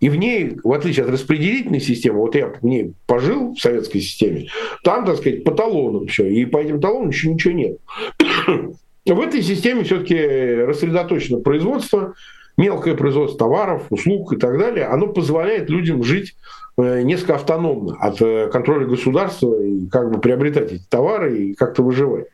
И 0.00 0.08
в 0.08 0.16
ней, 0.16 0.56
в 0.64 0.72
отличие 0.72 1.04
от 1.04 1.12
распределительной 1.12 1.80
системы, 1.80 2.20
вот 2.20 2.34
я 2.34 2.48
в 2.48 2.64
ней 2.64 2.94
пожил 3.06 3.54
в 3.54 3.60
советской 3.60 4.00
системе, 4.00 4.48
там, 4.82 5.04
так 5.04 5.18
сказать, 5.18 5.44
по 5.44 5.52
талонам 5.52 6.06
все, 6.06 6.26
и 6.26 6.46
по 6.46 6.56
этим 6.58 6.80
талонам 6.80 7.10
еще 7.10 7.32
ничего 7.32 7.54
нет. 7.54 7.78
В 9.06 9.20
этой 9.20 9.42
системе 9.42 9.82
все-таки 9.82 10.14
рассредоточено 10.14 11.40
производство, 11.40 12.14
мелкое 12.60 12.94
производство 12.94 13.38
товаров, 13.38 13.86
услуг 13.90 14.32
и 14.34 14.36
так 14.36 14.58
далее, 14.58 14.86
оно 14.86 15.08
позволяет 15.08 15.70
людям 15.70 16.02
жить 16.02 16.34
Э, 16.80 17.02
несколько 17.02 17.34
автономно 17.34 17.96
от 18.00 18.20
э, 18.22 18.48
контроля 18.50 18.86
государства 18.86 19.60
и 19.60 19.86
как 19.88 20.10
бы 20.10 20.20
приобретать 20.20 20.72
эти 20.72 20.82
товары 20.88 21.38
и 21.38 21.54
как-то 21.54 21.82
выживать. 21.82 22.26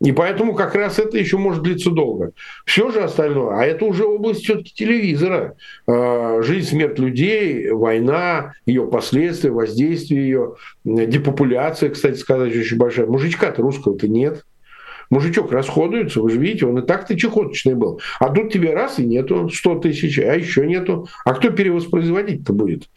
И 0.00 0.12
поэтому 0.12 0.54
как 0.54 0.74
раз 0.74 0.98
это 0.98 1.18
еще 1.18 1.38
может 1.38 1.62
длиться 1.62 1.90
долго. 1.90 2.32
Все 2.64 2.90
же 2.90 3.00
остальное, 3.00 3.58
а 3.58 3.64
это 3.64 3.84
уже 3.84 4.04
область 4.04 4.44
все-таки 4.44 4.72
телевизора. 4.74 5.56
Э, 5.86 6.40
жизнь, 6.42 6.68
смерть 6.68 6.98
людей, 6.98 7.70
война, 7.70 8.52
ее 8.64 8.86
последствия, 8.86 9.50
воздействие 9.50 10.22
ее, 10.22 10.54
депопуляция, 10.84 11.90
кстати 11.90 12.16
сказать, 12.16 12.56
очень 12.56 12.78
большая. 12.78 13.06
Мужичка-то 13.06 13.62
русского-то 13.62 14.08
нет. 14.08 14.44
Мужичок 15.10 15.50
расходуется, 15.52 16.20
вы 16.20 16.30
же 16.30 16.38
видите, 16.38 16.66
он 16.66 16.78
и 16.78 16.86
так-то 16.86 17.18
чехоточный 17.18 17.74
был. 17.74 18.00
А 18.20 18.30
тут 18.30 18.52
тебе 18.52 18.72
раз 18.72 18.98
и 18.98 19.04
нету 19.04 19.48
100 19.48 19.80
тысяч, 19.80 20.18
а 20.20 20.34
еще 20.34 20.66
нету. 20.66 21.08
А 21.24 21.34
кто 21.34 21.50
перевоспроизводить-то 21.50 22.52
будет? 22.52 22.88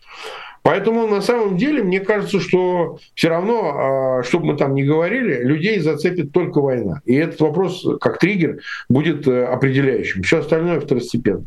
Поэтому 0.61 1.07
на 1.07 1.21
самом 1.21 1.57
деле 1.57 1.83
мне 1.83 1.99
кажется, 1.99 2.39
что 2.39 2.97
все 3.15 3.27
равно, 3.27 4.19
а, 4.19 4.23
что 4.23 4.39
бы 4.39 4.45
мы 4.45 4.57
там 4.57 4.73
ни 4.75 4.83
говорили, 4.83 5.43
людей 5.43 5.79
зацепит 5.79 6.31
только 6.31 6.61
война. 6.61 7.01
И 7.05 7.15
этот 7.15 7.41
вопрос, 7.41 7.85
как 7.99 8.17
триггер, 8.17 8.61
будет 8.87 9.27
э, 9.27 9.43
определяющим. 9.43 10.23
Все 10.23 10.39
остальное 10.39 10.79
второстепенно. 10.79 11.45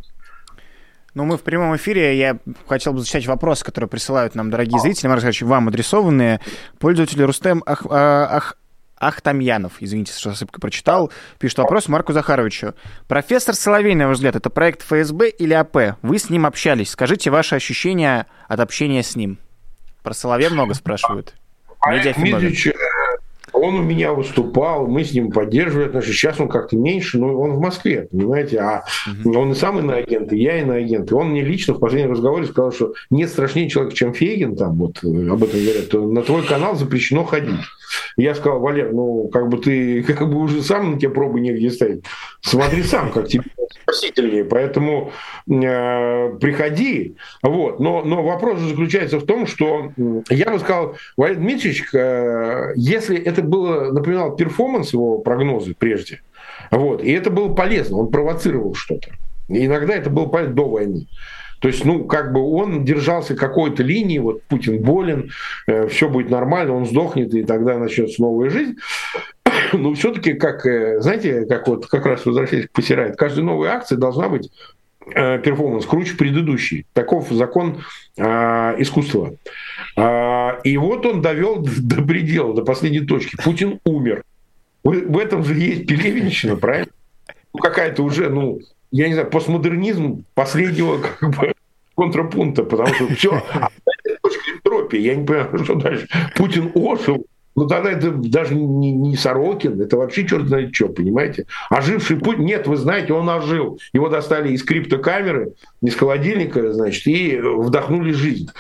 Ну, 1.15 1.25
мы 1.25 1.39
в 1.39 1.43
прямом 1.43 1.75
эфире. 1.77 2.19
Я 2.19 2.37
хотел 2.67 2.93
бы 2.93 2.99
зачитать 2.99 3.27
вопросы, 3.27 3.65
которые 3.65 3.89
присылают 3.89 4.35
нам 4.35 4.51
дорогие 4.51 4.79
зрители, 4.79 5.09
Марк 5.09 5.25
вам 5.41 5.69
адресованные. 5.69 6.41
Пользователь 6.79 7.23
Рустем 7.23 7.63
Ах, 7.65 7.87
а, 7.89 8.29
Ах, 8.31 8.59
Ахтамьянов, 8.99 9.75
извините, 9.81 10.13
что 10.13 10.31
ошибка 10.31 10.61
прочитал, 10.61 11.13
пишет 11.39 11.59
вопрос 11.59 11.89
Марку 11.89 12.13
Захаровичу. 12.13 12.75
Профессор 13.09 13.55
Соловей, 13.55 13.95
на 13.95 14.09
ваш 14.09 14.17
взгляд, 14.17 14.37
это 14.37 14.49
проект 14.49 14.83
ФСБ 14.83 15.29
или 15.29 15.53
АП? 15.53 15.97
Вы 16.03 16.19
с 16.19 16.31
ним 16.31 16.47
общались. 16.47 16.91
Скажите 16.91 17.31
ваши 17.31 17.55
ощущения 17.55 18.27
от 18.49 18.61
общения 18.61 19.03
с 19.03 19.15
ним. 19.17 19.39
Про 20.03 20.15
Соловья 20.15 20.51
много 20.51 20.75
спрашивают. 20.75 21.35
Медиафилологи. 21.87 22.75
Он 23.53 23.77
у 23.77 23.83
меня 23.83 24.13
выступал, 24.13 24.87
мы 24.87 25.03
с 25.03 25.13
ним 25.13 25.31
поддерживали 25.31 25.87
отношения. 25.87 26.15
Сейчас 26.15 26.41
он 26.41 26.49
как-то 26.49 26.77
меньше, 26.77 27.19
но 27.19 27.35
он 27.39 27.53
в 27.53 27.61
Москве, 27.61 28.07
понимаете? 28.11 28.59
А 28.59 28.85
угу. 29.25 29.39
он 29.39 29.53
и 29.53 29.55
сам 29.55 29.79
иноагент, 29.79 30.33
и 30.33 30.39
я 30.39 30.61
иноагент. 30.61 31.11
И 31.11 31.15
он 31.15 31.31
мне 31.31 31.43
лично 31.43 31.73
в 31.73 31.79
последнем 31.79 32.13
разговоре 32.13 32.47
сказал, 32.47 32.73
что 32.73 32.93
нет 33.09 33.31
страшнее 33.31 33.71
человека, 33.71 33.97
чем 33.97 34.13
Фейгин, 34.13 34.57
там 34.57 34.75
вот 34.75 35.03
э, 35.03 35.07
об 35.07 35.43
этом 35.43 35.61
говорят, 35.61 35.93
на 35.93 36.23
твой 36.23 36.43
канал 36.43 36.77
запрещено 36.77 37.25
ходить. 37.25 37.61
Я 38.17 38.35
сказал, 38.35 38.61
Валер, 38.61 38.93
ну 38.93 39.29
как 39.29 39.49
бы 39.49 39.59
ты 39.59 40.03
как 40.07 40.29
бы 40.29 40.39
уже 40.39 40.63
сам 40.63 40.93
на 40.93 40.99
тебе 40.99 41.11
пробы 41.11 41.41
негде 41.41 41.71
ставить. 41.71 42.05
Смотри 42.41 42.83
сам, 42.83 43.13
как 43.13 43.29
тебе 43.29 43.45
спасительнее. 43.83 44.45
Поэтому 44.45 45.13
э, 45.49 46.37
приходи. 46.39 47.17
Вот. 47.43 47.81
Но, 47.81 48.03
но 48.03 48.23
вопрос 48.23 48.61
заключается 48.61 49.19
в 49.19 49.27
том, 49.27 49.47
что 49.47 49.93
я 50.29 50.51
бы 50.51 50.59
сказал, 50.59 50.97
Валерий 51.17 51.41
Дмитриевич, 51.41 51.85
э, 51.95 52.73
если 52.77 53.19
это 53.19 53.43
было, 53.43 53.93
напоминал 53.93 54.37
перформанс 54.37 54.93
его 54.93 55.19
прогнозы 55.19 55.75
прежде, 55.79 56.21
вот, 56.71 57.03
и 57.03 57.13
это 57.13 57.31
было 57.31 57.55
полезно, 57.55 57.99
он 57.99 58.11
провоцировал 58.11 58.75
что-то. 58.75 59.11
Иногда 59.49 59.95
это 59.95 60.11
было 60.11 60.27
до 60.47 60.69
войны. 60.69 61.07
То 61.61 61.69
есть, 61.69 61.85
ну, 61.85 62.05
как 62.05 62.33
бы 62.33 62.41
он 62.41 62.85
держался 62.85 63.35
какой-то 63.35 63.83
линии, 63.83 64.19
вот 64.19 64.43
Путин 64.45 64.83
болен, 64.83 65.31
э, 65.67 65.89
все 65.89 66.09
будет 66.09 66.31
нормально, 66.31 66.75
он 66.75 66.87
сдохнет, 66.87 67.35
и 67.35 67.45
тогда 67.45 67.79
начнется 67.79 68.21
новая 68.21 68.51
жизнь. 68.51 68.77
Но 69.73 69.95
все-таки, 69.95 70.35
как, 70.35 70.67
э, 70.67 71.01
знаете, 71.01 71.47
как 71.47 71.67
вот 71.69 71.87
как 71.87 72.07
раз 72.07 72.27
возвращаясь 72.27 72.67
к 72.67 72.73
Посирает, 72.73 73.17
каждая 73.17 73.45
новая 73.45 73.71
акция 73.71 73.99
должна 73.99 74.29
быть 74.29 74.51
э, 75.15 75.39
перформанс 75.39 75.87
круче 75.87 76.17
предыдущий. 76.17 76.87
Таков 76.93 77.31
закон 77.31 77.83
э, 78.17 78.23
искусства. 78.79 79.35
Э, 79.97 80.61
и 80.63 80.77
вот 80.77 81.07
он 81.07 81.23
довел 81.23 81.57
до 81.79 82.03
предела, 82.03 82.55
до 82.55 82.63
последней 82.63 83.07
точки. 83.07 83.37
Путин 83.43 83.81
умер. 83.85 84.23
В, 84.85 84.91
в 84.91 85.19
этом 85.19 85.43
же 85.43 85.55
есть 85.55 85.87
пелевинщина, 85.87 86.57
правильно? 86.57 86.93
Ну, 87.53 87.61
какая-то 87.61 88.03
уже, 88.03 88.29
ну, 88.29 88.61
я 88.97 89.09
не 89.09 89.15
знаю, 89.15 89.31
постмодернизм 89.31 90.25
последнего 90.35 90.99
как 91.21 91.31
бы 91.37 91.53
контрапункта, 91.97 92.63
потому 92.65 92.89
что 92.95 93.09
все, 93.15 93.43
а 93.53 93.69
точка 94.23 94.51
энтропии, 94.55 94.99
я 94.99 95.15
не 95.15 95.25
понимаю, 95.25 95.65
что 95.65 95.75
дальше. 95.75 96.09
Путин 96.35 96.71
ожил, 96.75 97.27
ну 97.55 97.67
тогда 97.67 97.91
это 97.91 98.11
даже 98.11 98.55
не, 98.55 98.93
не 98.93 99.17
Сорокин, 99.17 99.81
это 99.81 99.97
вообще 99.97 100.27
черт 100.27 100.47
знает 100.49 100.75
что, 100.75 100.89
понимаете? 100.89 101.47
Оживший 101.71 102.19
Путин, 102.19 102.45
нет, 102.45 102.67
вы 102.67 102.77
знаете, 102.77 103.13
он 103.13 103.29
ожил. 103.29 103.79
Его 103.95 104.09
достали 104.09 104.53
из 104.53 104.63
криптокамеры, 104.63 105.55
из 105.83 105.95
холодильника, 105.95 106.73
значит, 106.73 107.07
и 107.07 107.39
вдохнули 107.39 108.13
жизнь. 108.13 108.51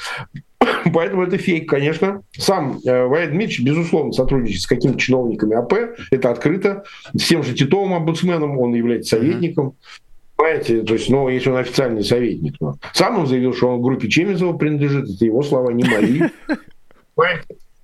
Поэтому 0.95 1.25
это 1.25 1.37
фейк, 1.37 1.69
конечно. 1.69 2.23
Сам 2.33 2.81
э, 2.85 3.05
Валерий 3.05 3.33
Дмитриевич, 3.33 3.61
безусловно, 3.61 4.13
сотрудничает 4.13 4.63
с 4.63 4.67
какими-то 4.67 4.99
чиновниками 4.99 5.57
АП, 5.57 5.99
это 6.11 6.31
открыто. 6.31 6.85
С 7.15 7.27
тем 7.27 7.43
же 7.43 7.55
Титовым 7.55 7.95
омбудсменом, 7.95 8.59
он 8.59 8.75
является 8.75 9.17
советником. 9.17 9.75
Понимаете, 10.37 10.83
то 10.83 10.93
есть, 10.93 11.09
ну, 11.09 11.29
если 11.29 11.51
он 11.51 11.57
официальный 11.57 12.05
советник. 12.05 12.55
Но. 12.61 12.77
Сам 12.93 13.19
он 13.19 13.27
заявил, 13.27 13.55
что 13.55 13.69
он 13.69 13.83
группе 13.83 14.09
Чемизова 14.09 14.57
принадлежит, 14.57 15.09
это 15.09 15.25
его 15.25 15.43
слова, 15.43 15.71
не 15.71 15.85
мои. 15.85 16.21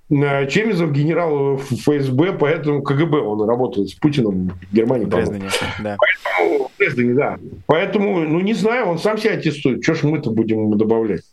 Чемизов 0.09 0.91
генерал 0.91 1.57
ФСБ, 1.57 2.33
поэтому 2.33 2.83
КГБ, 2.83 3.17
он 3.17 3.49
работает 3.49 3.89
с 3.89 3.93
Путиным 3.95 4.49
в 4.49 4.75
Германии. 4.75 5.05
В 5.05 5.09
Дрездене, 5.09 5.49
да. 5.81 5.97
Поэтому, 5.97 6.67
в 6.67 6.77
Дрездене, 6.77 7.13
да. 7.15 7.39
Поэтому, 7.65 8.19
ну, 8.19 8.39
не 8.41 8.53
знаю, 8.53 8.85
он 8.85 8.99
сам 8.99 9.17
себя 9.17 9.33
аттестует. 9.33 9.83
Что 9.83 9.95
ж 9.95 10.03
мы-то 10.03 10.29
будем 10.29 10.77
добавлять? 10.77 11.23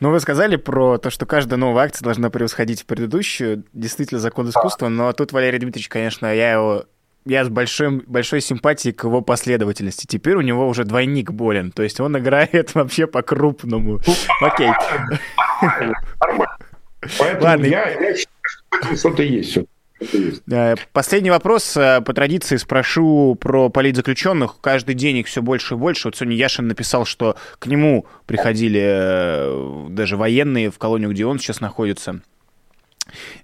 Ну, 0.00 0.10
вы 0.10 0.20
сказали 0.20 0.56
про 0.56 0.98
то, 0.98 1.08
что 1.08 1.24
каждая 1.24 1.58
новая 1.58 1.84
акция 1.84 2.04
должна 2.04 2.28
превосходить 2.28 2.84
предыдущую. 2.84 3.64
Действительно, 3.72 4.20
закон 4.20 4.50
искусства. 4.50 4.88
Но 4.88 5.12
тут 5.12 5.32
Валерий 5.32 5.58
Дмитриевич, 5.58 5.88
конечно, 5.88 6.26
я 6.26 6.52
его 6.52 6.84
я 7.26 7.44
с 7.44 7.48
большим, 7.48 8.02
большой 8.06 8.40
симпатией 8.40 8.94
к 8.94 9.04
его 9.04 9.20
последовательности. 9.20 10.06
Теперь 10.06 10.36
у 10.36 10.40
него 10.40 10.68
уже 10.68 10.84
двойник 10.84 11.32
болен. 11.32 11.72
То 11.72 11.82
есть 11.82 12.00
он 12.00 12.16
играет 12.16 12.74
вообще 12.74 13.06
по-крупному. 13.06 14.00
Окей. 14.40 14.70
Нормально. 16.20 16.56
Поэтому 17.18 17.44
Ладно. 17.44 17.66
я, 17.66 17.90
я 17.90 18.16
считаю, 18.16 18.26
что 18.70 18.96
что-то 18.96 19.22
есть. 19.22 19.58
Э, 20.50 20.74
последний 20.92 21.30
вопрос. 21.30 21.76
Э, 21.76 22.00
по 22.00 22.12
традиции 22.12 22.56
спрошу 22.56 23.36
про 23.40 23.70
политзаключенных. 23.70 24.60
Каждый 24.60 24.94
день 24.94 25.18
их 25.18 25.26
все 25.26 25.42
больше 25.42 25.74
и 25.74 25.76
больше. 25.76 26.08
Вот 26.08 26.16
сегодня 26.16 26.36
Яшин 26.36 26.68
написал, 26.68 27.04
что 27.04 27.36
к 27.58 27.66
нему 27.66 28.06
приходили 28.26 28.82
э, 28.84 29.86
даже 29.90 30.16
военные 30.16 30.70
в 30.70 30.78
колонию, 30.78 31.10
где 31.10 31.26
он 31.26 31.38
сейчас 31.38 31.60
находится 31.60 32.20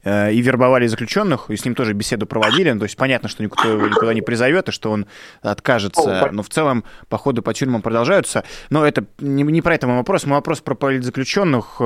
и 0.04 0.40
вербовали 0.40 0.86
заключенных, 0.86 1.50
и 1.50 1.56
с 1.56 1.64
ним 1.64 1.74
тоже 1.74 1.92
беседу 1.92 2.26
проводили. 2.26 2.70
Ну, 2.70 2.80
то 2.80 2.84
есть 2.84 2.96
понятно, 2.96 3.28
что 3.28 3.42
никто 3.42 3.68
его 3.68 3.86
никуда 3.86 4.14
не 4.14 4.22
призовет, 4.22 4.68
и 4.68 4.72
что 4.72 4.90
он 4.90 5.06
откажется. 5.40 6.28
Но 6.32 6.42
в 6.42 6.48
целом 6.48 6.84
походы 7.08 7.42
по 7.42 7.54
тюрьмам 7.54 7.82
продолжаются. 7.82 8.44
Но 8.70 8.86
это 8.86 9.04
не, 9.18 9.42
не 9.42 9.62
про 9.62 9.74
это 9.74 9.86
мой 9.86 9.96
вопрос. 9.96 10.26
Мой 10.26 10.38
вопрос 10.38 10.60
про 10.60 10.74
политзаключенных. 10.74 11.80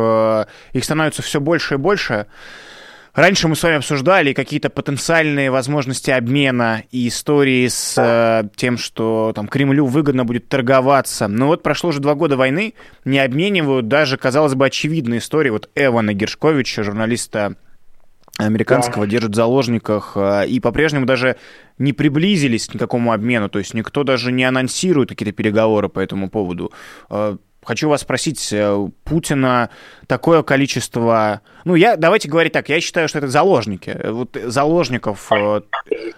Их 0.72 0.84
становится 0.84 1.22
все 1.22 1.40
больше 1.40 1.74
и 1.74 1.78
больше. 1.78 2.26
Раньше 3.16 3.48
мы 3.48 3.56
с 3.56 3.62
вами 3.62 3.76
обсуждали 3.76 4.34
какие-то 4.34 4.68
потенциальные 4.68 5.50
возможности 5.50 6.10
обмена 6.10 6.82
и 6.90 7.08
истории 7.08 7.66
с 7.66 7.94
э, 7.96 8.46
тем, 8.56 8.76
что 8.76 9.32
там 9.34 9.48
Кремлю 9.48 9.86
выгодно 9.86 10.26
будет 10.26 10.50
торговаться. 10.50 11.26
Но 11.26 11.46
вот 11.46 11.62
прошло 11.62 11.88
уже 11.88 12.00
два 12.00 12.14
года 12.14 12.36
войны, 12.36 12.74
не 13.06 13.18
обменивают 13.18 13.88
даже, 13.88 14.18
казалось 14.18 14.54
бы, 14.54 14.66
очевидные 14.66 15.20
истории. 15.20 15.48
Вот 15.48 15.70
Эвана 15.74 16.12
Гершковича, 16.12 16.82
журналиста 16.82 17.56
американского, 18.38 19.06
да. 19.06 19.10
держат 19.10 19.32
в 19.32 19.34
заложниках 19.34 20.12
э, 20.16 20.46
и 20.46 20.60
по-прежнему 20.60 21.06
даже 21.06 21.36
не 21.78 21.92
приблизились 21.92 22.66
к 22.66 22.74
никакому 22.74 23.12
обмену, 23.12 23.48
то 23.48 23.58
есть 23.58 23.74
никто 23.74 24.04
даже 24.04 24.32
не 24.32 24.44
анонсирует 24.44 25.08
какие-то 25.08 25.32
переговоры 25.34 25.88
по 25.88 26.00
этому 26.00 26.28
поводу. 26.28 26.72
Э, 27.10 27.36
Хочу 27.66 27.88
вас 27.88 28.02
спросить, 28.02 28.52
э, 28.52 28.88
Путина 29.02 29.70
такое 30.06 30.44
количество... 30.44 31.40
Ну, 31.64 31.74
я, 31.74 31.96
давайте 31.96 32.28
говорить 32.28 32.52
так, 32.52 32.68
я 32.68 32.80
считаю, 32.80 33.08
что 33.08 33.18
это 33.18 33.26
заложники. 33.26 33.98
Вот 34.04 34.36
заложников 34.40 35.26
э, 35.32 35.62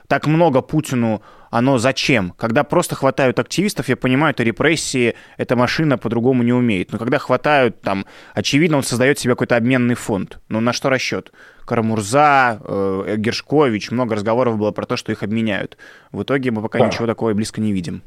так 0.09 0.27
много 0.27 0.61
Путину, 0.61 1.23
оно 1.51 1.79
зачем? 1.79 2.33
Когда 2.37 2.65
просто 2.65 2.95
хватают 2.95 3.39
активистов, 3.39 3.89
я 3.89 3.97
понимаю, 3.97 4.33
это 4.33 4.43
репрессии, 4.43 5.15
эта 5.37 5.57
машина 5.57 5.99
по-другому 5.99 6.43
не 6.43 6.53
умеет. 6.53 6.93
Но 6.93 6.99
когда 6.99 7.19
хватают, 7.19 7.81
там, 7.81 8.07
очевидно, 8.35 8.77
он 8.79 8.83
создает 8.83 9.19
себе 9.19 9.33
какой-то 9.35 9.57
обменный 9.57 9.95
фонд. 9.95 10.41
Ну, 10.49 10.61
на 10.61 10.73
что 10.73 10.91
расчет? 10.91 11.33
Карамурза, 11.67 12.61
э, 12.65 13.15
Гершкович, 13.19 13.91
много 13.91 14.15
разговоров 14.15 14.59
было 14.59 14.71
про 14.71 14.87
то, 14.87 14.97
что 14.97 15.13
их 15.13 15.23
обменяют. 15.23 15.77
В 16.13 16.23
итоге 16.23 16.51
мы 16.51 16.63
пока 16.63 16.79
да. 16.79 16.87
ничего 16.87 17.07
такого 17.07 17.33
близко 17.35 17.61
не 17.61 17.73
видим. 17.73 18.03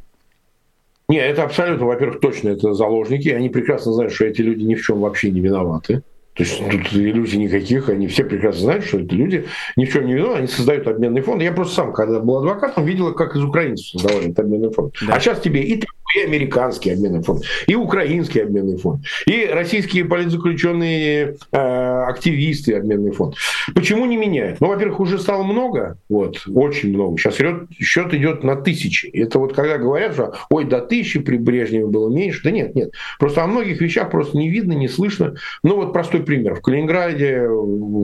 Не, 1.07 1.17
это 1.17 1.43
абсолютно, 1.43 1.85
во-первых, 1.85 2.21
точно 2.21 2.49
это 2.49 2.73
заложники. 2.73 3.29
Они 3.29 3.49
прекрасно 3.49 3.91
знают, 3.91 4.13
что 4.13 4.25
эти 4.25 4.41
люди 4.41 4.63
ни 4.63 4.75
в 4.75 4.81
чем 4.81 5.01
вообще 5.01 5.29
не 5.29 5.41
виноваты. 5.41 6.03
То 6.33 6.43
есть 6.43 6.59
тут 6.59 6.93
иллюзий 6.93 7.37
никаких, 7.37 7.89
они 7.89 8.07
все 8.07 8.23
прекрасно 8.23 8.61
знают, 8.61 8.85
что 8.85 8.99
это 8.99 9.13
люди 9.15 9.45
ни 9.75 9.85
в 9.85 9.91
чем 9.91 10.05
не 10.05 10.13
виноваты, 10.13 10.39
они 10.39 10.47
создают 10.47 10.87
обменный 10.87 11.21
фонд. 11.21 11.41
Я 11.41 11.51
просто 11.51 11.75
сам, 11.75 11.93
когда 11.93 12.19
был 12.19 12.37
адвокатом, 12.37 12.85
видел, 12.85 13.13
как 13.13 13.35
из 13.35 13.43
украинцев 13.43 13.87
создавали 13.87 14.29
этот 14.29 14.39
обменный 14.39 14.71
фонд. 14.71 14.95
Да. 15.05 15.15
А 15.15 15.19
сейчас 15.19 15.41
тебе 15.41 15.61
и 15.61 15.83
и 16.15 16.19
американский 16.19 16.91
обменный 16.91 17.21
фонд, 17.21 17.43
и 17.67 17.75
украинский 17.75 18.43
обменный 18.43 18.77
фонд, 18.77 19.05
и 19.25 19.45
российские 19.45 20.05
политзаключенные 20.05 21.37
э, 21.51 21.57
активисты 21.57 22.75
обменный 22.75 23.11
фонд. 23.11 23.35
Почему 23.73 24.05
не 24.05 24.17
меняют? 24.17 24.59
Ну, 24.61 24.67
во-первых, 24.67 24.99
уже 24.99 25.19
стало 25.19 25.43
много, 25.43 25.97
вот, 26.09 26.43
очень 26.47 26.89
много. 26.89 27.17
Сейчас 27.17 27.35
счет, 27.35 27.69
счет 27.79 28.13
идет 28.13 28.43
на 28.43 28.55
тысячи. 28.55 29.07
Это 29.07 29.39
вот 29.39 29.53
когда 29.53 29.77
говорят, 29.77 30.13
что 30.13 30.33
ой, 30.49 30.65
до 30.65 30.81
тысячи 30.81 31.19
при 31.19 31.37
Брежневе 31.37 31.87
было 31.87 32.09
меньше. 32.09 32.41
Да 32.43 32.51
нет, 32.51 32.75
нет. 32.75 32.91
Просто 33.19 33.43
о 33.43 33.47
многих 33.47 33.81
вещах 33.81 34.11
просто 34.11 34.37
не 34.37 34.49
видно, 34.49 34.73
не 34.73 34.87
слышно. 34.87 35.35
Ну, 35.63 35.75
вот 35.75 35.93
простой 35.93 36.20
пример. 36.21 36.55
В 36.55 36.61
Калининграде 36.61 37.47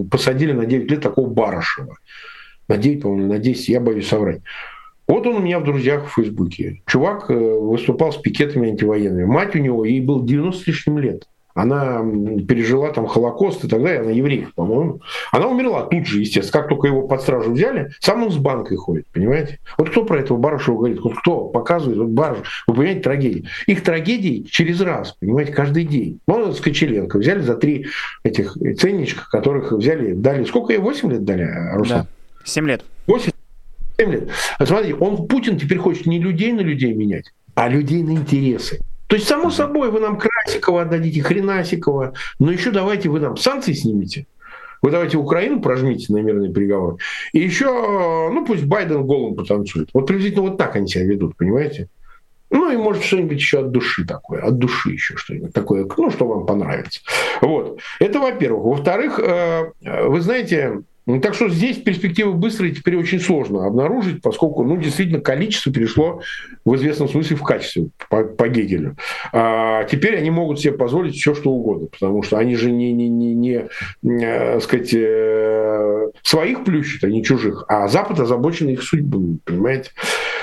посадили 0.09 0.51
на 0.51 0.65
9 0.65 0.91
лет 0.91 1.01
такого 1.01 1.27
Барышева. 1.27 1.97
На 2.67 2.77
9, 2.77 3.01
по-моему, 3.01 3.33
на 3.33 3.39
10, 3.39 3.69
я 3.69 3.79
боюсь 3.79 4.07
соврать. 4.07 4.41
Вот 5.07 5.25
он 5.25 5.35
у 5.35 5.39
меня 5.39 5.59
в 5.59 5.63
друзьях 5.63 6.07
в 6.07 6.13
Фейсбуке. 6.15 6.81
Чувак 6.85 7.29
э, 7.29 7.33
выступал 7.33 8.11
с 8.11 8.17
пикетами 8.17 8.69
антивоенными. 8.69 9.23
Мать 9.23 9.55
у 9.55 9.59
него, 9.59 9.85
ей 9.85 10.01
было 10.01 10.25
90 10.25 10.61
с 10.61 10.67
лишним 10.67 10.97
лет. 10.97 11.27
Она 11.57 12.03
пережила 12.47 12.91
там 12.91 13.07
Холокост 13.07 13.65
и 13.65 13.67
так 13.67 13.81
далее, 13.81 14.01
она 14.01 14.11
еврейка, 14.11 14.51
по-моему. 14.53 15.01
Она 15.31 15.47
умерла 15.47 15.87
тут 15.87 16.05
же, 16.05 16.19
естественно. 16.19 16.61
Как 16.61 16.69
только 16.69 16.85
его 16.87 17.07
под 17.07 17.19
стражу 17.21 17.51
взяли, 17.51 17.89
сам 17.99 18.23
он 18.23 18.31
с 18.31 18.37
банкой 18.37 18.77
ходит, 18.77 19.07
понимаете? 19.07 19.57
Вот 19.75 19.89
кто 19.89 20.05
про 20.05 20.19
этого 20.19 20.37
Барышева 20.37 20.77
говорит? 20.77 20.99
Вот 21.01 21.15
кто 21.17 21.45
показывает? 21.45 21.97
Вот 21.97 22.09
Барыш, 22.09 22.63
вы 22.67 22.75
понимаете, 22.75 23.01
трагедии. 23.01 23.47
Их 23.65 23.83
трагедии 23.83 24.45
через 24.47 24.81
раз, 24.81 25.15
понимаете, 25.19 25.51
каждый 25.51 25.85
день. 25.85 26.19
Ну, 26.27 26.53
Скочеленко 26.53 27.17
взяли 27.17 27.41
за 27.41 27.55
три 27.55 27.87
этих 28.21 28.55
ценничка, 28.79 29.27
которых 29.27 29.71
взяли, 29.71 30.13
дали, 30.13 30.43
сколько 30.43 30.73
ей, 30.73 30.79
8 30.79 31.11
лет 31.11 31.25
дали, 31.25 31.49
Руслан? 31.73 32.01
Да, 32.01 32.07
7 32.45 32.67
лет. 32.67 32.85
8 33.07 33.31
лет. 33.97 34.29
Смотрите, 34.63 34.93
он, 34.93 35.27
Путин 35.27 35.57
теперь 35.57 35.79
хочет 35.79 36.05
не 36.05 36.19
людей 36.19 36.51
на 36.51 36.61
людей 36.61 36.93
менять, 36.93 37.33
а 37.55 37.67
людей 37.67 38.03
на 38.03 38.11
интересы. 38.11 38.79
То 39.07 39.15
есть, 39.15 39.27
само 39.27 39.49
собой, 39.49 39.89
вы 39.89 39.99
нам 39.99 40.17
Красикова 40.17 40.83
отдадите, 40.83 41.21
Хренасикова, 41.21 42.13
но 42.39 42.51
еще 42.51 42.71
давайте 42.71 43.09
вы 43.09 43.19
нам 43.19 43.37
санкции 43.37 43.73
снимете. 43.73 44.27
Вы 44.81 44.91
давайте 44.91 45.17
Украину 45.17 45.61
прожмите 45.61 46.13
на 46.13 46.17
мирный 46.19 46.53
переговор. 46.53 46.97
И 47.33 47.39
еще, 47.39 47.65
ну 47.65 48.45
пусть 48.45 48.65
Байден 48.65 49.05
голым 49.05 49.35
потанцует. 49.35 49.89
Вот 49.93 50.05
приблизительно 50.05 50.43
вот 50.43 50.57
так 50.57 50.75
они 50.75 50.87
себя 50.87 51.05
ведут, 51.05 51.35
понимаете? 51.35 51.89
Ну 52.49 52.71
и 52.71 52.77
может 52.77 53.03
что-нибудь 53.03 53.37
еще 53.37 53.59
от 53.59 53.71
души 53.71 54.05
такое, 54.05 54.41
от 54.41 54.57
души 54.57 54.91
еще 54.91 55.17
что-нибудь 55.17 55.53
такое, 55.53 55.85
ну 55.97 56.11
что 56.11 56.27
вам 56.27 56.45
понравится. 56.45 57.01
Вот. 57.41 57.79
Это 57.99 58.19
во-первых. 58.19 58.63
Во-вторых, 58.63 59.19
э, 59.19 59.71
вы 59.81 60.21
знаете, 60.21 60.81
ну, 61.07 61.21
так 61.21 61.35
что 61.35 61.47
здесь 61.47 61.77
перспективы 61.77 62.33
быстрые 62.33 62.73
теперь 62.73 62.97
очень 62.97 63.21
сложно 63.21 63.65
обнаружить, 63.65 64.21
поскольку, 64.21 64.65
ну, 64.65 64.75
действительно, 64.75 65.21
количество 65.21 65.71
перешло 65.71 66.21
в 66.65 66.75
известном 66.75 67.07
смысле 67.07 67.37
в 67.37 67.43
качестве 67.43 67.87
по, 68.09 68.25
по 68.25 68.49
Гегелю. 68.49 68.97
А 69.31 69.85
теперь 69.85 70.17
они 70.17 70.29
могут 70.29 70.59
себе 70.59 70.73
позволить 70.73 71.15
все, 71.15 71.33
что 71.33 71.51
угодно, 71.51 71.87
потому 71.87 72.23
что 72.23 72.37
они 72.37 72.57
же 72.57 72.71
не, 72.71 72.91
не, 72.91 73.07
не, 73.07 73.33
не 73.33 73.67
э, 74.03 74.59
сказать, 74.59 74.93
э, 74.93 76.07
своих 76.23 76.65
плющат, 76.65 77.05
а 77.05 77.07
не 77.07 77.23
чужих, 77.23 77.63
а 77.69 77.87
Запад 77.87 78.19
озабочен 78.19 78.67
их 78.67 78.83
судьбой, 78.83 79.39
понимаете? 79.45 79.91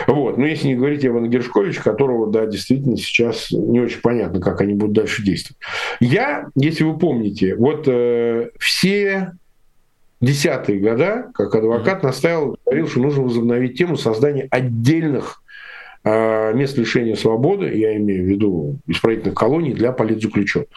Вот. 0.07 0.39
Но 0.39 0.47
если 0.47 0.69
не 0.69 0.77
говорить 0.77 1.05
Ивана 1.05 1.29
Гершковича, 1.29 1.83
которого, 1.83 2.31
да, 2.31 2.47
действительно 2.47 2.97
сейчас 2.97 3.51
не 3.51 3.81
очень 3.81 4.01
понятно, 4.01 4.41
как 4.41 4.63
они 4.63 4.73
будут 4.73 4.95
дальше 4.95 5.23
действовать. 5.23 5.59
Я, 6.01 6.49
если 6.55 6.85
вы 6.85 6.99
помните, 6.99 7.55
вот 7.55 7.85
э, 7.87 8.49
все 8.59 9.33
десятые 10.21 10.81
года, 10.81 11.31
как 11.35 11.55
адвокат, 11.55 12.03
настаивал, 12.03 12.57
говорил, 12.65 12.89
что 12.89 13.01
нужно 13.01 13.23
возобновить 13.23 13.79
тему 13.79 13.97
создания 13.97 14.49
отдельных 14.51 15.43
э, 16.05 16.55
мест 16.55 16.77
лишения 16.77 17.17
свободы, 17.17 17.77
я 17.77 17.97
имею 17.97 18.25
в 18.25 18.29
виду 18.29 18.79
исправительных 18.87 19.35
колоний 19.35 19.73
для 19.73 19.93
политзаключенных. 19.93 20.69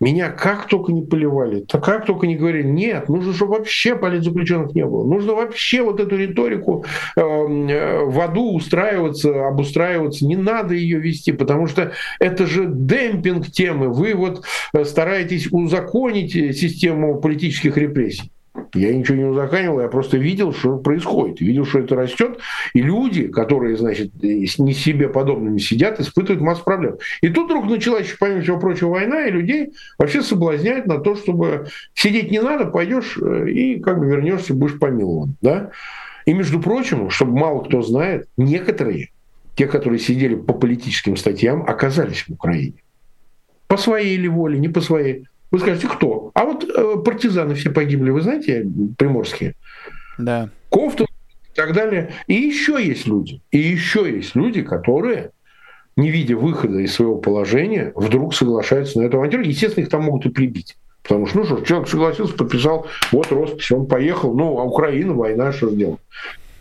Меня 0.00 0.30
как 0.30 0.68
только 0.68 0.92
не 0.92 1.02
поливали, 1.02 1.60
так 1.60 1.84
как 1.84 2.06
только 2.06 2.26
не 2.26 2.36
говорили, 2.36 2.68
нет, 2.68 3.08
нужно, 3.08 3.32
чтобы 3.32 3.58
вообще 3.58 3.96
политзаключенных 3.96 4.74
не 4.74 4.84
было. 4.84 5.04
Нужно 5.04 5.34
вообще 5.34 5.82
вот 5.82 5.98
эту 5.98 6.16
риторику 6.16 6.84
э, 7.16 7.20
э, 7.20 8.04
в 8.04 8.20
аду 8.20 8.54
устраиваться, 8.54 9.48
обустраиваться. 9.48 10.24
Не 10.24 10.36
надо 10.36 10.74
ее 10.74 11.00
вести, 11.00 11.32
потому 11.32 11.66
что 11.66 11.92
это 12.20 12.46
же 12.46 12.66
демпинг 12.68 13.50
темы. 13.50 13.88
Вы 13.88 14.14
вот 14.14 14.44
э, 14.72 14.84
стараетесь 14.84 15.48
узаконить 15.50 16.32
систему 16.56 17.20
политических 17.20 17.76
репрессий. 17.76 18.30
Я 18.74 18.94
ничего 18.94 19.16
не 19.16 19.24
узаканивал, 19.24 19.80
я 19.80 19.88
просто 19.88 20.18
видел, 20.18 20.52
что 20.52 20.76
происходит. 20.78 21.40
Видел, 21.40 21.64
что 21.64 21.80
это 21.80 21.96
растет. 21.96 22.38
И 22.74 22.82
люди, 22.82 23.28
которые, 23.28 23.76
значит, 23.76 24.12
не 24.22 24.72
себе 24.72 25.08
подобными 25.08 25.58
сидят, 25.58 26.00
испытывают 26.00 26.40
массу 26.42 26.64
проблем. 26.64 26.98
И 27.20 27.28
тут 27.28 27.46
вдруг 27.46 27.68
началась, 27.68 28.06
еще, 28.06 28.16
помимо 28.18 28.42
всего 28.42 28.58
прочего, 28.58 28.90
война, 28.90 29.26
и 29.26 29.30
людей 29.30 29.72
вообще 29.98 30.22
соблазняют 30.22 30.86
на 30.86 30.98
то, 30.98 31.14
чтобы 31.14 31.68
сидеть 31.94 32.30
не 32.30 32.40
надо, 32.40 32.66
пойдешь 32.66 33.18
э, 33.20 33.50
и 33.50 33.80
как 33.80 33.98
бы 33.98 34.06
вернешься, 34.06 34.54
будешь 34.54 34.78
помилован. 34.78 35.36
Да? 35.40 35.70
И, 36.26 36.32
между 36.34 36.60
прочим, 36.60 37.10
чтобы 37.10 37.38
мало 37.38 37.62
кто 37.64 37.82
знает, 37.82 38.28
некоторые, 38.36 39.10
те, 39.54 39.66
которые 39.66 39.98
сидели 39.98 40.34
по 40.34 40.52
политическим 40.52 41.16
статьям, 41.16 41.62
оказались 41.62 42.24
в 42.28 42.30
Украине. 42.30 42.82
По 43.66 43.76
своей 43.76 44.14
или 44.14 44.28
воле, 44.28 44.58
не 44.58 44.68
по 44.68 44.80
своей. 44.80 45.26
Вы 45.50 45.58
скажете, 45.60 45.88
кто? 45.88 46.17
А 46.38 46.44
вот 46.44 46.62
э, 46.62 47.02
партизаны 47.04 47.56
все 47.56 47.70
погибли, 47.70 48.10
вы 48.10 48.20
знаете, 48.20 48.64
приморские? 48.96 49.54
Да. 50.18 50.50
Кофту 50.68 51.02
и 51.04 51.56
так 51.56 51.72
далее. 51.72 52.12
И 52.28 52.34
еще 52.34 52.80
есть 52.80 53.08
люди. 53.08 53.40
И 53.50 53.58
еще 53.58 54.08
есть 54.08 54.36
люди, 54.36 54.62
которые 54.62 55.32
не 55.96 56.12
видя 56.12 56.36
выхода 56.36 56.78
из 56.78 56.94
своего 56.94 57.16
положения, 57.16 57.90
вдруг 57.96 58.36
соглашаются 58.36 59.00
на 59.00 59.06
эту 59.06 59.16
авантюру. 59.16 59.42
Естественно, 59.42 59.82
их 59.82 59.90
там 59.90 60.04
могут 60.04 60.26
и 60.26 60.28
прибить. 60.28 60.76
Потому 61.02 61.26
что, 61.26 61.38
ну 61.38 61.44
что, 61.44 61.60
человек 61.62 61.88
согласился, 61.88 62.34
подписал, 62.34 62.86
вот 63.10 63.32
роспись, 63.32 63.72
он 63.72 63.86
поехал, 63.86 64.32
ну, 64.32 64.60
а 64.60 64.62
Украина, 64.62 65.14
война, 65.14 65.50
что 65.50 65.70
сделал. 65.70 65.98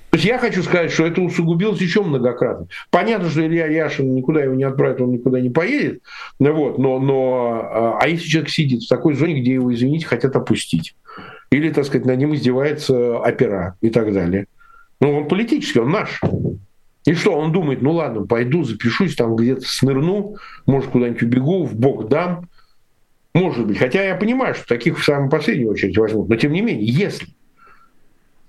То 0.09 0.15
есть 0.17 0.25
я 0.25 0.37
хочу 0.37 0.63
сказать, 0.63 0.91
что 0.91 1.05
это 1.05 1.21
усугубилось 1.21 1.81
еще 1.81 2.01
многократно. 2.01 2.67
Понятно, 2.91 3.29
что 3.29 3.45
Илья 3.45 3.67
Яшин 3.67 4.15
никуда 4.15 4.41
его 4.41 4.55
не 4.55 4.63
отправит, 4.63 5.01
он 5.01 5.11
никуда 5.11 5.41
не 5.41 5.49
поедет. 5.49 6.01
Ну 6.39 6.53
вот, 6.53 6.77
но, 6.77 6.99
но, 6.99 7.61
а, 7.63 7.99
а 8.01 8.07
если 8.07 8.27
человек 8.27 8.49
сидит 8.49 8.83
в 8.83 8.87
такой 8.87 9.15
зоне, 9.15 9.41
где 9.41 9.55
его, 9.55 9.73
извините, 9.73 10.05
хотят 10.05 10.35
опустить? 10.35 10.95
Или, 11.51 11.71
так 11.71 11.85
сказать, 11.85 12.05
над 12.05 12.17
ним 12.17 12.35
издевается 12.35 13.17
опера 13.17 13.75
и 13.81 13.89
так 13.89 14.13
далее. 14.13 14.47
Ну, 15.01 15.17
он 15.17 15.27
политический, 15.27 15.79
он 15.79 15.91
наш. 15.91 16.21
И 17.05 17.13
что, 17.13 17.33
он 17.33 17.51
думает, 17.51 17.81
ну 17.81 17.91
ладно, 17.91 18.25
пойду, 18.25 18.63
запишусь, 18.63 19.15
там 19.15 19.35
где-то 19.35 19.61
снырну, 19.65 20.35
может, 20.65 20.89
куда-нибудь 20.89 21.23
убегу, 21.23 21.63
в 21.65 21.75
бок 21.75 22.09
дам. 22.09 22.49
Может 23.33 23.67
быть. 23.67 23.77
Хотя 23.77 24.03
я 24.03 24.15
понимаю, 24.15 24.55
что 24.55 24.67
таких 24.67 24.99
в 24.99 25.03
самую 25.03 25.29
последнюю 25.29 25.69
очередь 25.69 25.97
возьмут. 25.97 26.27
Но 26.27 26.35
тем 26.35 26.51
не 26.53 26.61
менее, 26.61 26.85
если. 26.85 27.27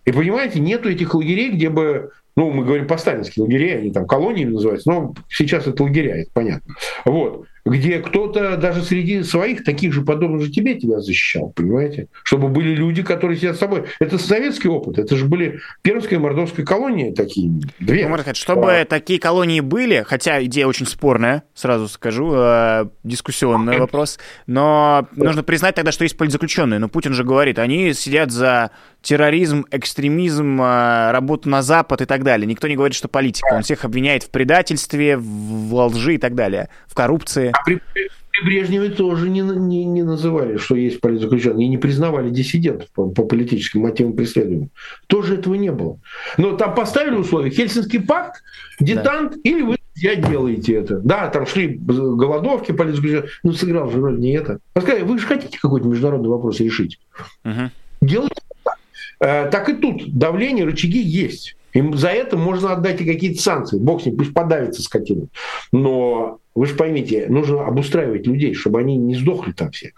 И 0.08 0.12
понимаете, 0.12 0.58
нету 0.58 0.88
этих 0.88 1.14
лагерей, 1.14 1.50
где 1.50 1.68
бы 1.68 2.12
ну, 2.34 2.50
мы 2.50 2.64
говорим 2.64 2.86
по-сталински 2.86 3.40
лагеря, 3.40 3.78
они 3.78 3.92
там 3.92 4.06
колониями 4.06 4.52
называются, 4.52 4.88
но 4.90 5.12
сейчас 5.28 5.66
это 5.66 5.82
лагеря, 5.82 6.22
это 6.22 6.30
понятно. 6.32 6.76
Вот 7.04 7.44
где 7.64 7.98
кто-то 7.98 8.56
даже 8.56 8.82
среди 8.82 9.22
своих, 9.22 9.64
таких 9.64 9.92
же 9.92 10.02
подобных 10.02 10.42
же 10.42 10.50
тебе, 10.50 10.74
тебя 10.74 11.00
защищал, 11.00 11.52
понимаете? 11.54 12.08
Чтобы 12.22 12.48
были 12.48 12.74
люди, 12.74 13.02
которые 13.02 13.36
сидят 13.36 13.56
с 13.56 13.58
тобой. 13.58 13.84
Это 14.00 14.18
советский 14.18 14.68
опыт, 14.68 14.98
это 14.98 15.16
же 15.16 15.26
были 15.26 15.60
Пермская 15.82 16.18
и 16.18 16.22
Мордовская 16.22 16.64
колонии 16.64 17.12
такие, 17.12 17.50
две. 17.80 18.08
Ну, 18.08 18.16
сказать, 18.18 18.36
чтобы 18.36 18.80
а... 18.80 18.84
такие 18.84 19.18
колонии 19.18 19.60
были, 19.60 20.04
хотя 20.06 20.42
идея 20.44 20.66
очень 20.66 20.86
спорная, 20.86 21.44
сразу 21.54 21.88
скажу, 21.88 22.32
э, 22.34 22.86
дискуссионный 23.04 23.78
вопрос, 23.78 24.18
но 24.46 25.08
нужно 25.12 25.42
признать 25.42 25.74
тогда, 25.74 25.92
что 25.92 26.04
есть 26.04 26.16
политзаключенные, 26.16 26.78
но 26.78 26.88
Путин 26.88 27.14
же 27.14 27.24
говорит, 27.24 27.58
они 27.58 27.92
сидят 27.94 28.30
за 28.30 28.70
терроризм, 29.02 29.64
экстремизм, 29.70 30.60
э, 30.60 31.12
работу 31.12 31.48
на 31.48 31.62
Запад 31.62 32.02
и 32.02 32.04
так 32.04 32.24
далее. 32.24 32.46
Никто 32.46 32.68
не 32.68 32.76
говорит, 32.76 32.94
что 32.94 33.08
политика. 33.08 33.54
Он 33.54 33.62
всех 33.62 33.84
обвиняет 33.84 34.24
в 34.24 34.30
предательстве, 34.30 35.16
в 35.16 35.86
лжи 35.86 36.16
и 36.16 36.18
так 36.18 36.34
далее, 36.34 36.68
в 36.86 36.94
коррупции. 36.94 37.52
А 37.58 37.64
при, 37.64 37.80
при 37.94 38.44
Брежневе 38.44 38.90
тоже 38.90 39.28
не, 39.28 39.40
не, 39.40 39.84
не 39.84 40.02
называли, 40.02 40.56
что 40.56 40.76
есть 40.76 41.00
политзаключенные, 41.00 41.66
и 41.66 41.70
не 41.70 41.78
признавали 41.78 42.30
диссидентов 42.30 42.88
по, 42.94 43.08
по 43.08 43.24
политическим 43.24 43.80
мотивам 43.80 44.14
преследования. 44.14 44.68
Тоже 45.06 45.34
этого 45.34 45.54
не 45.54 45.72
было. 45.72 45.98
Но 46.36 46.56
там 46.56 46.74
поставили 46.74 47.14
условия. 47.14 47.50
Хельсинский 47.50 48.00
пакт, 48.00 48.42
детант, 48.80 49.32
да. 49.32 49.38
или 49.42 49.62
вы 49.62 49.76
я 50.00 50.14
делаете 50.14 50.74
это. 50.74 51.00
Да, 51.00 51.28
там 51.28 51.46
шли 51.46 51.76
голодовки, 51.76 52.72
политзаключенные, 52.72 53.30
но 53.42 53.52
сыграл 53.52 53.90
же 53.90 54.00
роль 54.00 54.18
не 54.18 54.32
это. 54.32 54.60
А 54.74 54.80
сказали, 54.80 55.02
вы 55.02 55.18
же 55.18 55.26
хотите 55.26 55.58
какой-то 55.58 55.88
международный 55.88 56.28
вопрос 56.28 56.60
решить. 56.60 57.00
Угу. 57.44 57.70
Делайте 58.02 58.42
так. 58.62 58.78
Э, 59.20 59.50
так 59.50 59.68
и 59.68 59.74
тут 59.74 60.16
давление, 60.16 60.64
рычаги 60.64 61.00
есть. 61.00 61.56
Им 61.72 61.96
за 61.96 62.08
это 62.08 62.36
можно 62.36 62.72
отдать 62.72 63.00
и 63.00 63.04
какие-то 63.04 63.42
санкции. 63.42 63.78
Бог 63.78 64.02
с 64.02 64.06
ним, 64.06 64.16
пусть 64.16 64.32
подавится 64.32 64.82
скотина. 64.82 65.26
Но 65.72 66.38
вы 66.58 66.66
же 66.66 66.74
поймите, 66.74 67.26
нужно 67.28 67.64
обустраивать 67.66 68.26
людей, 68.26 68.52
чтобы 68.54 68.80
они 68.80 68.96
не 68.96 69.14
сдохли 69.14 69.52
там 69.52 69.70
все, 69.70 69.92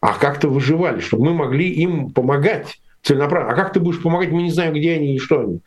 а 0.00 0.12
как-то 0.12 0.48
выживали, 0.48 1.00
чтобы 1.00 1.24
мы 1.24 1.34
могли 1.34 1.68
им 1.70 2.10
помогать 2.10 2.78
целенаправленно. 3.02 3.54
А 3.54 3.56
как 3.56 3.72
ты 3.72 3.80
будешь 3.80 4.02
помогать, 4.02 4.30
мы 4.30 4.42
не 4.42 4.50
знаем, 4.50 4.74
где 4.74 4.92
они 4.94 5.16
и 5.16 5.18
что 5.18 5.40
они. 5.40 5.60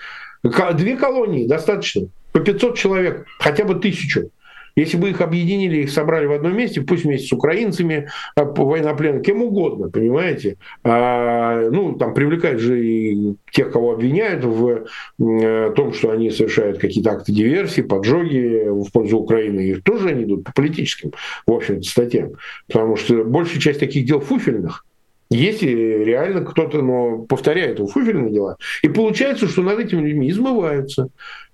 Две 0.76 0.96
колонии 0.96 1.48
достаточно, 1.48 2.10
по 2.34 2.40
500 2.40 2.78
человек, 2.78 3.26
хотя 3.40 3.66
бы 3.66 3.76
тысячу. 3.76 4.30
Если 4.78 4.95
бы 4.95 5.09
их 5.09 5.21
объединили, 5.21 5.82
их 5.82 5.89
собрали 5.89 6.28
в 6.28 6.32
одном 6.32 6.55
месте, 6.55 6.82
пусть 6.82 7.03
вместе 7.03 7.28
с 7.28 7.32
украинцами, 7.34 8.09
а, 8.36 8.43
военнопленными, 8.45 9.23
кем 9.23 9.41
угодно, 9.41 9.89
понимаете? 9.89 10.57
А, 10.84 11.67
ну, 11.71 11.93
там 11.93 12.13
привлекают 12.13 12.61
же 12.61 12.86
и 12.86 13.36
тех, 13.51 13.71
кого 13.71 13.93
обвиняют 13.93 14.45
в 14.45 14.86
э, 15.19 15.73
том, 15.75 15.93
что 15.93 16.11
они 16.11 16.30
совершают 16.30 16.78
какие-то 16.78 17.11
акты 17.11 17.32
диверсии, 17.32 17.82
поджоги 17.82 18.67
в 18.67 18.91
пользу 18.91 19.17
Украины. 19.17 19.61
Их 19.61 19.84
тоже 19.84 20.09
они 20.09 20.25
идут 20.25 20.43
по 20.43 20.53
политическим, 20.53 21.11
в 21.47 21.51
общем-то, 21.51 21.82
статьям. 21.82 22.34
Потому 22.67 22.97
что 22.97 23.23
большая 23.23 23.59
часть 23.59 23.80
таких 23.80 24.05
дел 24.05 24.19
фуфельных, 24.19 24.86
если 25.32 25.69
реально 26.03 26.45
кто-то 26.45 26.84
но 26.84 27.19
повторяет 27.19 27.80
фуфельные 27.80 28.32
дела. 28.32 28.57
И 28.84 28.89
получается, 28.89 29.47
что 29.47 29.63
над 29.63 29.80
этими 29.80 30.07
людьми 30.07 30.30
измываются 30.30 31.09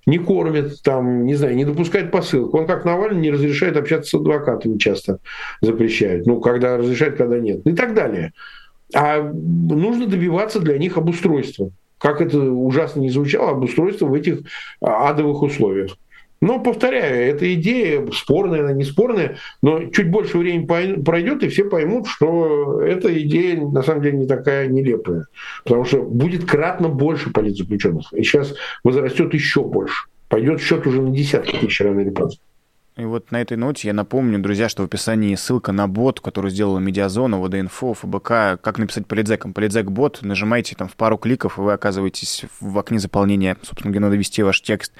не 0.05 0.17
кормит, 0.17 0.81
там, 0.83 1.25
не 1.25 1.35
знаю, 1.35 1.55
не 1.55 1.65
допускает 1.65 2.11
посылку. 2.11 2.57
Он, 2.57 2.67
как 2.67 2.85
Навальный, 2.85 3.21
не 3.21 3.31
разрешает 3.31 3.77
общаться 3.77 4.09
с 4.11 4.13
адвокатами 4.19 4.77
часто, 4.77 5.19
запрещает. 5.61 6.25
Ну, 6.25 6.39
когда 6.41 6.77
разрешает, 6.77 7.17
когда 7.17 7.39
нет. 7.39 7.65
И 7.65 7.73
так 7.73 7.93
далее. 7.93 8.33
А 8.93 9.21
нужно 9.21 10.07
добиваться 10.07 10.59
для 10.59 10.77
них 10.77 10.97
обустройства. 10.97 11.71
Как 11.97 12.19
это 12.19 12.37
ужасно 12.39 12.99
не 12.99 13.09
звучало, 13.09 13.51
обустройство 13.51 14.07
в 14.07 14.13
этих 14.13 14.39
адовых 14.81 15.41
условиях. 15.41 15.97
Но, 16.43 16.59
повторяю, 16.59 17.33
эта 17.33 17.53
идея 17.53 18.05
спорная, 18.11 18.59
она 18.59 18.73
не 18.73 18.83
спорная, 18.83 19.37
но 19.61 19.85
чуть 19.85 20.11
больше 20.11 20.37
времени 20.37 21.01
пройдет, 21.01 21.41
и 21.41 21.47
все 21.47 21.63
поймут, 21.63 22.05
что 22.07 22.81
эта 22.81 23.17
идея 23.21 23.61
на 23.61 23.81
самом 23.81 24.01
деле 24.01 24.17
не 24.17 24.27
такая 24.27 24.67
нелепая. 24.67 25.27
Потому 25.63 25.85
что 25.85 26.01
будет 26.01 26.43
кратно 26.43 26.89
больше 26.89 27.31
политзаключенных. 27.31 28.11
И 28.11 28.23
сейчас 28.23 28.53
возрастет 28.83 29.33
еще 29.33 29.63
больше. 29.63 30.07
Пойдет 30.27 30.59
счет 30.59 30.85
уже 30.85 31.01
на 31.01 31.11
десятки 31.11 31.55
тысяч 31.55 31.79
рано 31.79 32.01
или 32.01 32.09
поздно. 32.09 32.41
И 32.95 33.05
вот 33.05 33.31
на 33.31 33.41
этой 33.41 33.57
ноте 33.57 33.87
я 33.87 33.93
напомню, 33.93 34.37
друзья, 34.37 34.69
что 34.69 34.83
в 34.83 34.85
описании 34.85 35.33
ссылка 35.33 35.71
на 35.71 35.87
бот, 35.87 36.19
который 36.19 36.51
сделала 36.51 36.77
Медиазона, 36.77 37.41
ВДИНФО, 37.41 37.95
ФБК, 37.95 38.61
как 38.61 38.77
написать 38.77 39.07
политзеком. 39.07 39.51
Политзек-бот, 39.51 40.19
нажимаете 40.21 40.75
там 40.75 40.87
в 40.87 40.95
пару 40.95 41.17
кликов, 41.17 41.57
и 41.57 41.61
вы 41.61 41.73
оказываетесь 41.73 42.45
в 42.59 42.77
окне 42.77 42.99
заполнения, 42.99 43.57
собственно, 43.63 43.89
где 43.89 43.99
надо 43.99 44.15
ввести 44.15 44.43
ваш 44.43 44.61
текст 44.61 44.93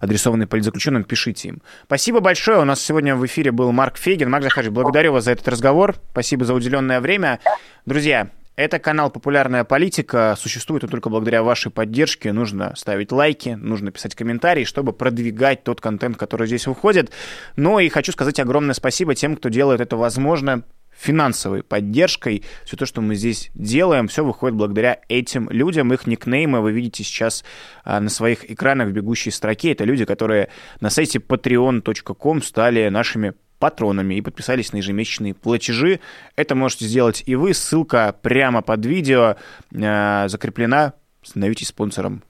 адресованные 0.00 0.46
политзаключенным, 0.46 1.04
пишите 1.04 1.48
им. 1.48 1.62
Спасибо 1.84 2.20
большое. 2.20 2.60
У 2.60 2.64
нас 2.64 2.80
сегодня 2.80 3.16
в 3.16 3.24
эфире 3.24 3.52
был 3.52 3.72
Марк 3.72 3.96
Фейгин. 3.96 4.30
Марк 4.30 4.44
Захарович, 4.44 4.72
благодарю 4.72 5.12
вас 5.12 5.24
за 5.24 5.32
этот 5.32 5.48
разговор. 5.48 5.96
Спасибо 6.12 6.44
за 6.44 6.52
уделенное 6.52 7.00
время. 7.00 7.40
Друзья, 7.86 8.30
это 8.60 8.78
канал 8.78 9.10
«Популярная 9.10 9.64
политика». 9.64 10.36
Существует 10.38 10.84
он 10.84 10.90
только 10.90 11.08
благодаря 11.08 11.42
вашей 11.42 11.72
поддержке. 11.72 12.32
Нужно 12.32 12.74
ставить 12.76 13.10
лайки, 13.10 13.50
нужно 13.50 13.90
писать 13.90 14.14
комментарии, 14.14 14.64
чтобы 14.64 14.92
продвигать 14.92 15.64
тот 15.64 15.80
контент, 15.80 16.18
который 16.18 16.46
здесь 16.46 16.66
выходит. 16.66 17.10
Ну 17.56 17.78
и 17.78 17.88
хочу 17.88 18.12
сказать 18.12 18.38
огромное 18.38 18.74
спасибо 18.74 19.14
тем, 19.14 19.36
кто 19.36 19.48
делает 19.48 19.80
это 19.80 19.96
возможно 19.96 20.62
финансовой 20.90 21.62
поддержкой. 21.62 22.44
Все 22.66 22.76
то, 22.76 22.84
что 22.84 23.00
мы 23.00 23.14
здесь 23.14 23.50
делаем, 23.54 24.08
все 24.08 24.22
выходит 24.22 24.56
благодаря 24.58 25.00
этим 25.08 25.48
людям. 25.48 25.92
Их 25.94 26.06
никнеймы 26.06 26.60
вы 26.60 26.72
видите 26.72 27.02
сейчас 27.02 27.44
а, 27.84 28.00
на 28.00 28.10
своих 28.10 28.50
экранах 28.50 28.88
в 28.88 28.92
бегущей 28.92 29.32
строке. 29.32 29.72
Это 29.72 29.84
люди, 29.84 30.04
которые 30.04 30.50
на 30.80 30.90
сайте 30.90 31.18
patreon.com 31.18 32.42
стали 32.42 32.88
нашими 32.90 33.32
патронами 33.60 34.16
и 34.16 34.20
подписались 34.20 34.72
на 34.72 34.78
ежемесячные 34.78 35.34
платежи. 35.34 36.00
Это 36.34 36.56
можете 36.56 36.86
сделать 36.86 37.22
и 37.26 37.36
вы. 37.36 37.54
Ссылка 37.54 38.16
прямо 38.20 38.62
под 38.62 38.84
видео 38.84 39.36
э, 39.70 40.28
закреплена. 40.28 40.94
Становитесь 41.22 41.68
спонсором 41.68 42.24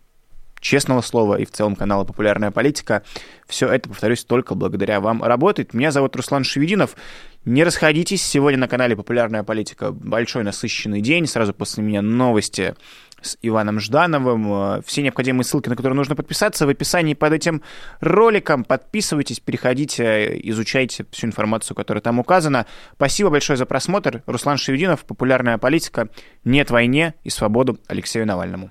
честного 0.61 1.01
слова 1.01 1.37
и 1.37 1.45
в 1.45 1.51
целом 1.51 1.77
канала 1.77 2.05
«Популярная 2.05 2.51
политика». 2.51 3.03
Все 3.49 3.69
это, 3.69 3.89
повторюсь, 3.89 4.25
только 4.25 4.55
благодаря 4.55 5.01
вам 5.01 5.23
работает. 5.23 5.75
Меня 5.75 5.91
зовут 5.91 6.15
Руслан 6.15 6.45
Шевединов. 6.45 6.97
Не 7.45 7.65
расходитесь. 7.65 8.23
Сегодня 8.23 8.59
на 8.59 8.69
канале 8.69 8.95
«Популярная 8.95 9.43
политика» 9.43 9.91
большой 9.91 10.45
насыщенный 10.45 11.01
день. 11.01 11.27
Сразу 11.27 11.53
после 11.55 11.83
меня 11.83 12.03
новости 12.03 12.75
с 13.23 13.37
Иваном 13.43 13.81
Ждановым. 13.81 14.83
Все 14.83 15.03
необходимые 15.03 15.45
ссылки, 15.45 15.69
на 15.69 15.77
которые 15.77 15.97
нужно 15.97 16.17
подписаться, 16.17 16.67
в 16.67 16.69
описании 16.69 17.15
под 17.15 17.33
этим 17.33 17.63
роликом. 18.01 18.65
Подписывайтесь, 18.65 19.41
переходите, 19.41 20.39
изучайте 20.51 21.05
всю 21.11 21.27
информацию, 21.27 21.77
которая 21.77 22.03
там 22.03 22.19
указана. 22.19 22.67
Спасибо 22.95 23.31
большое 23.31 23.57
за 23.57 23.67
просмотр. 23.67 24.23
Руслан 24.27 24.59
Шевединов, 24.59 25.05
«Популярная 25.05 25.59
политика». 25.59 26.09
Нет 26.45 26.71
войне 26.71 27.15
и 27.25 27.31
свободу 27.31 27.79
Алексею 27.89 28.27
Навальному. 28.27 28.71